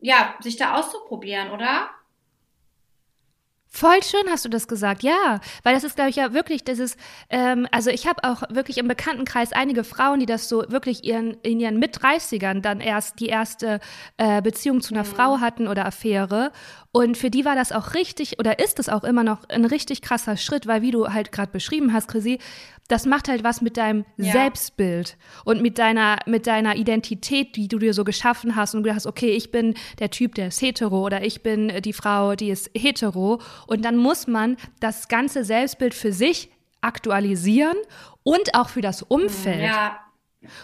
ja, 0.01 0.35
sich 0.41 0.57
da 0.57 0.75
auszuprobieren, 0.77 1.51
oder? 1.51 1.91
Voll 3.73 4.03
schön 4.03 4.29
hast 4.29 4.45
du 4.45 4.49
das 4.49 4.67
gesagt, 4.67 5.05
ja, 5.05 5.41
weil 5.63 5.75
das 5.75 5.85
ist, 5.85 5.95
glaube 5.95 6.11
ich, 6.11 6.17
ja 6.17 6.33
wirklich, 6.33 6.65
das 6.65 6.81
ist, 6.81 6.99
ähm, 7.31 7.69
also 7.71 7.91
ich 7.91 8.09
habe 8.09 8.25
auch 8.25 8.43
wirklich 8.51 8.79
im 8.79 8.89
Bekanntenkreis 8.89 9.53
einige 9.53 9.85
Frauen, 9.85 10.19
die 10.19 10.27
das 10.27 10.49
so 10.49 10.65
wirklich 10.69 11.05
ihren, 11.05 11.35
in 11.43 11.61
ihren 11.61 11.79
Mit-30ern 11.79 12.63
dann 12.63 12.81
erst 12.81 13.21
die 13.21 13.29
erste 13.29 13.79
äh, 14.17 14.43
Beziehung 14.43 14.81
zu 14.81 14.93
einer 14.93 15.05
mhm. 15.05 15.09
Frau 15.09 15.39
hatten 15.39 15.69
oder 15.69 15.87
Affäre 15.87 16.51
und 16.93 17.17
für 17.17 17.31
die 17.31 17.45
war 17.45 17.55
das 17.55 17.71
auch 17.71 17.95
richtig 17.95 18.39
oder 18.41 18.59
ist 18.59 18.81
es 18.81 18.89
auch 18.89 19.05
immer 19.05 19.23
noch 19.23 19.49
ein 19.49 19.65
richtig 19.65 20.03
krasser 20.03 20.37
Schritt, 20.37 20.67
weil 20.67 20.83
wie 20.83 20.91
du 20.91 21.09
halt 21.09 21.31
gerade 21.31 21.53
beschrieben 21.53 21.93
hast, 21.93 22.09
Chrissy, 22.09 22.39
das 22.89 23.07
macht 23.07 23.29
halt 23.29 23.45
was 23.45 23.61
mit 23.61 23.77
deinem 23.77 24.05
ja. 24.17 24.33
Selbstbild 24.33 25.17
und 25.45 25.63
mit 25.63 25.79
deiner, 25.79 26.19
mit 26.27 26.49
deiner 26.49 26.75
Identität, 26.75 27.55
die 27.55 27.69
du 27.69 27.79
dir 27.79 27.95
so 27.95 28.03
geschaffen 28.03 28.57
hast 28.57 28.75
und 28.75 28.83
du 28.83 28.93
hast, 28.93 29.07
okay, 29.07 29.31
ich 29.31 29.53
bin 29.53 29.75
der 30.01 30.11
Typ, 30.11 30.35
der 30.35 30.49
ist 30.49 30.61
hetero 30.61 31.05
oder 31.05 31.23
ich 31.23 31.45
bin 31.45 31.81
die 31.83 31.93
Frau, 31.93 32.35
die 32.35 32.51
ist 32.51 32.71
hetero. 32.75 33.41
Und 33.69 33.85
dann 33.85 33.97
muss 33.97 34.27
man 34.27 34.57
das 34.81 35.07
ganze 35.07 35.45
Selbstbild 35.45 35.95
für 35.95 36.13
sich 36.13 36.51
aktualisieren 36.81 37.77
und 38.25 38.57
auch 38.57 38.69
für 38.69 38.81
das 38.81 39.03
Umfeld. 39.03 39.63
Ja. 39.63 40.01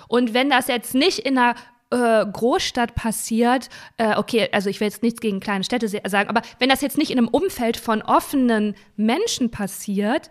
Und 0.09 0.35
wenn 0.35 0.51
das 0.51 0.67
jetzt 0.67 0.95
nicht 0.95 1.21
in 1.21 1.39
einer 1.39 1.55
äh, 1.91 2.27
Großstadt 2.27 2.95
passiert, 2.95 3.69
äh, 3.97 4.17
okay, 4.17 4.49
also 4.53 4.69
ich 4.69 4.81
will 4.81 4.89
jetzt 4.89 5.03
nichts 5.03 5.21
gegen 5.21 5.41
kleine 5.41 5.65
Städte 5.65 5.89
sagen, 5.89 6.29
aber 6.29 6.43
wenn 6.59 6.69
das 6.69 6.81
jetzt 6.81 6.99
nicht 6.99 7.11
in 7.11 7.19
einem 7.19 7.29
Umfeld 7.29 7.77
von 7.77 8.03
offenen 8.03 8.75
Menschen 8.97 9.51
passiert, 9.51 10.31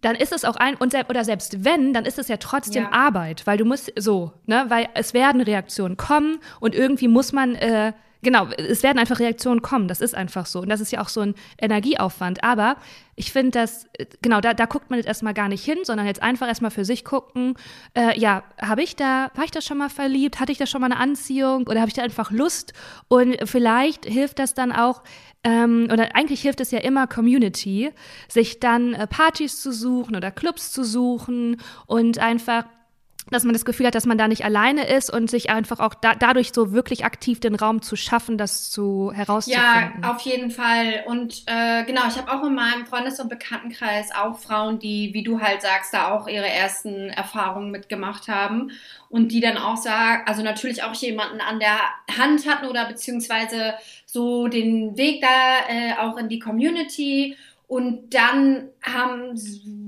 dann 0.00 0.14
ist 0.14 0.32
es 0.32 0.44
auch 0.44 0.56
ein, 0.56 0.76
und 0.76 0.92
se 0.92 1.04
oder 1.08 1.24
selbst 1.24 1.64
wenn, 1.64 1.92
dann 1.92 2.04
ist 2.04 2.18
es 2.18 2.28
ja 2.28 2.36
trotzdem 2.36 2.84
ja. 2.84 2.92
Arbeit, 2.92 3.46
weil 3.46 3.58
du 3.58 3.64
musst 3.64 3.92
so, 3.96 4.32
ne, 4.46 4.66
weil 4.68 4.88
es 4.94 5.12
werden 5.12 5.40
Reaktionen 5.40 5.96
kommen 5.96 6.38
und 6.60 6.74
irgendwie 6.74 7.08
muss 7.08 7.32
man, 7.32 7.54
äh, 7.56 7.92
genau, 8.22 8.48
es 8.56 8.82
werden 8.82 8.98
einfach 8.98 9.20
Reaktionen 9.20 9.62
kommen, 9.62 9.88
das 9.88 10.00
ist 10.00 10.14
einfach 10.14 10.46
so. 10.46 10.60
Und 10.60 10.68
das 10.68 10.80
ist 10.80 10.92
ja 10.92 11.00
auch 11.00 11.08
so 11.08 11.20
ein 11.20 11.34
Energieaufwand. 11.60 12.42
Aber 12.42 12.76
ich 13.16 13.32
finde 13.32 13.52
das, 13.52 13.86
genau, 14.22 14.40
da, 14.40 14.54
da 14.54 14.66
guckt 14.66 14.90
man 14.90 14.98
jetzt 14.98 15.06
erstmal 15.06 15.34
gar 15.34 15.48
nicht 15.48 15.64
hin, 15.64 15.78
sondern 15.82 16.06
jetzt 16.06 16.22
einfach 16.22 16.46
erstmal 16.46 16.70
für 16.70 16.84
sich 16.84 17.04
gucken, 17.04 17.54
äh, 17.94 18.18
ja, 18.18 18.44
habe 18.60 18.82
ich 18.82 18.96
da, 18.96 19.30
war 19.34 19.44
ich 19.44 19.50
da 19.50 19.60
schon 19.60 19.78
mal 19.78 19.90
verliebt? 19.90 20.40
Hatte 20.40 20.52
ich 20.52 20.58
da 20.58 20.66
schon 20.66 20.80
mal 20.80 20.90
eine 20.90 21.00
Anziehung 21.00 21.66
oder 21.66 21.80
habe 21.80 21.88
ich 21.88 21.94
da 21.94 22.02
einfach 22.02 22.30
Lust? 22.30 22.72
Und 23.08 23.36
vielleicht 23.44 24.04
hilft 24.04 24.38
das 24.38 24.54
dann 24.54 24.72
auch, 24.72 25.02
ähm, 25.44 25.88
oder 25.92 26.14
eigentlich 26.14 26.42
hilft 26.42 26.60
es 26.60 26.70
ja 26.70 26.80
immer 26.80 27.06
Community, 27.06 27.90
sich 28.28 28.60
dann 28.60 28.94
äh, 28.94 29.06
Partys 29.06 29.62
zu 29.62 29.72
suchen 29.72 30.16
oder 30.16 30.30
Clubs 30.30 30.72
zu 30.72 30.84
suchen 30.84 31.58
und 31.86 32.18
einfach 32.18 32.64
dass 33.30 33.44
man 33.44 33.52
das 33.52 33.64
Gefühl 33.64 33.86
hat, 33.86 33.94
dass 33.94 34.06
man 34.06 34.18
da 34.18 34.28
nicht 34.28 34.44
alleine 34.44 34.88
ist 34.88 35.10
und 35.10 35.30
sich 35.30 35.50
einfach 35.50 35.80
auch 35.80 35.94
da, 35.94 36.14
dadurch 36.14 36.52
so 36.52 36.72
wirklich 36.72 37.04
aktiv 37.04 37.40
den 37.40 37.54
Raum 37.54 37.82
zu 37.82 37.96
schaffen, 37.96 38.38
das 38.38 38.70
zu 38.70 39.12
herauszufinden. 39.14 40.02
Ja, 40.02 40.10
auf 40.10 40.20
jeden 40.20 40.50
Fall. 40.50 41.04
Und 41.06 41.42
äh, 41.46 41.84
genau, 41.84 42.02
ich 42.08 42.16
habe 42.16 42.32
auch 42.32 42.44
in 42.44 42.54
meinem 42.54 42.86
Freundes- 42.86 43.20
und 43.20 43.28
Bekanntenkreis 43.28 44.10
auch 44.14 44.38
Frauen, 44.38 44.78
die, 44.78 45.10
wie 45.12 45.22
du 45.22 45.40
halt 45.40 45.62
sagst, 45.62 45.92
da 45.92 46.10
auch 46.12 46.28
ihre 46.28 46.48
ersten 46.48 47.10
Erfahrungen 47.10 47.70
mitgemacht 47.70 48.28
haben 48.28 48.70
und 49.08 49.32
die 49.32 49.40
dann 49.40 49.56
auch 49.56 49.76
sagen, 49.76 50.22
also 50.26 50.42
natürlich 50.42 50.82
auch 50.82 50.94
jemanden 50.94 51.40
an 51.40 51.58
der 51.58 51.78
Hand 52.16 52.46
hatten 52.46 52.66
oder 52.66 52.86
beziehungsweise 52.86 53.74
so 54.06 54.48
den 54.48 54.96
Weg 54.96 55.20
da 55.20 55.68
äh, 55.68 55.92
auch 55.98 56.16
in 56.16 56.28
die 56.28 56.38
Community 56.38 57.36
und 57.68 58.14
dann 58.14 58.70
haben, 58.82 59.38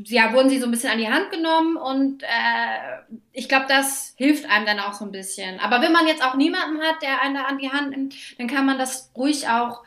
ja, 0.05 0.35
wurden 0.35 0.51
sie 0.51 0.59
so 0.59 0.67
ein 0.67 0.71
bisschen 0.71 0.91
an 0.91 0.99
die 0.99 1.09
Hand 1.09 1.31
genommen 1.31 1.77
und 1.77 2.23
äh, 2.23 3.17
ich 3.33 3.49
glaube, 3.49 3.65
das 3.69 4.15
hilft 4.19 4.49
einem 4.51 4.67
dann 4.67 4.81
auch 4.81 4.93
so 4.93 5.07
ein 5.07 5.11
bisschen. 5.11 5.59
Aber 5.61 5.81
wenn 5.81 5.91
man 5.91 6.07
jetzt 6.07 6.23
auch 6.23 6.35
niemanden 6.35 6.79
hat, 6.83 7.01
der 7.01 7.23
einen 7.23 7.37
da 7.37 7.45
an 7.45 7.57
die 7.57 7.73
Hand 7.73 7.91
nimmt, 7.91 8.15
dann 8.39 8.49
kann 8.49 8.67
man 8.67 8.79
das 8.79 9.11
ruhig 9.17 9.49
auch, 9.49 9.83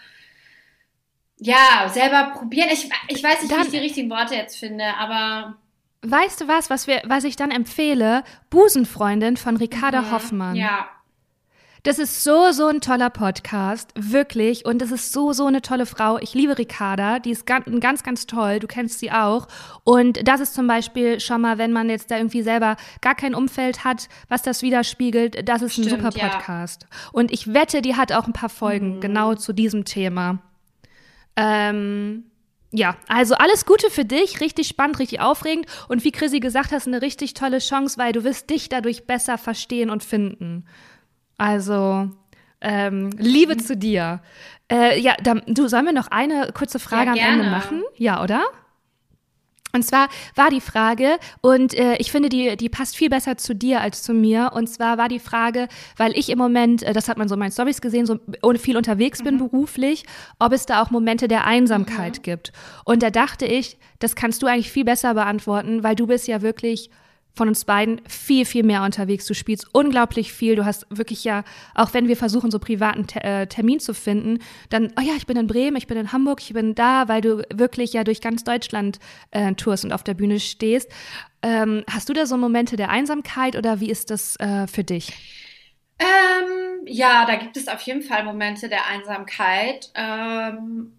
ja, 1.37 1.87
selber 1.87 2.33
probieren. 2.35 2.69
Ich, 2.71 2.89
ich 3.09 3.23
weiß 3.23 3.43
nicht, 3.43 3.51
dann, 3.51 3.61
wie 3.61 3.65
ich 3.65 3.71
die 3.71 3.77
richtigen 3.77 4.09
Worte 4.09 4.33
jetzt 4.33 4.57
finde, 4.57 4.85
aber. 4.97 5.57
Weißt 6.01 6.41
du 6.41 6.47
was, 6.47 6.71
was, 6.71 6.87
wir, 6.87 7.03
was 7.05 7.25
ich 7.25 7.35
dann 7.35 7.51
empfehle? 7.51 8.23
Busenfreundin 8.49 9.37
von 9.37 9.55
Ricarda 9.55 10.01
mhm, 10.01 10.11
Hoffmann. 10.11 10.55
Ja. 10.55 10.89
Das 11.83 11.99
ist 11.99 12.23
so, 12.23 12.53
so 12.53 12.67
ein 12.67 12.79
toller 12.79 13.09
Podcast, 13.09 13.91
wirklich. 13.95 14.63
Und 14.63 14.81
das 14.81 14.89
ist 14.89 15.11
so, 15.11 15.33
so 15.33 15.47
eine 15.47 15.61
tolle 15.61 15.85
Frau. 15.85 16.17
Ich 16.17 16.33
liebe 16.33 16.57
Ricarda, 16.57 17.19
die 17.19 17.31
ist 17.31 17.45
ganz, 17.45 17.65
ganz, 17.81 18.03
ganz 18.03 18.25
toll. 18.25 18.59
Du 18.59 18.67
kennst 18.67 18.99
sie 18.99 19.11
auch. 19.11 19.49
Und 19.83 20.25
das 20.25 20.39
ist 20.39 20.53
zum 20.53 20.65
Beispiel 20.65 21.19
schon 21.19 21.41
mal, 21.41 21.57
wenn 21.57 21.73
man 21.73 21.89
jetzt 21.89 22.09
da 22.09 22.15
irgendwie 22.15 22.41
selber 22.41 22.77
gar 23.01 23.15
kein 23.15 23.35
Umfeld 23.35 23.83
hat, 23.83 24.07
was 24.29 24.43
das 24.43 24.61
widerspiegelt, 24.61 25.49
das 25.49 25.61
ist 25.61 25.73
Stimmt, 25.73 25.87
ein 25.87 26.01
super 26.01 26.11
Podcast. 26.11 26.83
Ja. 26.83 27.09
Und 27.11 27.33
ich 27.33 27.53
wette, 27.53 27.81
die 27.81 27.97
hat 27.97 28.13
auch 28.13 28.27
ein 28.27 28.33
paar 28.33 28.47
Folgen 28.47 28.95
mhm. 28.95 28.99
genau 29.01 29.35
zu 29.35 29.51
diesem 29.51 29.83
Thema. 29.83 30.39
Ähm, 31.35 32.23
ja, 32.71 32.95
also 33.09 33.35
alles 33.35 33.65
Gute 33.65 33.89
für 33.89 34.05
dich, 34.05 34.39
richtig 34.39 34.69
spannend, 34.69 34.99
richtig 34.99 35.19
aufregend 35.19 35.65
und 35.89 36.05
wie 36.05 36.11
Chrissy 36.11 36.39
gesagt 36.39 36.71
hast, 36.71 36.87
eine 36.87 37.01
richtig 37.01 37.33
tolle 37.33 37.59
Chance, 37.59 37.97
weil 37.97 38.13
du 38.13 38.23
wirst 38.23 38.49
dich 38.49 38.69
dadurch 38.69 39.05
besser 39.05 39.37
verstehen 39.37 39.89
und 39.89 40.01
finden. 40.01 40.65
Also, 41.37 42.09
ähm, 42.61 43.09
Liebe 43.17 43.55
mhm. 43.55 43.59
zu 43.59 43.77
dir. 43.77 44.21
Äh, 44.71 44.99
ja, 44.99 45.15
dann, 45.21 45.41
du, 45.47 45.67
sollen 45.67 45.85
wir 45.85 45.93
noch 45.93 46.07
eine 46.07 46.51
kurze 46.53 46.79
Frage 46.79 47.17
ja, 47.17 47.25
am 47.25 47.39
Ende 47.39 47.49
machen? 47.49 47.83
Ja, 47.97 48.23
oder? 48.23 48.43
Und 49.75 49.83
zwar 49.83 50.07
war 50.35 50.51
die 50.51 50.61
Frage, 50.61 51.17
und 51.41 51.73
äh, 51.73 51.95
ich 51.97 52.11
finde, 52.11 52.29
die, 52.29 52.55
die 52.57 52.69
passt 52.69 52.95
viel 52.95 53.09
besser 53.09 53.37
zu 53.37 53.55
dir 53.55 53.81
als 53.81 54.03
zu 54.03 54.13
mir. 54.13 54.51
Und 54.53 54.67
zwar 54.67 54.99
war 54.99 55.09
die 55.09 55.19
Frage, 55.19 55.67
weil 55.97 56.15
ich 56.15 56.29
im 56.29 56.37
Moment, 56.37 56.83
äh, 56.83 56.93
das 56.93 57.09
hat 57.09 57.17
man 57.17 57.27
so 57.27 57.33
in 57.33 57.39
meinen 57.39 57.51
Stories 57.51 57.81
gesehen, 57.81 58.05
so 58.05 58.19
viel 58.57 58.77
unterwegs 58.77 59.23
bin 59.23 59.35
mhm. 59.35 59.49
beruflich, 59.49 60.05
ob 60.37 60.53
es 60.53 60.67
da 60.67 60.83
auch 60.83 60.91
Momente 60.91 61.27
der 61.27 61.45
Einsamkeit 61.45 62.19
mhm. 62.19 62.21
gibt. 62.21 62.53
Und 62.85 63.01
da 63.01 63.09
dachte 63.09 63.47
ich, 63.47 63.79
das 63.97 64.15
kannst 64.15 64.43
du 64.43 64.47
eigentlich 64.47 64.71
viel 64.71 64.85
besser 64.85 65.15
beantworten, 65.15 65.83
weil 65.83 65.95
du 65.95 66.05
bist 66.05 66.27
ja 66.27 66.43
wirklich 66.43 66.91
von 67.35 67.47
uns 67.47 67.65
beiden 67.65 68.01
viel, 68.07 68.45
viel 68.45 68.63
mehr 68.63 68.83
unterwegs. 68.83 69.25
Du 69.25 69.33
spielst 69.33 69.67
unglaublich 69.73 70.31
viel. 70.31 70.55
Du 70.55 70.65
hast 70.65 70.85
wirklich 70.89 71.23
ja, 71.23 71.43
auch 71.73 71.93
wenn 71.93 72.07
wir 72.07 72.15
versuchen, 72.15 72.51
so 72.51 72.59
privaten 72.59 73.07
Te 73.07 73.23
äh, 73.23 73.47
Termin 73.47 73.79
zu 73.79 73.93
finden, 73.93 74.39
dann, 74.69 74.93
oh 74.97 75.01
ja, 75.01 75.13
ich 75.17 75.25
bin 75.25 75.37
in 75.37 75.47
Bremen, 75.47 75.75
ich 75.75 75.87
bin 75.87 75.97
in 75.97 76.11
Hamburg, 76.11 76.41
ich 76.41 76.53
bin 76.53 76.75
da, 76.75 77.07
weil 77.07 77.21
du 77.21 77.43
wirklich 77.51 77.93
ja 77.93 78.03
durch 78.03 78.21
ganz 78.21 78.43
Deutschland 78.43 78.99
äh, 79.31 79.53
tourst 79.55 79.83
und 79.83 79.93
auf 79.93 80.03
der 80.03 80.13
Bühne 80.13 80.39
stehst. 80.39 80.91
Ähm, 81.41 81.83
hast 81.89 82.07
du 82.07 82.13
da 82.13 82.25
so 82.25 82.37
Momente 82.37 82.75
der 82.75 82.89
Einsamkeit 82.89 83.55
oder 83.55 83.79
wie 83.79 83.89
ist 83.89 84.11
das 84.11 84.35
äh, 84.39 84.67
für 84.67 84.83
dich? 84.83 85.11
Ähm, 85.99 86.85
ja, 86.85 87.25
da 87.25 87.35
gibt 87.35 87.57
es 87.57 87.67
auf 87.67 87.81
jeden 87.81 88.01
Fall 88.01 88.23
Momente 88.23 88.69
der 88.69 88.87
Einsamkeit. 88.87 89.91
Ähm, 89.95 90.93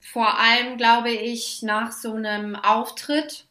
vor 0.00 0.38
allem, 0.38 0.76
glaube 0.76 1.10
ich, 1.10 1.62
nach 1.62 1.92
so 1.92 2.14
einem 2.14 2.56
Auftritt 2.56 3.46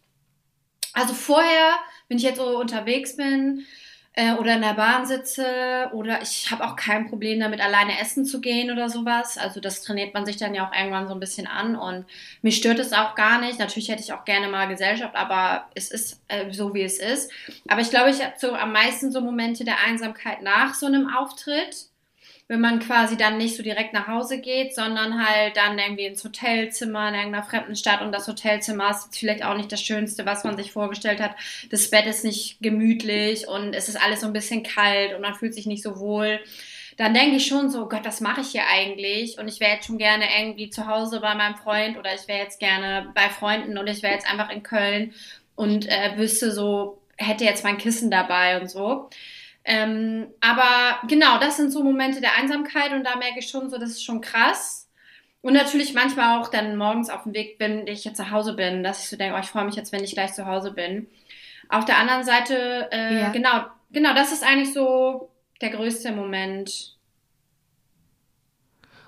also 0.93 1.13
vorher, 1.13 1.77
wenn 2.08 2.17
ich 2.17 2.23
jetzt 2.23 2.38
so 2.38 2.60
unterwegs 2.60 3.17
bin 3.17 3.65
äh, 4.13 4.34
oder 4.34 4.56
in 4.56 4.62
der 4.62 4.73
Bahn 4.73 5.06
sitze 5.06 5.89
oder 5.93 6.21
ich 6.21 6.51
habe 6.51 6.65
auch 6.65 6.75
kein 6.75 7.10
Problem 7.10 7.39
damit, 7.39 7.62
alleine 7.62 7.99
essen 7.99 8.25
zu 8.25 8.41
gehen 8.41 8.71
oder 8.71 8.89
sowas. 8.89 9.38
Also 9.38 9.60
das 9.60 9.82
trainiert 9.82 10.13
man 10.13 10.25
sich 10.25 10.38
dann 10.38 10.53
ja 10.53 10.67
auch 10.67 10.73
irgendwann 10.73 11.08
so 11.08 11.13
ein 11.13 11.19
bisschen 11.19 11.47
an 11.47 11.75
und 11.75 12.06
mich 12.41 12.58
stört 12.58 12.79
es 12.79 12.93
auch 12.93 13.15
gar 13.15 13.41
nicht. 13.41 13.60
Natürlich 13.60 13.89
hätte 13.89 14.03
ich 14.03 14.13
auch 14.13 14.25
gerne 14.25 14.47
mal 14.47 14.67
Gesellschaft, 14.67 15.15
aber 15.15 15.67
es 15.73 15.89
ist 15.89 16.21
äh, 16.27 16.51
so, 16.51 16.73
wie 16.73 16.84
es 16.84 16.99
ist. 16.99 17.32
Aber 17.67 17.82
ich 17.82 17.89
glaube, 17.89 18.12
ich 18.12 18.23
habe 18.23 18.34
so 18.38 18.53
am 18.53 18.71
meisten 18.71 19.12
so 19.12 19.21
Momente 19.21 19.65
der 19.65 19.79
Einsamkeit 19.86 20.41
nach 20.43 20.75
so 20.75 20.86
einem 20.86 21.10
Auftritt 21.10 21.88
wenn 22.53 22.61
man 22.61 22.77
quasi 22.77 23.17
dann 23.17 23.39
nicht 23.39 23.57
so 23.57 23.63
direkt 23.63 23.93
nach 23.93 24.05
Hause 24.05 24.39
geht, 24.39 24.75
sondern 24.75 25.27
halt 25.27 25.57
dann 25.57 25.79
irgendwie 25.79 26.05
ins 26.05 26.23
Hotelzimmer 26.23 27.09
in 27.09 27.15
irgendeiner 27.15 27.43
fremden 27.43 27.75
Stadt 27.75 28.03
und 28.03 28.11
das 28.11 28.27
Hotelzimmer 28.27 28.91
ist 28.91 29.17
vielleicht 29.17 29.43
auch 29.43 29.57
nicht 29.57 29.71
das 29.71 29.81
Schönste, 29.81 30.27
was 30.27 30.43
man 30.43 30.55
sich 30.55 30.71
vorgestellt 30.71 31.19
hat. 31.19 31.31
Das 31.71 31.89
Bett 31.89 32.05
ist 32.05 32.23
nicht 32.23 32.61
gemütlich 32.61 33.47
und 33.47 33.73
es 33.73 33.89
ist 33.89 33.99
alles 33.99 34.21
so 34.21 34.27
ein 34.27 34.33
bisschen 34.33 34.61
kalt 34.61 35.15
und 35.15 35.21
man 35.21 35.33
fühlt 35.33 35.55
sich 35.55 35.65
nicht 35.65 35.81
so 35.81 35.97
wohl. 35.97 36.41
Dann 36.97 37.15
denke 37.15 37.37
ich 37.37 37.47
schon 37.47 37.71
so, 37.71 37.89
Gott, 37.89 38.05
was 38.05 38.21
mache 38.21 38.41
ich 38.41 38.49
hier 38.49 38.67
eigentlich? 38.71 39.39
Und 39.39 39.47
ich 39.47 39.59
wäre 39.59 39.73
jetzt 39.73 39.87
schon 39.87 39.97
gerne 39.97 40.25
irgendwie 40.39 40.69
zu 40.69 40.85
Hause 40.85 41.21
bei 41.21 41.33
meinem 41.33 41.55
Freund 41.55 41.97
oder 41.97 42.13
ich 42.13 42.27
wäre 42.27 42.43
jetzt 42.43 42.59
gerne 42.59 43.11
bei 43.15 43.29
Freunden 43.29 43.79
und 43.79 43.87
ich 43.87 44.03
wäre 44.03 44.13
jetzt 44.13 44.29
einfach 44.29 44.51
in 44.51 44.61
Köln 44.61 45.15
und 45.55 45.89
äh, 45.89 46.17
wüsste 46.17 46.51
so, 46.51 47.01
hätte 47.17 47.45
jetzt 47.45 47.63
mein 47.63 47.79
Kissen 47.79 48.11
dabei 48.11 48.61
und 48.61 48.69
so. 48.69 49.09
Ähm, 49.65 50.28
aber 50.41 51.08
genau, 51.08 51.38
das 51.39 51.58
sind 51.58 51.71
so 51.71 51.84
Momente 51.84 52.19
der 52.19 52.36
Einsamkeit 52.38 52.91
und 52.91 53.04
da 53.04 53.15
merke 53.15 53.39
ich 53.39 53.47
schon 53.47 53.69
so, 53.69 53.78
das 53.78 53.91
ist 53.91 54.04
schon 54.04 54.21
krass. 54.21 54.89
Und 55.41 55.54
natürlich 55.54 55.93
manchmal 55.93 56.39
auch 56.39 56.49
dann 56.49 56.78
morgens 56.78 57.10
auf 57.10 57.23
dem 57.23 57.34
Weg 57.34 57.58
bin, 57.58 57.86
ich 57.88 58.06
jetzt 58.06 58.17
zu 58.17 58.32
Hause 58.32 58.54
bin, 58.54 58.84
dass 58.84 59.04
ich 59.04 59.10
so 59.10 59.17
denke, 59.17 59.36
oh, 59.36 59.39
ich 59.39 59.49
freue 59.49 59.65
mich 59.65 59.76
jetzt, 59.76 59.91
wenn 59.91 60.04
ich 60.04 60.13
gleich 60.13 60.34
zu 60.34 60.45
Hause 60.45 60.71
bin. 60.71 61.08
Auf 61.69 61.85
der 61.85 61.98
anderen 61.98 62.23
Seite, 62.23 62.90
äh, 62.92 63.19
ja. 63.19 63.29
genau, 63.29 63.65
genau, 63.92 64.13
das 64.13 64.31
ist 64.31 64.46
eigentlich 64.46 64.73
so 64.73 65.29
der 65.62 65.71
größte 65.71 66.12
Moment, 66.12 66.92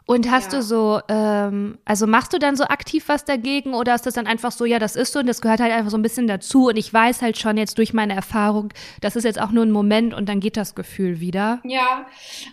und 0.05 0.29
hast 0.29 0.53
ja. 0.53 0.59
du 0.59 0.63
so, 0.63 1.01
ähm, 1.09 1.77
also 1.85 2.05
machst 2.07 2.33
du 2.33 2.37
dann 2.37 2.55
so 2.55 2.65
aktiv 2.65 3.05
was 3.07 3.25
dagegen 3.25 3.73
oder 3.73 3.95
ist 3.95 4.05
das 4.05 4.13
dann 4.13 4.27
einfach 4.27 4.51
so, 4.51 4.65
ja, 4.65 4.79
das 4.79 4.95
ist 4.95 5.13
so 5.13 5.19
und 5.19 5.27
das 5.27 5.41
gehört 5.41 5.59
halt 5.59 5.71
einfach 5.71 5.91
so 5.91 5.97
ein 5.97 6.03
bisschen 6.03 6.27
dazu 6.27 6.67
und 6.67 6.77
ich 6.77 6.93
weiß 6.93 7.21
halt 7.21 7.37
schon 7.37 7.57
jetzt 7.57 7.77
durch 7.77 7.93
meine 7.93 8.13
Erfahrung, 8.13 8.69
das 9.01 9.15
ist 9.15 9.23
jetzt 9.23 9.41
auch 9.41 9.51
nur 9.51 9.65
ein 9.65 9.71
Moment 9.71 10.13
und 10.13 10.29
dann 10.29 10.39
geht 10.39 10.57
das 10.57 10.75
Gefühl 10.75 11.19
wieder? 11.19 11.59
Ja, 11.63 12.05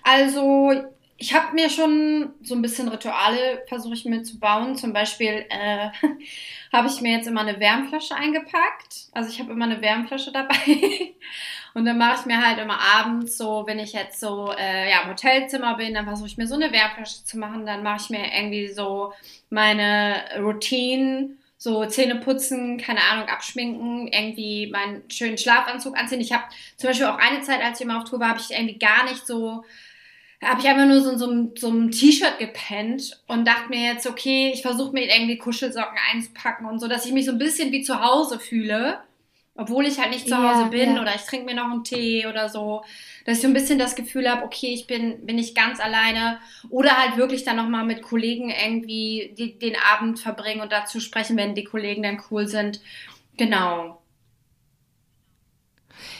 also 0.02 0.72
ich 1.22 1.32
habe 1.34 1.54
mir 1.54 1.70
schon 1.70 2.32
so 2.42 2.56
ein 2.56 2.62
bisschen 2.62 2.88
Rituale 2.88 3.62
versuche 3.68 3.94
ich 3.94 4.04
mir 4.04 4.24
zu 4.24 4.40
bauen. 4.40 4.76
Zum 4.76 4.92
Beispiel 4.92 5.46
äh, 5.50 5.90
habe 6.72 6.88
ich 6.88 7.00
mir 7.00 7.12
jetzt 7.12 7.28
immer 7.28 7.42
eine 7.42 7.60
Wärmflasche 7.60 8.16
eingepackt. 8.16 9.06
Also 9.12 9.30
ich 9.30 9.38
habe 9.38 9.52
immer 9.52 9.66
eine 9.66 9.80
Wärmflasche 9.80 10.32
dabei. 10.32 10.56
Und 11.74 11.84
dann 11.84 11.96
mache 11.96 12.18
ich 12.18 12.26
mir 12.26 12.44
halt 12.44 12.58
immer 12.58 12.76
abends 12.96 13.38
so, 13.38 13.62
wenn 13.68 13.78
ich 13.78 13.92
jetzt 13.92 14.18
so 14.18 14.52
äh, 14.58 14.90
ja, 14.90 15.02
im 15.02 15.10
Hotelzimmer 15.10 15.76
bin, 15.76 15.94
dann 15.94 16.06
versuche 16.06 16.26
ich 16.26 16.38
mir 16.38 16.48
so 16.48 16.56
eine 16.56 16.72
Wärmflasche 16.72 17.24
zu 17.24 17.38
machen. 17.38 17.66
Dann 17.66 17.84
mache 17.84 18.00
ich 18.02 18.10
mir 18.10 18.24
irgendwie 18.36 18.66
so 18.72 19.12
meine 19.48 20.24
Routine, 20.38 21.36
so 21.56 21.86
Zähne 21.86 22.16
putzen, 22.16 22.78
keine 22.78 23.00
Ahnung, 23.12 23.28
abschminken, 23.28 24.08
irgendwie 24.08 24.66
meinen 24.72 25.08
schönen 25.08 25.38
Schlafanzug 25.38 25.96
anziehen. 25.96 26.20
Ich 26.20 26.32
habe 26.32 26.42
zum 26.76 26.88
Beispiel 26.88 27.06
auch 27.06 27.18
eine 27.18 27.42
Zeit, 27.42 27.62
als 27.62 27.78
ich 27.78 27.86
immer 27.86 27.98
auf 27.98 28.10
Tour 28.10 28.18
war, 28.18 28.30
habe 28.30 28.40
ich 28.40 28.50
irgendwie 28.50 28.80
gar 28.80 29.04
nicht 29.04 29.24
so 29.24 29.62
habe 30.42 30.60
ich 30.60 30.68
einfach 30.68 30.86
nur 30.86 31.00
so, 31.00 31.16
so, 31.16 31.52
so 31.56 31.68
ein 31.68 31.90
T-Shirt 31.90 32.38
gepennt 32.38 33.20
und 33.28 33.46
dachte 33.46 33.68
mir 33.68 33.92
jetzt, 33.92 34.06
okay, 34.06 34.50
ich 34.52 34.62
versuche 34.62 34.92
mir 34.92 35.04
irgendwie 35.04 35.38
Kuschelsocken 35.38 35.98
einzupacken 36.12 36.66
und 36.66 36.80
so, 36.80 36.88
dass 36.88 37.06
ich 37.06 37.12
mich 37.12 37.26
so 37.26 37.32
ein 37.32 37.38
bisschen 37.38 37.70
wie 37.70 37.82
zu 37.82 38.02
Hause 38.02 38.40
fühle, 38.40 38.98
obwohl 39.54 39.86
ich 39.86 40.00
halt 40.00 40.10
nicht 40.10 40.26
zu 40.26 40.36
Hause 40.36 40.62
ja, 40.62 40.68
bin 40.68 40.96
ja. 40.96 41.02
oder 41.02 41.14
ich 41.14 41.22
trinke 41.22 41.46
mir 41.46 41.54
noch 41.54 41.70
einen 41.70 41.84
Tee 41.84 42.26
oder 42.26 42.48
so, 42.48 42.82
dass 43.24 43.36
ich 43.36 43.42
so 43.42 43.48
ein 43.48 43.54
bisschen 43.54 43.78
das 43.78 43.94
Gefühl 43.94 44.28
habe, 44.28 44.44
okay, 44.44 44.74
ich 44.74 44.88
bin, 44.88 45.24
bin 45.24 45.36
nicht 45.36 45.54
ganz 45.54 45.78
alleine 45.78 46.38
oder 46.70 46.96
halt 46.96 47.16
wirklich 47.16 47.44
dann 47.44 47.56
nochmal 47.56 47.84
mit 47.84 48.02
Kollegen 48.02 48.50
irgendwie 48.50 49.34
die, 49.38 49.58
den 49.58 49.76
Abend 49.92 50.18
verbringen 50.18 50.60
und 50.60 50.72
dazu 50.72 50.98
sprechen, 50.98 51.36
wenn 51.36 51.54
die 51.54 51.64
Kollegen 51.64 52.02
dann 52.02 52.20
cool 52.30 52.48
sind. 52.48 52.80
Genau. 53.36 54.01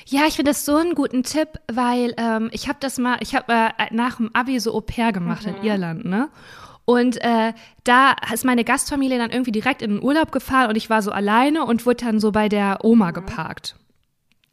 Ja, 0.07 0.23
ich 0.27 0.35
finde 0.35 0.51
das 0.51 0.65
so 0.65 0.77
einen 0.77 0.95
guten 0.95 1.23
Tipp, 1.23 1.49
weil 1.73 2.15
ähm, 2.17 2.51
ich 2.53 2.69
habe 2.69 2.79
das 2.81 2.99
mal, 2.99 3.19
ich 3.21 3.35
habe 3.35 3.53
äh, 3.53 3.71
nach 3.91 4.17
dem 4.17 4.35
Abi 4.35 4.59
so 4.61 4.75
Au 4.75 4.81
pair 4.81 5.13
gemacht 5.13 5.47
mhm. 5.47 5.57
in 5.57 5.63
Irland, 5.63 6.05
ne? 6.05 6.29
Und 6.85 7.23
äh, 7.23 7.53
da 7.85 8.17
ist 8.33 8.45
meine 8.45 8.65
Gastfamilie 8.65 9.17
dann 9.19 9.31
irgendwie 9.31 9.53
direkt 9.53 9.83
in 9.83 9.91
den 9.91 10.03
Urlaub 10.03 10.33
gefahren 10.33 10.69
und 10.69 10.77
ich 10.77 10.91
war 10.91 11.01
so 11.01 11.13
alleine 11.13 11.65
und 11.65 11.87
wurde 11.87 12.05
dann 12.05 12.19
so 12.19 12.33
bei 12.33 12.49
der 12.49 12.85
Oma 12.85 13.09
mhm. 13.09 13.15
geparkt. 13.15 13.77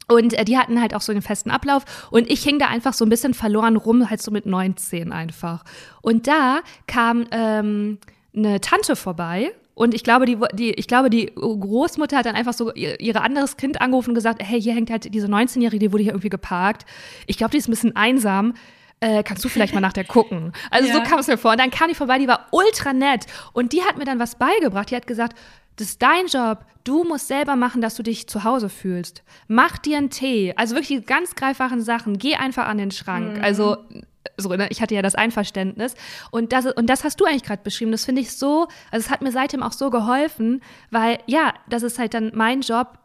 Und 0.08 0.34
äh, 0.34 0.44
die 0.44 0.58
hatten 0.58 0.80
halt 0.80 0.94
auch 0.94 1.00
so 1.00 1.12
einen 1.12 1.22
festen 1.22 1.50
Ablauf 1.50 2.08
und 2.10 2.30
ich 2.30 2.42
hing 2.42 2.58
da 2.58 2.66
einfach 2.66 2.92
so 2.92 3.04
ein 3.04 3.08
bisschen 3.08 3.34
verloren 3.34 3.76
rum, 3.76 4.10
halt 4.10 4.22
so 4.22 4.30
mit 4.30 4.46
19 4.46 5.12
einfach. 5.12 5.64
Und 6.02 6.26
da 6.26 6.60
kam 6.86 7.26
ähm, 7.30 7.98
eine 8.34 8.60
Tante 8.60 8.96
vorbei 8.96 9.52
und 9.80 9.94
ich 9.94 10.04
glaube, 10.04 10.26
die, 10.26 10.36
die, 10.52 10.72
ich 10.72 10.86
glaube, 10.88 11.08
die 11.08 11.32
Großmutter 11.34 12.18
hat 12.18 12.26
dann 12.26 12.34
einfach 12.34 12.52
so 12.52 12.70
ihr, 12.74 13.00
ihr 13.00 13.18
anderes 13.22 13.56
Kind 13.56 13.80
angerufen 13.80 14.10
und 14.10 14.14
gesagt, 14.14 14.42
hey, 14.44 14.60
hier 14.60 14.74
hängt 14.74 14.90
halt 14.90 15.14
diese 15.14 15.26
19-Jährige, 15.26 15.78
die 15.78 15.90
wurde 15.90 16.02
hier 16.02 16.12
irgendwie 16.12 16.28
geparkt. 16.28 16.84
Ich 17.26 17.38
glaube, 17.38 17.52
die 17.52 17.56
ist 17.56 17.66
ein 17.66 17.70
bisschen 17.70 17.96
einsam. 17.96 18.52
Äh, 19.00 19.22
kannst 19.22 19.42
du 19.42 19.48
vielleicht 19.48 19.72
mal 19.72 19.80
nach 19.80 19.94
der 19.94 20.04
gucken? 20.04 20.52
Also 20.70 20.86
ja. 20.86 20.92
so 20.92 21.02
kam 21.02 21.18
es 21.18 21.28
mir 21.28 21.38
vor. 21.38 21.52
Und 21.52 21.60
dann 21.60 21.70
kam 21.70 21.88
die 21.88 21.94
vorbei, 21.94 22.18
die 22.18 22.28
war 22.28 22.48
ultra 22.50 22.92
nett. 22.92 23.24
Und 23.54 23.72
die 23.72 23.82
hat 23.82 23.96
mir 23.96 24.04
dann 24.04 24.18
was 24.18 24.34
beigebracht. 24.34 24.90
Die 24.90 24.96
hat 24.96 25.06
gesagt, 25.06 25.38
das 25.76 25.88
ist 25.88 26.02
dein 26.02 26.26
Job. 26.26 26.66
Du 26.84 27.04
musst 27.04 27.28
selber 27.28 27.56
machen, 27.56 27.80
dass 27.80 27.94
du 27.94 28.02
dich 28.02 28.26
zu 28.26 28.44
Hause 28.44 28.68
fühlst. 28.68 29.22
Mach 29.48 29.78
dir 29.78 29.96
einen 29.96 30.10
Tee. 30.10 30.52
Also 30.56 30.74
wirklich 30.74 30.98
die 30.98 31.06
ganz 31.06 31.34
greifbaren 31.36 31.80
Sachen. 31.80 32.18
Geh 32.18 32.34
einfach 32.34 32.68
an 32.68 32.76
den 32.76 32.90
Schrank. 32.90 33.38
Mhm. 33.38 33.42
Also 33.42 33.78
so, 34.36 34.48
ne? 34.50 34.68
ich 34.70 34.82
hatte 34.82 34.94
ja 34.94 35.02
das 35.02 35.14
Einverständnis. 35.14 35.94
Und 36.30 36.52
das, 36.52 36.66
und 36.66 36.86
das 36.86 37.04
hast 37.04 37.20
du 37.20 37.24
eigentlich 37.24 37.44
gerade 37.44 37.62
beschrieben. 37.62 37.92
Das 37.92 38.04
finde 38.04 38.22
ich 38.22 38.36
so, 38.36 38.68
also 38.90 39.04
es 39.04 39.10
hat 39.10 39.22
mir 39.22 39.32
seitdem 39.32 39.62
auch 39.62 39.72
so 39.72 39.90
geholfen, 39.90 40.62
weil 40.90 41.18
ja, 41.26 41.54
das 41.68 41.82
ist 41.82 41.98
halt 41.98 42.14
dann 42.14 42.32
mein 42.34 42.60
Job, 42.60 42.98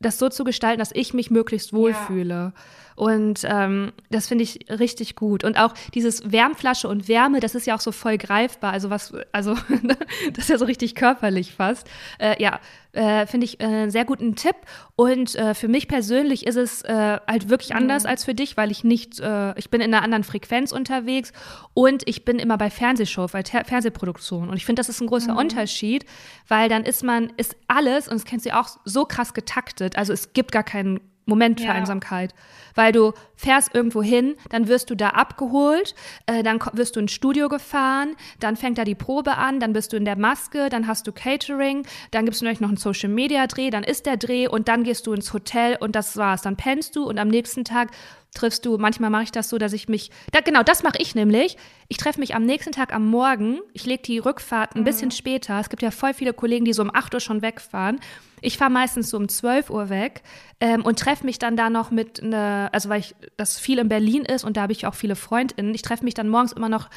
das 0.00 0.18
so 0.18 0.28
zu 0.28 0.44
gestalten, 0.44 0.78
dass 0.78 0.92
ich 0.92 1.14
mich 1.14 1.30
möglichst 1.30 1.72
wohlfühle. 1.72 2.34
Ja. 2.34 2.52
Und 2.96 3.42
ähm, 3.44 3.92
das 4.10 4.26
finde 4.26 4.42
ich 4.42 4.66
richtig 4.70 5.16
gut. 5.16 5.44
Und 5.44 5.58
auch 5.58 5.74
dieses 5.94 6.32
Wärmflasche 6.32 6.88
und 6.88 7.08
Wärme, 7.08 7.40
das 7.40 7.54
ist 7.54 7.66
ja 7.66 7.76
auch 7.76 7.80
so 7.80 7.92
voll 7.92 8.16
greifbar. 8.18 8.72
Also 8.72 8.90
was, 8.90 9.12
also 9.32 9.54
das 10.32 10.44
ist 10.44 10.48
ja 10.48 10.58
so 10.58 10.64
richtig 10.64 10.94
körperlich 10.94 11.52
fast. 11.52 11.88
Äh, 12.18 12.42
ja, 12.42 12.58
äh, 12.92 13.26
finde 13.26 13.44
ich 13.44 13.60
äh, 13.60 13.64
einen 13.64 13.90
sehr 13.90 14.06
guten 14.06 14.34
Tipp. 14.34 14.56
Und 14.96 15.34
äh, 15.34 15.52
für 15.54 15.68
mich 15.68 15.88
persönlich 15.88 16.46
ist 16.46 16.56
es 16.56 16.82
äh, 16.82 17.18
halt 17.26 17.50
wirklich 17.50 17.70
mhm. 17.70 17.76
anders 17.76 18.06
als 18.06 18.24
für 18.24 18.34
dich, 18.34 18.56
weil 18.56 18.70
ich 18.70 18.82
nicht, 18.82 19.20
äh, 19.20 19.56
ich 19.58 19.68
bin 19.70 19.82
in 19.82 19.92
einer 19.92 20.02
anderen 20.02 20.24
Frequenz 20.24 20.72
unterwegs 20.72 21.32
und 21.74 22.02
ich 22.08 22.24
bin 22.24 22.38
immer 22.38 22.56
bei 22.56 22.70
Fernsehshow, 22.70 23.26
bei 23.30 23.42
Ter 23.42 23.64
Fernsehproduktion. 23.66 24.48
Und 24.48 24.56
ich 24.56 24.64
finde, 24.64 24.80
das 24.80 24.88
ist 24.88 25.02
ein 25.02 25.06
großer 25.06 25.32
mhm. 25.32 25.38
Unterschied, 25.38 26.06
weil 26.48 26.70
dann 26.70 26.84
ist 26.84 27.04
man, 27.04 27.30
ist 27.36 27.56
alles, 27.68 28.08
und 28.08 28.14
das 28.14 28.24
kennst 28.24 28.46
du 28.46 28.56
auch, 28.56 28.68
so 28.84 29.04
krass 29.04 29.34
getaktet. 29.34 29.98
Also 29.98 30.14
es 30.14 30.32
gibt 30.32 30.50
gar 30.50 30.64
keinen 30.64 31.00
Moment 31.26 31.60
für 31.60 31.66
ja. 31.66 31.72
Einsamkeit. 31.72 32.34
Weil 32.74 32.92
du 32.92 33.12
fährst 33.34 33.74
irgendwo 33.74 34.02
hin, 34.02 34.36
dann 34.50 34.68
wirst 34.68 34.90
du 34.90 34.94
da 34.94 35.10
abgeholt, 35.10 35.94
äh, 36.26 36.42
dann 36.42 36.60
wirst 36.72 36.96
du 36.96 37.00
ins 37.00 37.12
Studio 37.12 37.48
gefahren, 37.48 38.16
dann 38.40 38.56
fängt 38.56 38.78
da 38.78 38.84
die 38.84 38.94
Probe 38.94 39.36
an, 39.36 39.60
dann 39.60 39.72
bist 39.72 39.92
du 39.92 39.96
in 39.96 40.04
der 40.04 40.16
Maske, 40.16 40.68
dann 40.68 40.86
hast 40.86 41.06
du 41.06 41.12
Catering, 41.12 41.86
dann 42.12 42.24
gibst 42.24 42.40
du 42.40 42.44
vielleicht 42.44 42.60
noch 42.60 42.68
einen 42.68 42.76
Social 42.76 43.08
Media 43.08 43.46
Dreh, 43.46 43.70
dann 43.70 43.82
ist 43.82 44.06
der 44.06 44.16
Dreh 44.16 44.46
und 44.46 44.68
dann 44.68 44.84
gehst 44.84 45.06
du 45.06 45.12
ins 45.12 45.32
Hotel 45.32 45.76
und 45.80 45.96
das 45.96 46.16
war's. 46.16 46.42
Dann 46.42 46.56
pennst 46.56 46.96
du 46.96 47.04
und 47.04 47.18
am 47.18 47.28
nächsten 47.28 47.64
Tag 47.64 47.90
triffst 48.36 48.64
du, 48.64 48.78
manchmal 48.78 49.10
mache 49.10 49.24
ich 49.24 49.32
das 49.32 49.48
so, 49.48 49.58
dass 49.58 49.72
ich 49.72 49.88
mich, 49.88 50.10
da, 50.32 50.40
genau, 50.40 50.62
das 50.62 50.82
mache 50.82 50.98
ich 50.98 51.14
nämlich. 51.14 51.56
Ich 51.88 51.96
treffe 51.96 52.20
mich 52.20 52.34
am 52.34 52.44
nächsten 52.44 52.72
Tag 52.72 52.94
am 52.94 53.06
Morgen, 53.06 53.60
ich 53.72 53.86
lege 53.86 54.02
die 54.02 54.18
Rückfahrt 54.18 54.74
ein 54.74 54.80
mhm. 54.80 54.84
bisschen 54.84 55.10
später. 55.10 55.58
Es 55.60 55.68
gibt 55.68 55.82
ja 55.82 55.90
voll 55.90 56.14
viele 56.14 56.32
Kollegen, 56.32 56.64
die 56.64 56.72
so 56.72 56.82
um 56.82 56.94
8 56.94 57.14
Uhr 57.14 57.20
schon 57.20 57.42
wegfahren. 57.42 58.00
Ich 58.40 58.58
fahre 58.58 58.70
meistens 58.70 59.10
so 59.10 59.16
um 59.16 59.28
12 59.28 59.70
Uhr 59.70 59.88
weg 59.88 60.22
ähm, 60.60 60.84
und 60.84 60.98
treffe 60.98 61.24
mich 61.24 61.38
dann 61.38 61.56
da 61.56 61.70
noch 61.70 61.90
mit, 61.90 62.22
ne, 62.22 62.68
also 62.72 62.88
weil 62.88 63.00
ich 63.00 63.14
das 63.36 63.58
viel 63.58 63.78
in 63.78 63.88
Berlin 63.88 64.24
ist 64.24 64.44
und 64.44 64.56
da 64.56 64.62
habe 64.62 64.72
ich 64.72 64.86
auch 64.86 64.94
viele 64.94 65.16
FreundInnen. 65.16 65.74
Ich 65.74 65.82
treffe 65.82 66.04
mich 66.04 66.14
dann 66.14 66.28
morgens 66.28 66.52
immer 66.52 66.68
noch 66.68 66.90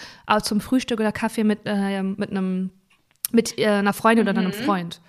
zum 0.44 0.62
Frühstück 0.62 1.00
oder 1.00 1.12
Kaffee 1.12 1.44
mit, 1.44 1.60
äh, 1.66 2.04
mit 2.04 2.30
einem, 2.32 2.72
mit 3.32 3.58
äh, 3.58 3.68
einer 3.68 3.94
Freundin 3.94 4.26
mhm. 4.26 4.32
oder 4.32 4.40
einem 4.40 4.54
Freund. 4.54 5.02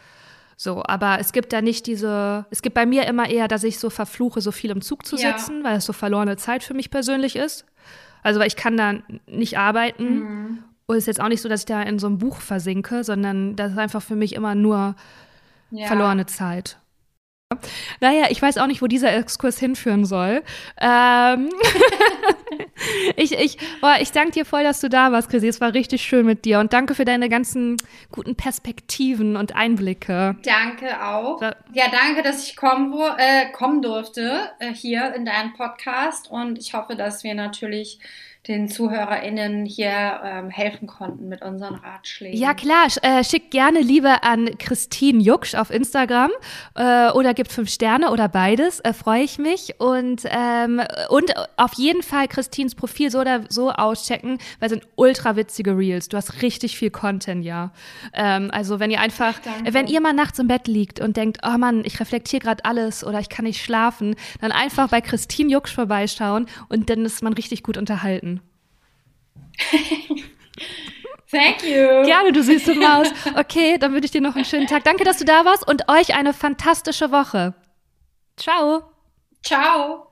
So, 0.62 0.82
aber 0.84 1.20
es 1.20 1.32
gibt 1.32 1.54
da 1.54 1.62
nicht 1.62 1.86
diese, 1.86 2.44
es 2.50 2.60
gibt 2.60 2.74
bei 2.74 2.84
mir 2.84 3.06
immer 3.06 3.30
eher, 3.30 3.48
dass 3.48 3.64
ich 3.64 3.78
so 3.78 3.88
verfluche, 3.88 4.42
so 4.42 4.52
viel 4.52 4.68
im 4.68 4.82
Zug 4.82 5.06
zu 5.06 5.16
sitzen, 5.16 5.60
ja. 5.60 5.64
weil 5.64 5.78
es 5.78 5.86
so 5.86 5.94
verlorene 5.94 6.36
Zeit 6.36 6.62
für 6.62 6.74
mich 6.74 6.90
persönlich 6.90 7.34
ist. 7.34 7.64
Also, 8.22 8.40
weil 8.40 8.46
ich 8.46 8.56
kann 8.56 8.76
da 8.76 8.96
nicht 9.26 9.56
arbeiten. 9.56 10.18
Mhm. 10.18 10.58
Und 10.84 10.96
es 10.96 11.04
ist 11.04 11.06
jetzt 11.06 11.20
auch 11.22 11.28
nicht 11.28 11.40
so, 11.40 11.48
dass 11.48 11.60
ich 11.60 11.66
da 11.66 11.80
in 11.80 11.98
so 11.98 12.08
einem 12.08 12.18
Buch 12.18 12.42
versinke, 12.42 13.04
sondern 13.04 13.56
das 13.56 13.72
ist 13.72 13.78
einfach 13.78 14.02
für 14.02 14.16
mich 14.16 14.34
immer 14.34 14.54
nur 14.54 14.96
ja. 15.70 15.86
verlorene 15.86 16.26
Zeit. 16.26 16.76
Naja, 17.98 18.26
ich 18.30 18.40
weiß 18.40 18.58
auch 18.58 18.68
nicht, 18.68 18.80
wo 18.80 18.86
dieser 18.86 19.12
Exkurs 19.12 19.58
hinführen 19.58 20.04
soll. 20.04 20.44
Ähm 20.80 21.50
ich, 23.16 23.32
ich, 23.32 23.58
boah, 23.80 23.96
ich 24.00 24.12
danke 24.12 24.30
dir 24.30 24.44
voll, 24.44 24.62
dass 24.62 24.80
du 24.80 24.88
da 24.88 25.10
warst, 25.10 25.30
Chrissy. 25.30 25.48
Es 25.48 25.60
war 25.60 25.74
richtig 25.74 26.02
schön 26.02 26.26
mit 26.26 26.44
dir 26.44 26.60
und 26.60 26.72
danke 26.72 26.94
für 26.94 27.04
deine 27.04 27.28
ganzen 27.28 27.76
guten 28.12 28.36
Perspektiven 28.36 29.36
und 29.36 29.56
Einblicke. 29.56 30.36
Danke 30.44 31.04
auch. 31.04 31.42
Ja, 31.72 31.86
danke, 31.90 32.22
dass 32.22 32.46
ich 32.46 32.54
kommen, 32.54 32.92
wo, 32.92 33.04
äh, 33.04 33.50
kommen 33.50 33.82
durfte 33.82 34.50
äh, 34.60 34.72
hier 34.72 35.12
in 35.16 35.24
deinen 35.24 35.52
Podcast 35.54 36.30
und 36.30 36.56
ich 36.56 36.74
hoffe, 36.74 36.94
dass 36.94 37.24
wir 37.24 37.34
natürlich 37.34 37.98
den 38.48 38.68
ZuhörerInnen 38.68 39.66
hier 39.66 40.20
ähm, 40.24 40.48
helfen 40.48 40.86
konnten 40.86 41.28
mit 41.28 41.42
unseren 41.42 41.74
Ratschlägen. 41.74 42.40
Ja, 42.40 42.54
klar. 42.54 42.86
Äh, 43.02 43.22
schickt 43.22 43.50
gerne 43.50 43.80
Liebe 43.80 44.22
an 44.22 44.56
Christine 44.58 45.22
Jucksch 45.22 45.54
auf 45.54 45.70
Instagram 45.70 46.30
äh, 46.74 47.10
oder 47.10 47.34
gibt 47.34 47.52
fünf 47.52 47.68
Sterne 47.68 48.10
oder 48.10 48.28
beides. 48.28 48.80
Äh, 48.80 48.94
Freue 48.94 49.22
ich 49.24 49.38
mich. 49.38 49.74
Und, 49.78 50.22
ähm, 50.24 50.80
und 51.10 51.34
auf 51.58 51.74
jeden 51.74 52.02
Fall 52.02 52.28
Christines 52.28 52.74
Profil 52.74 53.10
so 53.10 53.20
oder 53.20 53.42
so 53.50 53.72
auschecken, 53.72 54.38
weil 54.58 54.68
es 54.68 54.72
sind 54.72 54.86
ultra 54.96 55.36
witzige 55.36 55.76
Reels. 55.76 56.08
Du 56.08 56.16
hast 56.16 56.40
richtig 56.40 56.78
viel 56.78 56.90
Content, 56.90 57.44
ja. 57.44 57.72
Ähm, 58.14 58.50
also 58.52 58.80
wenn 58.80 58.90
ihr 58.90 59.00
einfach, 59.00 59.38
Danke. 59.40 59.74
wenn 59.74 59.86
ihr 59.86 60.00
mal 60.00 60.14
nachts 60.14 60.38
im 60.38 60.48
Bett 60.48 60.66
liegt 60.66 60.98
und 60.98 61.18
denkt, 61.18 61.40
oh 61.44 61.58
Mann, 61.58 61.82
ich 61.84 62.00
reflektiere 62.00 62.40
gerade 62.40 62.64
alles 62.64 63.04
oder 63.04 63.20
ich 63.20 63.28
kann 63.28 63.44
nicht 63.44 63.62
schlafen, 63.62 64.16
dann 64.40 64.50
einfach 64.50 64.88
bei 64.88 65.02
Christine 65.02 65.52
Jucksch 65.52 65.74
vorbeischauen 65.74 66.46
und 66.70 66.88
dann 66.88 67.04
ist 67.04 67.22
man 67.22 67.34
richtig 67.34 67.62
gut 67.62 67.76
unterhalten. 67.76 68.29
Thank 71.30 71.62
you. 71.62 72.04
Gerne, 72.04 72.32
du 72.32 72.42
süße 72.42 72.74
Maus. 72.74 73.08
Okay, 73.36 73.78
dann 73.78 73.92
wünsche 73.92 74.06
ich 74.06 74.10
dir 74.10 74.20
noch 74.20 74.34
einen 74.34 74.44
schönen 74.44 74.66
Tag. 74.66 74.82
Danke, 74.82 75.04
dass 75.04 75.18
du 75.18 75.24
da 75.24 75.44
warst 75.44 75.66
und 75.66 75.88
euch 75.88 76.14
eine 76.14 76.34
fantastische 76.34 77.12
Woche. 77.12 77.54
Ciao. 78.36 78.82
Ciao. 79.42 80.09